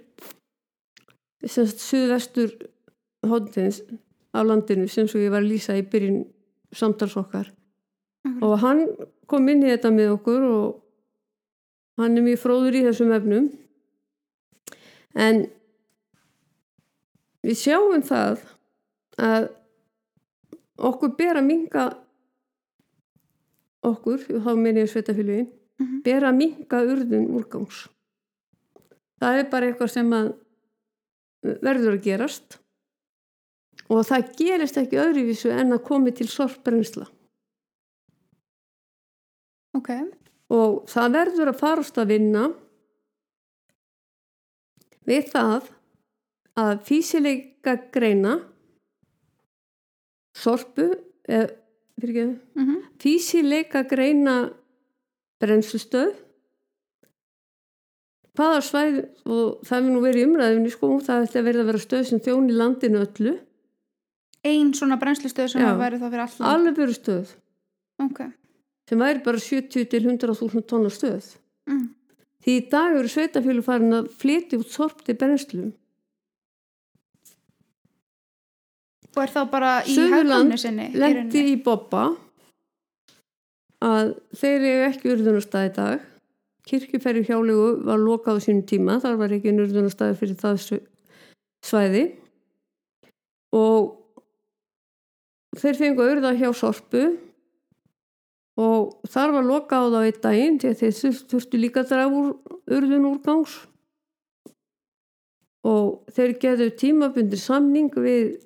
semst 1.46 1.80
suðvestur 1.86 2.52
hóndins 3.26 3.80
á 4.34 4.42
landinu 4.42 4.88
sem 4.90 5.08
svo 5.08 5.22
ég 5.22 5.32
var 5.32 5.44
að 5.44 5.52
lýsa 5.54 5.78
í 5.78 5.86
byrjun 5.86 6.24
samtals 6.72 7.16
okkar 7.16 7.48
Akkurat. 8.24 8.42
og 8.42 8.58
hann 8.62 8.82
kom 9.26 9.48
inn 9.48 9.62
í 9.62 9.70
þetta 9.72 9.90
með 9.94 10.12
okkur 10.18 10.42
og 10.48 10.82
hann 11.98 12.16
er 12.18 12.22
mjög 12.26 12.40
fróður 12.42 12.76
í 12.78 12.82
þessum 12.88 13.12
efnum 13.16 13.46
en 15.18 15.46
við 17.46 17.56
sjáum 17.62 18.02
það 18.04 18.42
að 19.18 19.48
okkur 20.78 21.14
ber 21.18 21.40
að 21.40 21.46
minga 21.48 21.86
okkur, 23.88 24.18
þá 24.42 24.50
meina 24.58 24.82
ég 24.84 24.90
sveitafélugin 24.92 25.48
Mhm. 25.78 26.02
ber 26.02 26.24
að 26.26 26.36
minga 26.36 26.78
urðun 26.82 27.28
úrgangs. 27.38 27.88
Það 29.20 29.38
er 29.38 29.50
bara 29.50 29.66
eitthvað 29.70 29.90
sem 29.90 30.10
að 30.10 30.34
verður 31.62 31.92
að 31.94 32.02
gerast 32.02 32.58
og 33.88 34.04
það 34.04 34.32
gerist 34.36 34.76
ekki 34.80 35.00
öðruvísu 35.00 35.52
en 35.54 35.72
að 35.76 35.84
komi 35.88 36.12
til 36.16 36.28
sorprensla 36.28 37.06
Ok. 39.76 39.90
og 40.50 40.84
það 40.90 41.12
verður 41.14 41.52
að 41.52 41.60
farast 41.60 41.98
að 42.00 42.10
vinna 42.12 42.44
við 45.08 45.30
það 45.32 45.68
að 46.58 46.80
físileika 46.88 47.76
greina 47.94 48.38
sorpu 50.36 50.88
eða 51.28 51.48
ekki 51.98 52.24
Mm 52.54 52.64
-hmm. 52.64 52.82
físileika 53.02 53.82
greina 53.82 54.52
brennslustöð 55.40 56.14
hvaða 58.38 58.60
svæð 58.62 58.98
og 59.26 59.64
það 59.66 59.78
hefur 59.78 59.90
nú 59.94 60.00
verið 60.02 60.20
í 60.22 60.26
umræðinni 60.28 60.70
sko, 60.70 61.00
það 61.02 61.24
ætti 61.24 61.38
að 61.38 61.46
verða 61.48 61.60
að 61.60 61.66
vera 61.66 61.78
stöð 61.78 62.04
sem 62.06 62.20
þjón 62.20 62.50
í 62.50 62.54
landinu 62.54 62.98
öllu 63.02 63.32
Ein 64.48 64.72
svona 64.74 64.96
brennslustöð 65.00 65.48
sem 65.52 65.62
Já. 65.62 65.72
væri 65.80 65.98
þá 66.00 66.06
fyrir 66.12 66.24
allan. 66.26 66.48
alveg 66.54 66.76
verið 66.78 66.98
stöð 67.00 67.34
Ok. 68.04 68.20
sem 68.88 68.98
væri 69.02 69.22
bara 69.24 69.38
70 69.38 69.88
til 69.90 70.02
100.000 70.06 70.62
tonna 70.66 70.88
stöð 70.90 71.36
Mm. 71.68 71.88
því 72.44 72.52
í 72.60 72.70
dag 72.70 72.94
eru 72.96 73.08
sveitafjölu 73.12 73.62
farin 73.64 73.92
að 73.92 74.08
flytja 74.20 74.58
út 74.62 74.70
sorp 74.72 75.02
til 75.04 75.14
brennslu 75.14 75.72
Og 79.16 79.22
er 79.24 79.32
þá 79.32 79.42
bara 79.50 79.70
í 79.88 79.94
hagkvæmni 79.98 80.58
sinni? 80.60 80.90
lendi 80.94 81.42
í 81.52 81.56
boppa 81.64 82.04
að 83.82 84.12
þeir 84.36 84.66
eru 84.68 84.86
ekki 84.92 85.10
urðunarstað 85.14 85.68
í 85.70 85.74
dag 85.74 86.00
kirkjuferri 86.68 87.24
hjálegu 87.26 87.82
var 87.86 87.98
lokað 87.98 88.38
á 88.38 88.44
sínum 88.44 88.64
tíma 88.68 88.98
þar 89.02 89.16
var 89.18 89.34
ekki 89.34 89.52
urðunarstað 89.54 90.16
fyrir 90.20 90.38
það 90.38 90.58
sv- 90.62 90.86
svæði 91.64 92.04
og 93.56 93.97
þeir 95.58 95.78
fengu 95.78 96.04
að 96.04 96.12
urða 96.16 96.34
hjá 96.38 96.48
sorpu 96.56 97.02
og 98.58 99.08
þar 99.10 99.32
var 99.36 99.46
lokað 99.46 99.86
á 99.86 99.92
það 99.94 100.06
eitt 100.08 100.20
daginn 100.24 100.58
því 100.58 100.70
að 100.72 100.80
þeir 100.82 100.94
þurft- 101.00 101.28
þurftu 101.32 101.60
líka 101.62 101.82
að 101.84 101.90
draga 101.92 102.20
úr 102.20 102.30
urðun 102.78 103.08
úrgangs 103.12 103.56
og 105.68 106.12
þeir 106.14 106.36
geðu 106.42 106.68
tímabundir 106.80 107.42
samning 107.42 107.90
við 107.94 108.36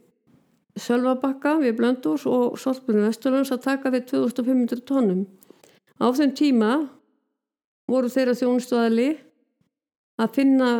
Sölvabakka 0.80 1.58
við 1.60 1.74
Blöndús 1.76 2.22
og 2.24 2.54
Solpunum 2.56 3.04
Vesturlands 3.04 3.50
að 3.52 3.60
taka 3.66 3.90
við 3.92 4.06
2500 4.08 4.80
tónum. 4.88 5.26
Á 6.00 6.08
þeim 6.16 6.32
tíma 6.32 6.70
voru 7.92 8.08
þeirra 8.08 8.32
þjónustuðali 8.40 9.10
að 10.16 10.32
finna 10.38 10.70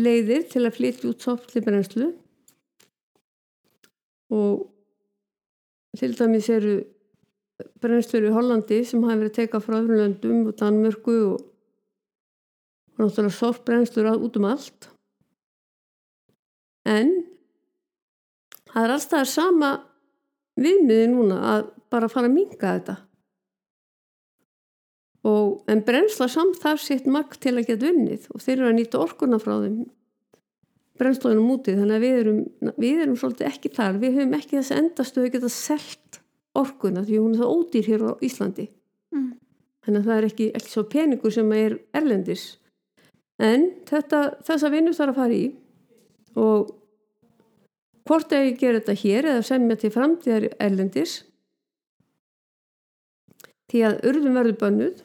leiðir 0.00 0.46
til 0.48 0.64
að 0.64 0.76
flytja 0.78 1.10
út 1.10 1.26
soppli 1.26 1.60
brennslu 1.60 2.08
og 4.32 4.64
til 5.98 6.14
dæmis 6.16 6.48
eru 6.52 6.76
brennslur 7.82 8.26
í 8.28 8.32
Hollandi 8.34 8.80
sem 8.86 9.02
hafi 9.04 9.20
verið 9.20 9.36
tekað 9.36 9.66
frá 9.66 9.76
öðrum 9.78 10.00
löndum 10.00 10.48
og 10.48 10.56
Danmörku 10.58 11.16
og, 11.34 11.44
og 12.96 13.04
náttúrulega 13.04 13.36
soppbrennslur 13.36 14.10
út 14.16 14.38
um 14.40 14.48
allt. 14.50 14.88
En 16.88 17.12
það 18.72 18.84
er 18.84 18.94
alltaf 18.96 19.30
sama 19.30 19.72
viðmiði 20.58 21.08
núna 21.12 21.40
að 21.52 21.72
bara 21.92 22.10
fara 22.10 22.28
að 22.28 22.36
minga 22.36 22.76
þetta 22.76 22.98
og 25.28 25.70
en 25.70 25.82
brennsla 25.86 26.26
samt 26.30 26.58
þar 26.62 26.80
sitt 26.82 27.06
makt 27.06 27.38
til 27.44 27.54
að 27.54 27.68
geta 27.70 27.90
unnið 27.92 28.26
og 28.34 28.42
þeir 28.42 28.56
eru 28.56 28.70
að 28.70 28.78
nýta 28.78 29.02
orkuna 29.02 29.38
frá 29.42 29.54
þeim 29.62 29.76
brennslunum 31.00 31.50
úti 31.54 31.74
þannig 31.76 31.96
að 31.96 32.04
við 32.04 32.18
erum, 32.20 32.40
við 32.80 33.04
erum 33.04 33.16
svolítið 33.20 33.48
ekki 33.48 33.72
þar. 33.76 34.00
Við 34.02 34.18
höfum 34.18 34.36
ekki 34.38 34.58
þess 34.58 34.74
endastu 34.76 35.22
að 35.22 35.32
geta 35.36 35.52
selt 35.52 36.20
orkuna 36.58 37.04
því 37.06 37.20
hún 37.20 37.34
er 37.34 37.42
það 37.42 37.54
ódýr 37.56 37.88
hér 37.88 38.04
á 38.08 38.12
Íslandi. 38.24 38.68
Mm. 39.12 39.32
þannig 39.84 39.98
að 39.98 40.06
það 40.08 40.18
er 40.18 40.26
ekki, 40.28 40.44
ekki 40.56 40.70
svo 40.72 40.82
peningur 40.88 41.32
sem 41.34 41.50
er 41.56 41.74
erlendis. 41.96 42.44
En 43.42 43.66
þetta, 43.88 44.20
þessa 44.46 44.70
vinnu 44.72 44.94
þarf 44.96 45.12
að 45.12 45.20
fara 45.20 45.36
í 45.36 45.46
og 46.38 46.70
hvort 48.08 48.32
að 48.32 48.46
ég 48.46 48.58
gera 48.60 48.80
þetta 48.80 48.98
hér 49.02 49.28
eða 49.32 49.46
semja 49.46 49.78
til 49.80 49.92
framtíðar 49.94 50.48
erlendis 50.62 51.16
því 53.72 53.82
að 53.88 53.98
urðum 54.10 54.38
verður 54.38 54.58
bönnuð 54.60 55.02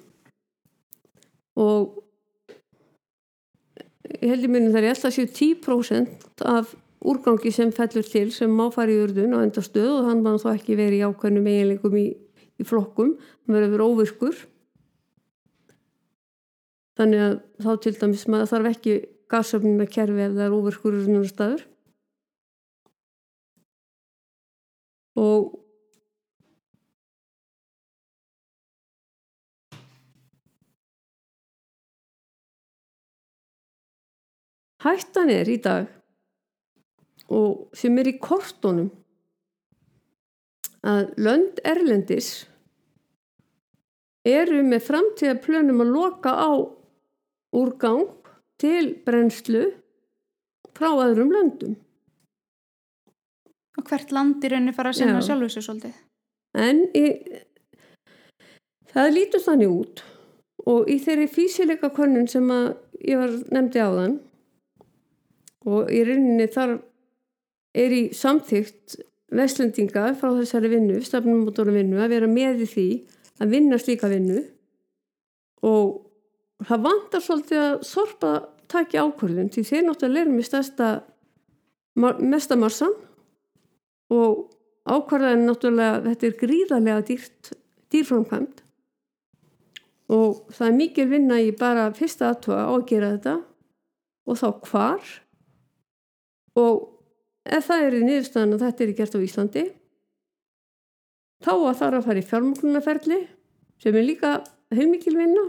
og 1.57 1.97
ég 4.21 4.29
held 4.31 4.45
ég 4.45 4.51
minni 4.51 4.73
það 4.73 4.83
er 4.83 4.93
alltaf 4.95 5.15
séu 5.15 5.27
10% 5.29 6.45
af 6.47 6.75
úrgangi 7.07 7.51
sem 7.53 7.71
fellur 7.75 8.07
til 8.07 8.29
sem 8.33 8.51
má 8.51 8.67
fara 8.73 8.93
í 8.93 9.01
urðun 9.03 9.35
á 9.37 9.45
enda 9.45 9.61
stöð 9.63 9.99
og 9.99 10.07
hann 10.09 10.23
var 10.25 10.39
þá 10.41 10.49
ekki 10.55 10.77
verið 10.79 11.01
í 11.01 11.05
ákveðnum 11.07 11.51
eiginleikum 11.51 11.99
í 11.99 12.07
í 12.57 12.65
flokkum, 12.65 13.15
hann 13.45 13.57
verður 13.57 13.67
að 13.67 13.75
vera 13.75 13.87
óvirkur. 13.91 14.43
Þannig 16.97 17.23
að 17.23 17.35
þá 17.61 17.71
til 17.83 17.95
dæmis 17.99 18.25
maður 18.31 18.51
þarf 18.53 18.69
ekki 18.71 18.95
gasöfnum 19.29 19.81
með 19.81 19.91
kerfi 19.93 20.23
ef 20.25 20.33
það 20.33 20.45
er 20.47 20.55
óvirkur 20.57 20.97
í 20.97 21.03
svona 21.05 21.29
staður 21.29 21.65
og 25.17 25.47
hættan 34.87 35.31
er 35.33 35.49
í 35.51 35.57
dag 35.63 35.87
og 37.33 37.75
sem 37.75 37.97
er 37.99 38.11
í 38.11 38.17
kortunum 38.23 38.89
að 40.87 41.09
lönd 41.19 41.59
erlendis 41.67 42.45
eru 44.27 44.61
með 44.67 44.85
framtíðaplönum 44.87 45.83
að 45.83 45.91
loka 45.95 46.31
á 46.35 46.51
úrgang 47.55 48.07
til 48.61 48.95
brennslu 49.05 49.65
frá 50.77 50.89
öðrum 50.91 51.31
löndum. 51.33 51.75
Og 53.77 53.85
hvert 53.87 54.11
land 54.13 54.43
í 54.43 54.51
rauninni 54.51 54.75
fara 54.75 54.91
að 54.91 55.01
sinna 55.01 55.21
Já. 55.21 55.27
sjálfu 55.29 55.49
sér 55.53 55.65
svolítið. 55.67 55.97
En 56.57 56.83
í, 56.97 57.05
það 58.93 59.13
lítur 59.13 59.43
þannig 59.45 59.73
út 59.73 60.03
og 60.67 60.89
í 60.89 60.97
þeirri 61.01 61.27
físileika 61.31 61.91
könnun 61.93 62.27
sem 62.31 62.47
ég 63.05 63.19
var 63.21 63.35
nefndi 63.53 63.83
á 63.83 63.89
þann 63.93 64.17
og 65.67 65.91
í 65.91 66.01
rauninni 66.07 66.47
þar 66.51 66.77
er 67.77 67.93
í 67.93 68.03
samþygt 68.15 68.97
vestlendinga 69.37 70.13
frá 70.17 70.31
þessari 70.37 70.71
vinnu, 70.71 70.99
stafnum 71.03 71.43
mótorum 71.43 71.75
vinnu, 71.75 71.99
að 71.99 72.13
vera 72.15 72.29
með 72.31 72.63
í 72.63 72.69
því 72.71 72.87
að 73.43 73.53
vinna 73.53 73.79
slíka 73.81 74.09
vinnu. 74.11 74.43
Og 75.67 76.63
það 76.67 76.85
vantar 76.85 77.23
svolítið 77.23 77.63
að 77.63 77.75
sorpa 77.89 78.31
taki 78.71 78.99
ákvörðun 78.99 79.51
því 79.53 79.63
þeir 79.67 79.83
náttúrulega 79.87 80.25
erum 80.25 80.39
í 80.39 80.45
stærsta 80.47 80.91
mesta 81.97 82.57
massan 82.59 82.93
og 84.13 84.47
ákvarðan 84.87 85.47
náttúrulega 85.47 86.03
þetta 86.05 86.27
er 86.27 86.39
gríðarlega 86.41 87.05
dýrt 87.09 87.51
dýrframkvæmt 87.91 88.63
og 90.13 90.43
það 90.55 90.67
er 90.69 90.75
mikil 90.77 91.07
vinna 91.11 91.39
í 91.43 91.51
bara 91.55 91.89
fyrsta 91.95 92.31
aðtóa 92.31 92.63
á 92.63 92.71
að 92.71 92.85
gera 92.91 93.13
þetta. 93.15 93.35
Og 94.27 94.39
þá 94.39 94.47
hvar 94.67 95.09
og 96.57 96.85
ef 97.47 97.67
það 97.69 97.85
er 97.85 97.97
í 97.97 98.03
niðurstaðan 98.05 98.55
að 98.57 98.63
þetta 98.65 98.85
er 98.85 98.93
gert 98.97 99.17
á 99.17 99.19
Íslandi 99.27 99.63
þá 101.45 101.51
að 101.53 101.83
er 101.87 101.97
að 101.97 102.07
fara 102.07 102.21
í 102.21 102.27
fjármögnunarferli 102.27 103.19
sem 103.83 103.97
er 103.97 104.07
líka 104.07 104.31
heilmikil 104.73 105.15
vinna 105.17 105.45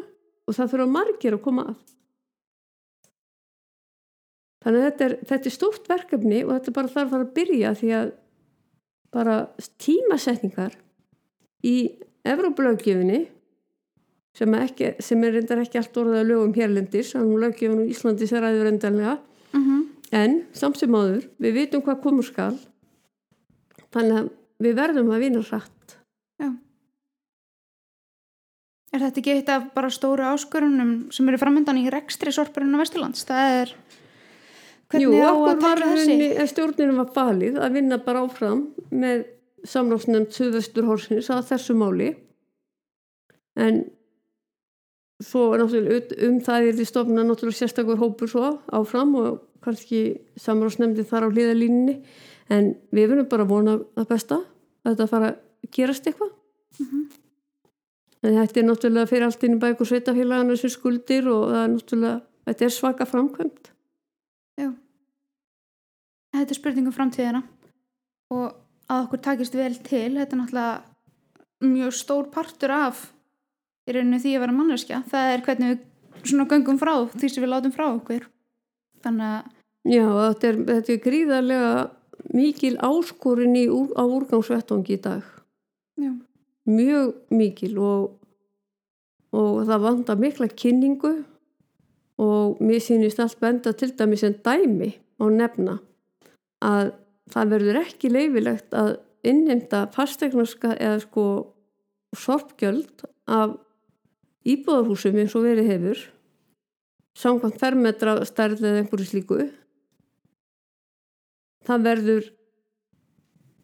og 0.48 0.56
það 0.56 0.74
þurfa 0.74 0.90
margir 0.92 1.36
að 1.36 1.44
koma 1.44 1.64
að 1.70 1.78
þannig 4.64 4.82
að 4.82 4.86
þetta 4.88 5.06
er, 5.06 5.16
þetta 5.30 5.50
er 5.50 5.54
stórt 5.54 5.88
verkefni 5.88 6.42
og 6.44 6.52
þetta 6.54 6.76
bara 6.76 6.92
þarf 6.92 7.06
að 7.06 7.14
fara 7.14 7.26
að 7.26 7.34
byrja 7.38 7.72
því 7.78 7.90
að 7.98 8.12
bara 9.14 9.36
tímasetningar 9.80 10.76
í 11.64 11.76
Evrópulöggefinni 12.28 13.22
sem, 14.36 14.54
sem 15.00 15.22
er 15.24 15.32
reyndar 15.34 15.62
ekki 15.62 15.80
allt 15.80 15.96
orðað 15.96 16.20
að 16.20 16.28
lögum 16.28 16.52
hérlendis, 16.58 17.14
þannig 17.14 17.38
að 17.38 17.44
löggefinu 17.46 17.86
í 17.86 17.94
Íslandi 17.94 18.28
sér 18.28 18.44
aðeins 18.44 18.66
reyndarlega 18.66 19.14
Mm 19.52 19.64
-hmm. 19.64 19.77
En 20.14 20.42
samt 20.56 20.80
sem 20.80 20.94
áður, 20.94 21.28
við 21.40 21.56
vitum 21.62 21.84
hvað 21.84 22.02
komur 22.04 22.26
skal 22.26 22.54
þannig 23.92 24.22
að 24.22 24.30
við 24.64 24.78
verðum 24.78 25.12
að 25.12 25.24
vinna 25.24 25.44
hratt 25.44 25.96
Já. 26.38 26.50
Er 28.94 29.02
þetta 29.04 29.20
ekki 29.20 29.34
eitt 29.34 29.50
af 29.52 29.70
bara 29.74 29.90
stóru 29.92 30.26
áskorunum 30.28 30.92
sem 31.14 31.28
eru 31.28 31.40
framöndan 31.40 31.80
í 31.80 31.88
rekstri 31.92 32.32
sorpurinn 32.34 32.76
á 32.76 32.80
Vesturlands? 32.80 33.26
Það 33.28 33.56
er 33.56 33.74
hvernig 34.88 35.04
Jú, 35.04 35.26
okkur 35.28 35.60
var 35.64 35.84
henni, 35.84 36.30
stjórninu 36.48 36.96
var 36.96 37.12
falið 37.16 37.60
að 37.60 37.76
vinna 37.76 38.00
bara 38.00 38.24
áfram 38.24 38.64
með 38.88 39.26
samnámsnefnd 39.68 40.32
Suðvestur 40.32 40.86
Hórsins 40.88 41.28
að 41.34 41.46
þessu 41.50 41.76
máli 41.76 42.12
en 43.58 43.82
svo 45.24 45.50
náttúrulega 45.58 46.18
um 46.28 46.38
það 46.46 46.68
er 46.68 46.78
því 46.78 46.86
stofna 46.88 47.24
náttúrulega 47.26 47.58
sérstakur 47.58 47.98
hópur 47.98 48.30
svo 48.30 48.52
áfram 48.70 49.16
og 49.18 49.40
kannski 49.64 50.00
samráðsnefndi 50.40 51.04
þar 51.08 51.26
á 51.26 51.32
hliðalínni 51.32 51.94
en 52.50 52.74
við 52.94 53.08
verðum 53.12 53.28
bara 53.28 53.44
að 53.44 53.52
vona 53.52 53.76
að 53.98 54.08
besta 54.08 54.38
að 54.42 54.92
þetta 54.94 55.08
fara 55.12 55.30
að 55.32 55.70
gerast 55.76 56.06
eitthvað 56.10 56.34
Mhm. 56.78 57.00
en 58.22 58.34
þetta 58.38 58.60
er 58.60 58.66
náttúrulega 58.68 59.08
fyrir 59.10 59.24
allt 59.26 59.44
inn 59.44 59.56
í 59.56 59.60
bækur 59.62 59.86
sveitafélagana 59.88 60.56
sem 60.56 60.70
skuldir 60.70 61.26
og 61.32 61.48
það 61.50 61.62
er 61.64 61.72
náttúrulega 61.74 62.20
þetta 62.46 62.64
er 62.64 62.74
svaka 62.76 63.06
framkvæmt 63.06 63.70
Já. 64.58 64.72
Þetta 66.34 66.50
er 66.54 66.58
spurning 66.58 66.86
um 66.86 66.92
framtíðina 66.92 67.42
og 68.30 68.54
að 68.88 69.04
okkur 69.06 69.20
takist 69.24 69.54
vel 69.54 69.74
til, 69.84 70.14
þetta 70.18 70.32
er 70.36 70.40
náttúrulega 70.42 70.82
mjög 71.68 71.92
stór 71.98 72.30
partur 72.30 72.70
af 72.70 73.12
í 73.88 73.92
rauninu 73.96 74.18
því 74.22 74.34
að 74.36 74.42
vera 74.44 74.52
manneskja. 74.56 74.98
Það 75.08 75.32
er 75.34 75.42
hvernig 75.46 75.70
við 75.72 76.28
svona 76.30 76.46
göngum 76.50 76.78
frá 76.78 76.92
því 77.14 77.30
sem 77.32 77.42
við 77.44 77.50
látum 77.52 77.72
frá 77.74 77.86
okkur. 77.88 78.26
Þannig 79.04 79.30
að, 79.38 79.54
Já, 79.88 80.04
þetta 80.04 80.48
er, 80.48 80.56
þetta 80.68 80.92
er 80.92 81.02
gríðarlega 81.04 81.72
mikil 82.34 82.74
áskorun 82.84 83.54
í, 83.56 83.64
úr- 83.72 83.94
á 83.96 84.02
úrgangsvettangi 84.04 84.96
í 84.98 85.02
dag. 85.04 85.22
já, 85.96 86.10
Mjög 86.68 87.14
mikil 87.32 87.78
og, 87.80 88.18
og 89.32 89.62
það 89.68 89.84
vandar 89.86 90.18
mikla 90.20 90.48
kynningu 90.52 91.12
og 92.18 92.58
mér 92.60 92.82
sýnist 92.82 93.20
allt 93.22 93.38
benda 93.40 93.72
til 93.72 93.92
dæmis 93.96 94.24
en 94.26 94.34
dæmi 94.44 94.90
á 95.22 95.24
nefna 95.30 95.78
að 96.60 96.90
það 97.32 97.52
verður 97.54 97.80
ekki 97.84 98.10
leifilegt 98.12 98.74
að 98.74 98.96
innheimta 99.28 99.86
fastegnarska 99.94 100.74
eða 100.76 101.00
sko 101.06 101.24
sorpgjöld 102.18 103.06
af 103.30 103.56
íbúðarhúsum 104.48 105.16
eins 105.22 105.34
og 105.38 105.44
verið 105.46 105.70
hefur 105.72 106.04
samkvæmt 107.18 107.60
fermetra 107.60 108.16
stærð 108.28 108.62
eða 108.62 108.82
einhverju 108.82 109.08
slíku 109.08 109.38
það 111.68 111.86
verður 111.88 112.28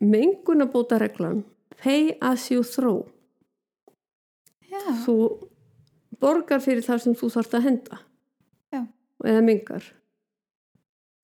mengunabóta 0.05 0.99
reglan 1.01 1.45
pay 1.81 2.15
as 2.21 2.51
you 2.51 2.65
throw 2.67 3.05
já, 4.69 4.81
þú 5.05 5.17
borgar 6.21 6.63
fyrir 6.65 6.85
það 6.85 7.05
sem 7.05 7.19
þú 7.19 7.31
þarft 7.37 7.59
að 7.59 7.69
henda 7.69 8.01
Já. 8.75 8.81
eða 9.25 9.45
mengar 9.47 9.87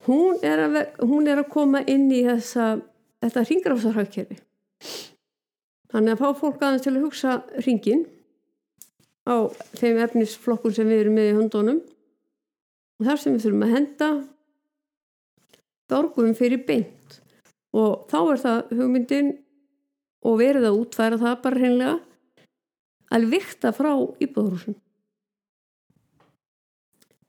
hún 0.07 0.41
að, 0.41 0.81
hún 1.05 1.29
er 1.29 1.43
að 1.43 1.51
koma 1.53 1.83
inn 1.85 2.09
í 2.13 2.23
þessa, 2.27 2.79
þetta 3.21 3.47
ringrásarhagkerfi 3.51 4.41
þannig 5.91 6.15
að 6.15 6.23
fá 6.23 6.41
fólk 6.41 6.63
aðeins 6.63 6.87
til 6.87 6.95
að 6.95 7.05
hugsa 7.05 7.37
ringin 7.67 8.07
á 9.29 9.51
þeim 9.77 10.01
efnisflokkun 10.07 10.75
sem 10.75 10.89
við 10.89 11.05
erum 11.05 11.19
með 11.19 11.31
í 11.31 11.35
höndunum. 11.37 11.81
og 11.83 12.00
þar 13.07 13.23
sem 13.23 13.35
við 13.35 13.47
þurfum 13.47 13.67
að 13.67 13.75
henda 13.77 14.11
borgum 15.91 16.35
fyrir 16.39 16.63
beint 16.67 17.21
og 17.77 18.07
þá 18.11 18.19
er 18.21 18.43
það 18.45 18.75
hugmyndin 18.79 19.33
og 20.27 20.39
verið 20.41 20.69
að 20.69 20.79
útfæra 20.83 21.19
það 21.21 21.37
bara 21.45 21.61
hreinlega 21.61 21.99
að 23.11 23.29
vikta 23.33 23.73
frá 23.75 23.91
íbúðarhúsum. 24.23 24.77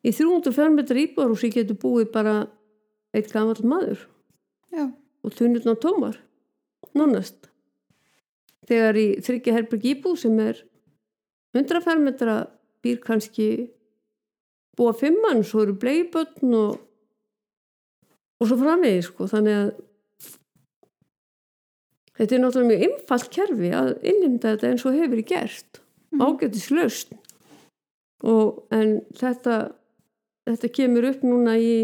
Í 0.02 0.12
300 0.18 0.54
fermetra 0.56 1.02
íbúðarhúsi 1.02 1.52
getur 1.54 1.78
búið 1.82 2.10
bara 2.14 2.36
eitt 3.14 3.32
gamall 3.34 3.62
maður 3.68 4.08
já, 4.74 4.88
og 4.90 5.36
tunnurna 5.38 5.76
tómar, 5.78 6.18
nánast. 6.98 7.50
Þegar 8.70 8.98
í 8.98 9.08
þryggja 9.26 9.56
herberg 9.58 9.88
íbúð 9.94 10.18
sem 10.24 10.38
er 10.42 10.62
100 11.58 11.84
fermetra 11.86 12.36
býr 12.82 13.02
kannski 13.04 13.48
búa 14.82 14.98
fimm 14.98 15.22
mann, 15.22 15.46
svo 15.46 15.62
eru 15.66 15.78
bleibötn 15.78 16.58
og, 16.58 16.82
og 18.42 18.50
svo 18.50 18.58
framvegið 18.58 19.08
sko, 19.08 19.30
þannig 19.30 19.58
að 19.60 19.72
þetta 22.18 22.38
er 22.38 22.44
náttúrulega 22.44 22.72
mjög 22.72 22.86
einfalt 22.88 23.34
kerfi 23.34 23.74
að 23.78 23.92
innimda 24.12 24.56
þetta 24.56 24.72
eins 24.72 24.86
og 24.86 24.98
hefur 24.98 25.14
verið 25.14 25.30
gert. 25.32 25.82
Ágætis 26.12 26.72
lausn 26.74 27.20
og 28.28 28.66
en 28.76 29.00
þetta 29.18 29.56
þetta 30.50 30.72
kemur 30.76 31.08
upp 31.10 31.24
núna 31.26 31.56
í 31.58 31.76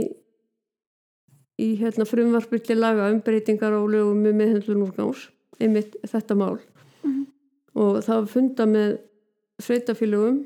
í 1.57 1.71
hérna 1.79 2.05
frumvarpir 2.05 2.61
til 2.65 2.77
laga 2.77 3.09
um 3.09 3.21
breytingar 3.25 3.73
á 3.73 3.81
lögum 3.81 4.19
með 4.21 4.35
meðhendlun 4.41 4.83
úrgáns 4.85 5.23
einmitt 5.57 5.95
þetta 6.05 6.35
mál. 6.37 6.59
Mhm. 7.03 7.25
og 7.77 8.03
það 8.03 8.19
var 8.19 8.27
funda 8.27 8.65
með 8.65 8.99
sveitafélögum 9.61 10.37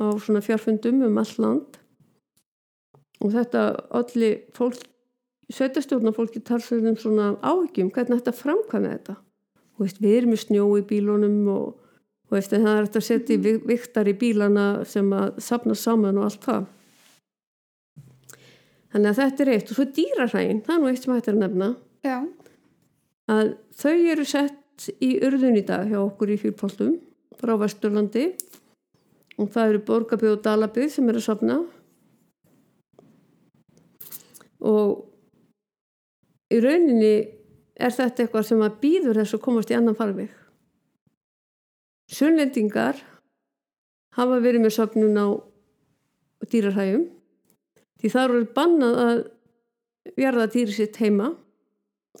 á 0.00 0.06
svona 0.18 0.42
fjárfundum 0.44 1.02
um 1.06 1.20
all 1.20 1.34
land. 1.38 1.78
Og 3.22 3.32
þetta 3.32 3.62
allir 3.94 4.42
fólk 4.56 4.82
sveitastjórna 5.52 6.12
fólki 6.16 6.40
talsverðum 6.44 6.96
svona 6.98 7.34
áhyggjum 7.44 7.92
hvernig 7.94 8.20
þetta 8.20 8.36
framkvæmja 8.38 8.92
þetta? 8.96 9.16
Veist, 9.80 9.98
við 10.00 10.18
erum 10.18 10.34
með 10.34 10.42
snjó 10.44 10.66
í 10.78 10.84
bílunum 10.88 11.48
og 11.50 11.66
þú 12.28 12.36
veist, 12.36 12.54
það 12.54 12.70
er 12.70 12.86
eftir 12.86 13.02
að 13.02 13.08
setja 13.08 13.38
mm. 13.38 13.66
viktar 13.68 14.10
í 14.10 14.16
bílana 14.18 14.66
sem 14.88 15.10
að 15.14 15.40
sapna 15.44 15.76
saman 15.78 16.20
og 16.20 16.28
allt 16.28 16.46
það. 16.46 16.68
Þannig 18.94 19.10
að 19.10 19.20
þetta 19.20 19.42
er 19.42 19.50
eitt. 19.56 19.70
Og 19.70 19.78
svo 19.78 19.86
dýrarhægin, 19.96 20.62
það 20.62 20.76
er 20.76 20.82
nú 20.82 20.90
eitt 20.90 21.02
sem 21.02 21.14
hættir 21.14 21.34
að 21.34 21.42
nefna. 21.42 21.70
Já. 22.04 22.18
að 23.32 23.54
þau 23.80 23.94
eru 24.12 24.24
sett 24.28 24.90
í 25.00 25.14
urðun 25.24 25.56
í 25.56 25.62
dag 25.64 25.88
hjá 25.88 25.96
okkur 26.02 26.34
í 26.34 26.36
fyrrpóltum 26.42 26.98
frá 27.40 27.54
Vesturlandi 27.62 28.26
og 29.38 29.50
það 29.50 29.70
eru 29.70 29.82
Borgabíð 29.88 30.36
og 30.36 30.44
Dalabíð 30.44 30.92
sem 30.94 31.08
eru 31.10 31.20
að 31.20 31.26
sapna 31.26 31.56
og 34.64 35.04
í 36.54 36.60
rauninni 36.62 37.14
er 37.74 37.94
þetta 37.94 38.24
eitthvað 38.24 38.48
sem 38.48 38.62
að 38.62 38.78
býður 38.82 39.20
þess 39.20 39.36
að 39.36 39.44
komast 39.44 39.72
í 39.72 39.76
annan 39.76 39.98
farveg. 39.98 40.30
Sunnlendingar 42.14 43.00
hafa 44.14 44.40
verið 44.44 44.64
með 44.64 44.76
söfnun 44.76 45.18
á 45.18 45.26
dýrarhægum 46.52 47.08
því 48.00 48.12
það 48.12 48.28
eru 48.28 48.44
bannað 48.54 49.00
að 49.04 49.22
verða 50.20 50.50
dýri 50.52 50.76
sitt 50.76 51.00
heima. 51.00 51.32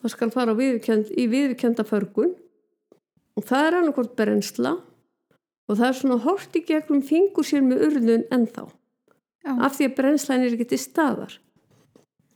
Það 0.00 0.10
skal 0.10 0.30
fara 0.34 0.56
viðkjönd, 0.58 1.12
í 1.14 1.28
viðkjönda 1.30 1.84
förgun. 1.86 2.32
Og 3.38 3.46
það 3.46 3.66
er 3.68 3.76
annarkort 3.78 4.14
berensla 4.18 4.74
og 5.68 5.78
það 5.78 5.86
er 5.88 5.98
svona 5.98 6.20
hort 6.24 6.56
í 6.58 6.64
gegnum 6.68 7.02
fingur 7.04 7.46
sér 7.46 7.64
með 7.64 7.86
urðun 7.88 8.26
ennþá 8.34 8.66
Já. 9.44 9.52
af 9.66 9.76
því 9.76 9.88
að 9.88 9.96
brennslan 9.98 10.44
er 10.44 10.56
ekki 10.56 10.68
til 10.72 10.80
staðar 10.80 11.38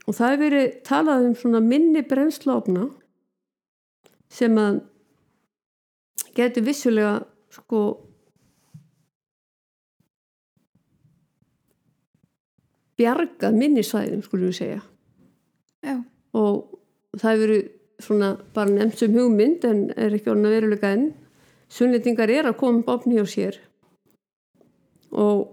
og 0.08 0.16
það 0.16 0.32
hefur 0.32 0.44
verið 0.44 0.68
talað 0.88 1.28
um 1.28 1.36
svona 1.36 1.62
minni 1.64 2.02
brennslaofna 2.08 2.88
sem 4.32 4.60
að 4.60 4.82
getur 6.36 6.66
vissulega 6.68 7.14
sko 7.52 7.82
bjargað 12.98 13.56
minnisvæðum 13.56 14.24
skulum 14.26 14.50
við 14.50 14.60
segja 14.60 14.80
Já. 15.84 15.96
og 16.34 16.78
það 17.16 17.30
hefur 17.30 17.44
verið 17.46 17.66
svona 17.98 18.32
bara 18.54 18.70
nefnt 18.72 19.00
sem 19.00 19.16
hugmynd 19.16 19.64
en 19.66 19.88
er 19.96 20.14
ekki 20.14 20.30
orðin 20.32 20.48
að 20.48 20.54
veruleika 20.56 20.92
enn 20.94 21.08
sunnlendingar 21.72 22.30
er 22.32 22.48
að 22.50 22.56
koma 22.60 22.84
bófni 22.86 23.20
á 23.20 23.26
sér 23.28 23.58
og 25.12 25.46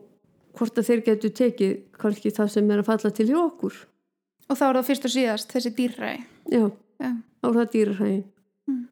hvort 0.56 0.80
að 0.80 0.88
þeir 0.90 1.04
getur 1.10 1.34
tekið 1.36 1.74
kannski 2.00 2.32
það 2.36 2.50
sem 2.54 2.72
er 2.72 2.82
að 2.82 2.90
falla 2.90 3.12
til 3.18 3.28
hjá 3.30 3.38
okkur 3.42 3.76
og 4.46 4.58
þá 4.60 4.64
er 4.70 4.78
það 4.80 4.88
fyrst 4.90 5.08
og 5.10 5.14
síðast 5.16 5.54
þessi 5.56 5.72
dýrræði 5.76 6.24
já, 6.56 6.64
Já. 7.02 7.12
þá 7.42 7.46
er 7.52 7.60
það 7.60 7.74
dýrræði 7.76 8.24
Mm. 8.66 8.88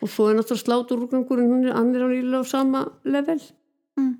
og 0.00 0.08
svo 0.08 0.30
er 0.30 0.38
náttúrulega 0.38 0.64
sláturúrgangurinn 0.64 1.50
hún 1.52 1.66
er 1.68 1.74
annir 1.76 2.00
á 2.32 2.40
sama 2.48 2.86
level 3.04 3.36
mm. 4.00 4.14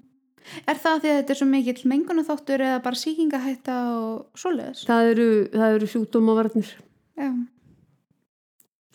Er 0.69 0.77
það 0.77 0.99
því 1.01 1.09
að 1.09 1.17
þetta 1.17 1.33
er 1.33 1.39
svo 1.39 1.47
mikill 1.49 1.89
mengunaþáttur 1.89 2.61
eða 2.61 2.83
bara 2.85 3.01
síkingahætta 3.01 3.77
og 3.97 4.27
svoleiðis? 4.37 4.83
það 4.85 5.09
eru, 5.15 5.29
það 5.55 5.77
eru 5.79 5.89
sjúkdómavarnir 5.95 6.75
Já, 7.17 7.31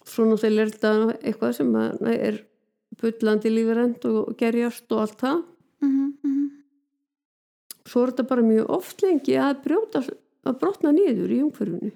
svo 0.06 0.28
náttúrulega 0.30 0.68
er 0.68 0.74
þetta 0.76 0.94
eitthvað 1.24 1.58
sem 1.58 1.74
er 2.14 2.38
bullandi 3.00 3.50
lífirend 3.54 4.06
og 4.10 4.36
gerjast 4.40 4.92
og 4.92 5.02
allt 5.06 5.20
það. 5.22 5.44
Mm 5.82 6.14
-hmm. 6.24 6.50
svo 7.86 8.04
er 8.04 8.12
þetta 8.12 8.28
bara 8.28 8.42
mjög 8.42 8.70
oft 8.70 9.02
lengi 9.02 9.36
að 9.40 9.64
brjóta 9.64 10.04
að 10.44 10.60
brotna 10.60 10.92
niður 10.92 11.32
í 11.32 11.42
umhverfunu 11.42 11.92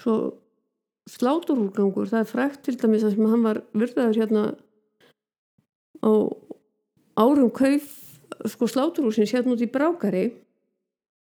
svo 0.00 0.16
sláturúrgangur 1.10 2.10
það 2.10 2.24
er 2.24 2.30
frækt 2.30 2.62
til 2.66 2.76
dæmis 2.80 3.04
að 3.04 3.16
sem 3.16 3.30
hann 3.32 3.46
var 3.46 3.62
virðaður 3.76 4.20
hérna 4.20 4.44
á 6.00 6.10
árum 7.20 7.50
kauf 7.52 7.88
sko 8.48 8.68
sláturúsins 8.70 9.32
hérna 9.34 9.56
út 9.56 9.64
í 9.64 9.70
Brákari 9.70 10.28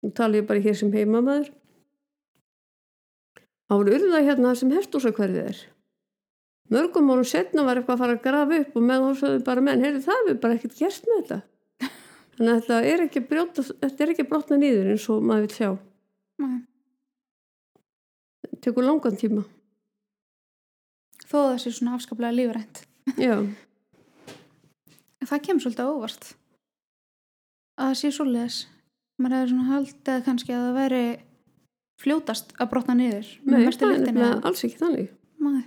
og 0.06 0.14
tala 0.18 0.42
ég 0.42 0.48
bara 0.50 0.62
hér 0.62 0.76
sem 0.78 0.92
heimamaður. 0.94 1.50
Áru 3.74 3.96
urða 3.98 4.22
hérna 4.24 4.54
sem 4.56 4.72
herstúsakverfið 4.72 5.50
er 5.50 5.64
mörgum 6.74 7.12
árum 7.12 7.28
setna 7.28 7.66
var 7.68 7.80
eitthvað 7.80 7.96
að 7.96 8.02
fara 8.04 8.16
að 8.18 8.24
grafa 8.24 8.62
upp 8.62 8.78
og 8.78 8.88
með 8.88 9.04
hósaðu 9.06 9.44
bara 9.48 9.64
menn, 9.64 9.84
heyrðu 9.84 10.02
það 10.06 10.24
við 10.28 10.40
bara 10.44 10.58
ekkert 10.58 10.80
gerst 10.80 11.06
með 11.10 11.20
þetta. 11.20 11.38
Þannig 12.38 12.54
að 12.54 12.58
þetta 12.62 12.80
er 12.94 13.04
ekki 13.06 13.24
brjóta, 13.30 13.68
þetta 13.68 14.06
er 14.06 14.14
ekki 14.14 14.26
brotna 14.32 14.58
nýður 14.62 14.90
eins 14.94 15.06
og 15.14 15.22
maður 15.28 15.46
vil 15.46 15.56
sjá. 15.58 15.70
Nei. 16.44 16.58
þetta 18.44 18.60
tekur 18.68 18.88
langan 18.88 19.22
tíma. 19.22 19.46
Þó 21.28 21.38
að 21.42 21.48
það 21.52 21.62
sé 21.64 21.74
svona 21.78 21.96
afskaplega 21.98 22.36
lífrænt. 22.36 22.84
Já, 23.20 23.38
það 25.30 25.46
kemur 25.48 25.66
svolítið 25.66 25.94
óvart. 25.94 26.34
Að 27.78 27.92
það 27.92 27.98
sé 28.02 28.12
svoleiðis. 28.16 28.60
Maður 29.18 29.40
hefur 29.40 29.50
svona 29.54 29.72
haldið 29.72 30.20
kannski 30.28 30.54
að 30.54 30.64
það 30.68 30.78
veri 30.78 31.06
fljótast 31.98 32.54
að 32.62 32.70
brotna 32.74 32.96
niður 32.98 33.30
með 33.42 33.56
nei, 33.56 33.66
mestu 33.66 33.88
það 33.90 34.22
er 34.22 34.46
alls 34.46 34.64
ekki 34.68 34.80
þannig. 34.82 35.10
Nei. 35.42 35.64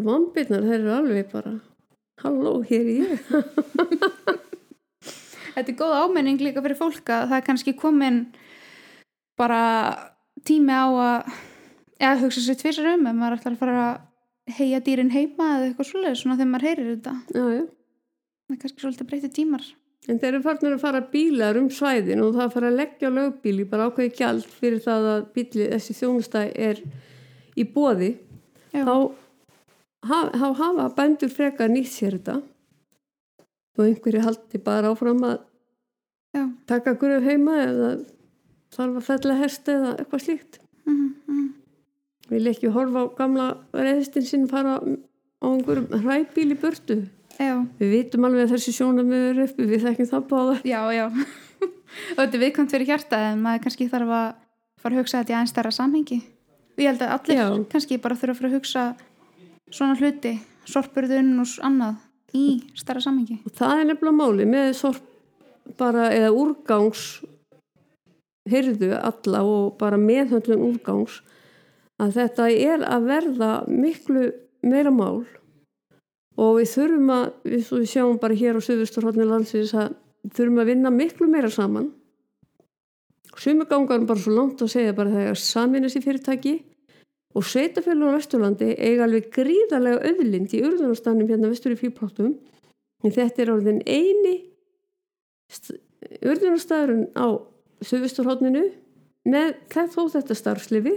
Svo 0.00 0.06
vambirnar, 0.08 0.64
þeir 0.64 0.78
eru 0.80 0.92
alveg 0.94 1.32
bara 1.32 1.56
halló, 2.20 2.60
hér 2.64 2.80
er 2.80 2.90
ég. 3.00 3.10
Þetta 5.54 5.72
er 5.72 5.76
góð 5.76 5.96
ámenning 6.04 6.40
líka 6.40 6.62
fyrir 6.62 6.78
fólk 6.78 7.10
að 7.10 7.26
það 7.30 7.36
er 7.36 7.46
kannski 7.46 7.74
komin 7.76 8.20
bara 9.40 9.62
tími 10.46 10.72
á 10.72 10.88
að 10.88 11.32
eða 12.00 12.20
hugsa 12.22 12.44
sér 12.44 12.58
tvisar 12.60 12.92
um 12.94 13.08
ef 13.10 13.18
maður 13.18 13.40
ætlar 13.40 13.56
að 13.56 13.60
fara 13.60 13.82
að 13.88 14.54
heia 14.56 14.80
dýrin 14.84 15.12
heima 15.12 15.48
eða 15.56 15.66
eitthvað 15.68 15.90
svoleiðis 15.90 16.22
svona 16.22 16.38
þegar 16.38 16.52
maður 16.52 16.68
heyrir 16.68 16.90
þetta. 16.94 17.14
Já, 17.34 17.44
já. 17.56 17.64
Það 18.46 18.56
er 18.56 18.60
kannski 18.62 18.84
svolítið 18.84 19.10
breytið 19.10 19.34
tímar. 19.36 19.66
En 20.08 20.20
þeir 20.20 20.30
eru 20.30 20.42
farnir 20.46 20.74
að 20.74 20.84
fara 20.84 21.02
bílar 21.12 21.58
um 21.60 21.68
svæðin 21.72 22.22
og 22.24 22.38
það 22.38 22.54
fara 22.54 22.70
að 22.70 22.78
leggja 22.80 23.10
lögbíli 23.12 23.66
bara 23.68 23.90
ákveði 23.90 24.14
gjald 24.16 24.46
fyrir 24.48 24.80
það 24.86 25.08
að 25.10 25.26
bíli, 25.34 25.66
þessi 25.74 25.96
þjónustæð 25.98 26.54
er 26.70 26.80
í 27.60 27.66
bóði 27.68 28.14
þá, 28.72 28.94
ha, 30.08 30.18
þá 30.32 30.46
hafa 30.62 30.88
bændur 30.96 31.32
frekar 31.32 31.70
nýtt 31.72 31.92
sér 31.92 32.18
þetta. 32.18 32.40
Og 33.78 33.86
einhverju 33.86 34.24
haldi 34.24 34.60
bara 34.64 34.92
áfram 34.92 35.22
að 35.26 35.38
Já. 36.36 36.44
taka 36.70 36.94
gröf 36.98 37.24
heima 37.26 37.56
eða 37.64 37.92
þarf 38.74 38.98
að 39.00 39.06
fella 39.06 39.38
hest 39.40 39.70
eða 39.70 39.94
eitthvað 39.98 40.24
slíkt. 40.24 40.60
Mm 40.86 41.14
-hmm. 41.26 41.48
vil 42.30 42.46
ekki 42.46 42.72
horfa 42.74 43.04
á 43.04 43.06
gamla 43.16 43.46
reyðstin 43.72 44.26
sinn 44.26 44.48
fara 44.48 44.78
á 44.78 45.46
einhverjum 45.46 46.04
hræbíl 46.04 46.52
í 46.52 46.60
burtu. 46.60 47.06
Já, 47.40 47.56
við 47.78 47.90
vitum 47.90 48.24
alveg 48.24 48.44
að 48.44 48.52
þessi 48.54 48.72
sjónum 48.76 49.12
er 49.12 49.38
uppi 49.46 49.64
við 49.64 49.86
þekkjum 49.86 50.10
það 50.12 50.26
báða. 50.28 50.56
Já, 50.64 50.82
já. 50.92 51.06
Og 52.14 52.18
þetta 52.18 52.36
er 52.36 52.42
viðkvæmt 52.44 52.70
fyrir 52.70 52.86
hjarta 52.86 53.16
en 53.30 53.40
maður 53.42 53.62
kannski 53.64 53.88
þarf 53.88 54.10
að 54.12 54.34
fara 54.80 54.94
að 54.94 55.00
hugsa 55.00 55.18
þetta 55.18 55.32
í 55.32 55.36
aðeins 55.36 55.50
stærra 55.54 55.72
samhengi. 55.74 56.20
Ég 56.80 56.88
held 56.88 57.02
að 57.02 57.14
allir 57.16 57.40
Já. 57.40 57.46
kannski 57.72 57.98
bara 58.00 58.16
þurfa 58.16 58.32
að 58.32 58.38
fara 58.38 58.50
að 58.50 58.56
hugsa 58.56 58.84
svona 59.70 59.96
hluti, 59.98 60.36
sorpurðun 60.68 61.38
og 61.42 61.56
annað 61.66 62.36
í 62.36 62.46
stærra 62.78 63.02
samhengi. 63.02 63.40
Og 63.46 63.54
það 63.56 63.76
er 63.76 63.88
nefnilega 63.90 64.18
máli 64.18 64.46
með 64.48 64.72
sorp 64.78 65.06
bara 65.78 66.08
eða 66.14 66.30
úrgangs 66.34 67.04
hyrðu 68.50 68.94
alla 68.96 69.42
og 69.46 69.76
bara 69.80 70.00
meðhöndlun 70.00 70.64
úrgangs 70.70 71.20
að 72.00 72.16
þetta 72.16 72.48
er 72.50 72.86
að 72.88 73.06
verða 73.10 73.50
miklu 73.68 74.30
meira 74.66 74.92
mál. 74.94 75.26
Og 76.40 76.56
við 76.56 76.70
þurfum 76.72 77.10
að 77.12 77.26
við, 77.44 77.64
við 77.74 77.88
sjáum 77.90 78.20
bara 78.20 78.38
hér 78.38 78.56
á 78.56 78.60
Suðusturhóttni 78.64 79.26
landsins 79.28 79.74
að 79.76 79.96
þurfum 80.32 80.62
að 80.62 80.70
vinna 80.72 80.92
miklu 80.94 81.28
meira 81.30 81.50
saman. 81.52 81.90
Sumi 83.40 83.66
gangar 83.68 84.02
bara 84.08 84.20
svo 84.20 84.34
langt 84.34 84.62
að 84.64 84.72
segja 84.72 84.96
bara 84.96 85.12
þegar 85.12 85.38
saminast 85.38 85.98
í 86.00 86.02
fyrirtæki 86.04 86.54
og 87.34 87.46
sveitafélagum 87.46 88.10
á 88.10 88.18
Vesturlandi 88.18 88.72
eiga 88.74 89.06
alveg 89.06 89.28
gríðarlega 89.34 90.02
auðlind 90.10 90.54
í 90.56 90.62
urðunarstannum 90.66 91.28
hérna 91.30 91.50
vestur 91.52 91.76
í 91.76 91.78
fýrpláttum 91.78 92.32
en 93.04 93.14
þetta 93.14 93.44
er 93.44 93.52
orðin 93.54 93.82
eini 93.86 94.36
urðunarstæðurinn 96.26 97.06
á 97.14 97.26
Suðvesturhóttninu 97.80 98.66
með 99.30 99.54
þó 99.70 100.02
þetta 100.12 100.36
starfslifi 100.36 100.96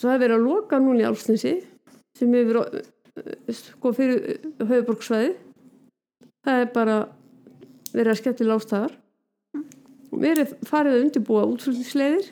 það 0.00 0.14
er 0.14 0.22
verið 0.24 0.36
að 0.36 0.46
loka 0.46 0.80
núna 0.80 1.04
í 1.04 1.08
Álsnesi 1.08 1.54
sem 2.18 2.34
hefur 2.34 2.60
sko 3.54 3.92
fyrir 3.96 4.40
höfuborgsvæði 4.58 5.32
það 6.46 6.64
er 6.64 6.70
bara 6.74 6.98
verið 7.92 8.12
að 8.12 8.20
skemmtilega 8.20 8.60
ástæðar 8.60 8.98
verið 10.20 10.54
farið 10.68 10.96
að 10.96 11.02
undirbúa 11.04 11.46
útflutningsleiðir 11.52 12.30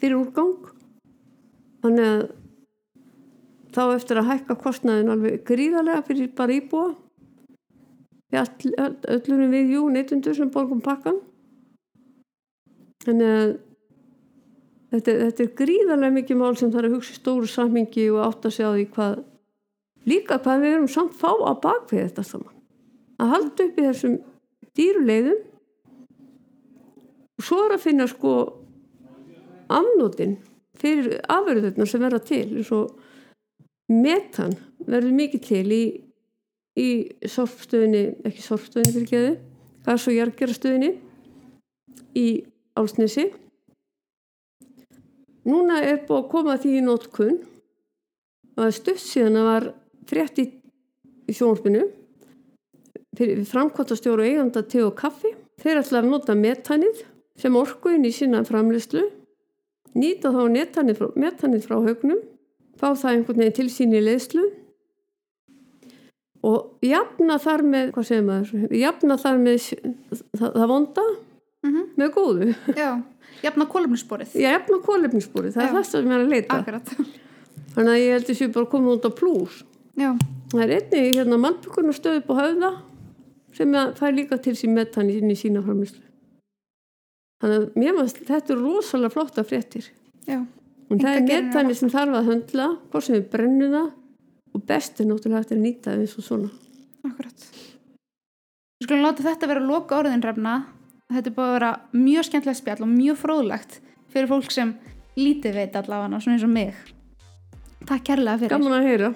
fyrir 0.00 0.18
úrgang. 0.18 0.56
Þannig 1.84 2.08
að 2.10 2.26
þá 3.74 3.82
eftir 3.94 4.20
að 4.20 4.30
hækka 4.32 4.58
kostnaðin 4.60 5.12
alveg 5.14 5.42
gríðarlega 5.48 6.04
fyrir 6.08 6.30
bara 6.36 6.56
íbúa 6.56 6.90
við 8.30 8.70
öllunum 9.10 9.54
við 9.54 9.74
jú 9.74 9.88
neytundur 9.90 10.36
sem 10.36 10.50
borgum 10.52 10.82
pakkan 10.82 11.18
þannig 13.04 13.30
að 13.34 13.52
þetta, 14.92 15.14
þetta 15.24 15.44
er 15.44 15.52
gríðarlega 15.60 16.16
mikið 16.18 16.40
mál 16.40 16.54
sem 16.58 16.72
þarf 16.74 16.90
að 16.90 16.96
hugsa 16.96 17.14
í 17.14 17.18
stóru 17.18 17.50
sammingi 17.50 18.06
og 18.14 18.22
átta 18.26 18.52
sig 18.54 18.66
á 18.66 18.70
því 18.74 18.86
hvað 18.96 19.20
líka 20.10 20.40
hvað 20.42 20.64
við 20.64 20.74
erum 20.76 20.90
samt 20.90 21.16
fá 21.18 21.30
á 21.30 21.52
bakvið 21.60 22.06
þetta 22.06 22.26
saman. 22.26 22.56
Að 23.20 23.32
halda 23.34 23.66
upp 23.66 23.78
í 23.78 23.86
þessum 23.86 24.16
dýruleiðum 24.78 25.40
og 27.40 27.46
svo 27.46 27.60
er 27.66 27.76
að 27.76 27.84
finna 27.84 28.06
sko 28.10 28.34
afnótin 29.70 30.38
fyrir 30.80 31.20
afverðurna 31.30 31.86
sem 31.88 32.02
verða 32.02 32.22
til 32.24 32.46
eins 32.48 32.70
og 32.74 32.96
metan 33.90 34.54
verður 34.86 35.16
mikið 35.18 35.44
til 35.46 35.66
í, 35.74 35.82
í 36.78 36.88
sorpstöðinni, 37.28 38.04
ekki 38.26 38.44
sorpstöðinni 38.44 38.94
fyrir 38.96 39.10
geðu, 39.10 39.36
gas- 39.86 40.06
og 40.08 40.16
jargerastöðinni 40.16 40.94
í 42.18 42.26
Álsnesi 42.78 43.28
núna 45.46 45.80
er 45.82 46.02
búið 46.06 46.20
að 46.22 46.30
koma 46.32 46.56
því 46.60 46.74
í 46.78 46.84
nótkunn 46.86 47.38
og 48.56 48.62
það 48.62 48.76
stutt 48.76 49.02
síðan 49.02 49.40
að 49.40 49.48
var 49.50 49.68
frétt 50.10 50.42
í, 50.42 50.46
sjónspinu 51.30 51.84
fyrir 53.16 53.44
framkvæmtastjóru 53.46 54.24
eiganda 54.26 54.62
te 54.66 54.82
og 54.82 54.96
kaffi. 54.98 55.30
Þeir 55.60 55.82
ætla 55.82 56.00
að 56.00 56.08
nota 56.10 56.34
metanið 56.34 57.04
sem 57.38 57.56
orku 57.56 57.92
inn 57.94 58.06
í 58.08 58.12
sína 58.14 58.42
framleyslu 58.48 59.04
nýta 59.98 60.32
þá 60.34 60.42
metanið 60.54 60.98
frá, 61.00 61.08
frá 61.66 61.76
haugnum 61.78 62.20
fá 62.80 62.90
það 62.96 63.14
einhvern 63.14 63.42
veginn 63.42 63.56
til 63.58 63.68
sín 63.72 63.94
í 63.96 64.02
leyslu 64.02 64.44
og 66.46 66.84
jafna 66.84 67.36
þar 67.42 67.64
með 67.68 67.90
hvað 67.94 68.06
segir 68.08 68.26
maður, 68.26 68.66
jafna 68.80 69.16
þar 69.20 69.40
með 69.42 69.56
það, 69.68 70.46
það 70.46 70.68
vonda 70.74 71.06
mm 71.66 71.80
með 72.00 72.12
góðu. 72.14 72.52
Já, 72.78 72.90
jafna 73.44 73.66
kólefnissporið 73.68 74.36
ég 74.40 74.54
jafna 74.56 74.78
kólefnisbúri, 74.86 75.50
það 75.52 75.62
Já. 75.62 75.68
er 75.68 75.74
það 75.74 75.88
sem 75.90 76.06
ég 76.06 76.14
er 76.14 76.22
að 76.24 76.30
leita. 76.34 76.60
Akkurat. 76.60 76.92
Þannig 77.74 77.92
að 77.92 78.00
ég 78.00 78.14
held 78.14 78.28
þessi 78.30 78.48
bara 78.54 78.70
komið 78.72 78.94
út 78.94 79.04
á 79.06 79.10
plús. 79.20 79.58
Já, 80.00 80.10
það 80.54 80.62
er 80.64 80.72
einnig 80.78 81.18
hérna 81.18 81.40
mannbyggunar 81.42 81.98
stöðu 81.98 82.22
upp 82.22 82.32
á 82.32 82.34
höfða 82.40 82.70
sem 83.52 83.76
fær 83.98 84.16
líka 84.16 84.38
til 84.40 84.56
sín 84.56 84.72
metan 84.78 85.10
inn 85.12 85.28
í 85.30 85.36
sína 85.36 85.60
framislu 85.66 86.09
þannig 87.40 87.56
að 87.56 87.78
mér 87.80 87.98
finnst 87.98 88.20
þetta 88.28 88.54
er 88.54 88.60
rosalega 88.60 89.14
flotta 89.14 89.46
fréttir. 89.46 89.88
Já, 90.28 90.40
og 90.90 91.00
það 91.00 91.32
er 91.32 91.64
er 91.64 91.74
sem 91.78 91.92
þarf 91.92 92.18
að 92.20 92.30
höndla 92.30 92.68
hvort 92.90 93.06
sem 93.06 93.16
við 93.16 93.30
brennum 93.32 93.74
það 93.76 93.90
og 94.50 94.66
best 94.66 95.00
er 95.00 95.08
náttúrulega 95.08 95.44
eftir 95.44 95.58
að 95.58 95.64
nýta 95.64 95.96
eins 95.96 96.16
og 96.18 96.26
svona. 96.26 96.52
Akkurat 97.06 97.48
við 98.80 98.88
skulum 98.88 99.04
láta 99.04 99.24
þetta 99.26 99.48
vera 99.50 99.64
loka 99.64 99.98
orðin 100.00 100.24
refna 100.24 100.54
þetta 101.10 101.30
er 101.30 101.34
búið 101.36 101.48
að 101.48 101.56
vera 101.58 101.72
mjög 101.96 102.28
skemmtilegt 102.28 102.60
spjall 102.60 102.84
og 102.84 102.92
mjög 102.92 103.18
fróðlegt 103.20 103.80
fyrir 104.10 104.30
fólk 104.30 104.54
sem 104.54 104.72
lítið 105.18 105.58
veit 105.58 105.76
allavega 105.76 106.20
svona 106.22 106.36
eins 106.36 106.46
og 106.46 106.54
mig. 106.54 106.72
Takk 107.88 108.06
kærlega 108.06 108.40
fyrir. 108.40 108.54
Gaman 108.54 108.76
að 108.78 108.88
heyra. 108.88 109.10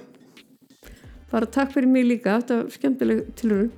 Bara 1.31 1.49
takk 1.51 1.73
fyrir 1.75 1.91
mig 1.91 2.07
líka, 2.07 2.39
þetta 2.41 2.61
var 2.61 2.75
skemmtileg 2.75 3.25
tilhörun 3.39 3.73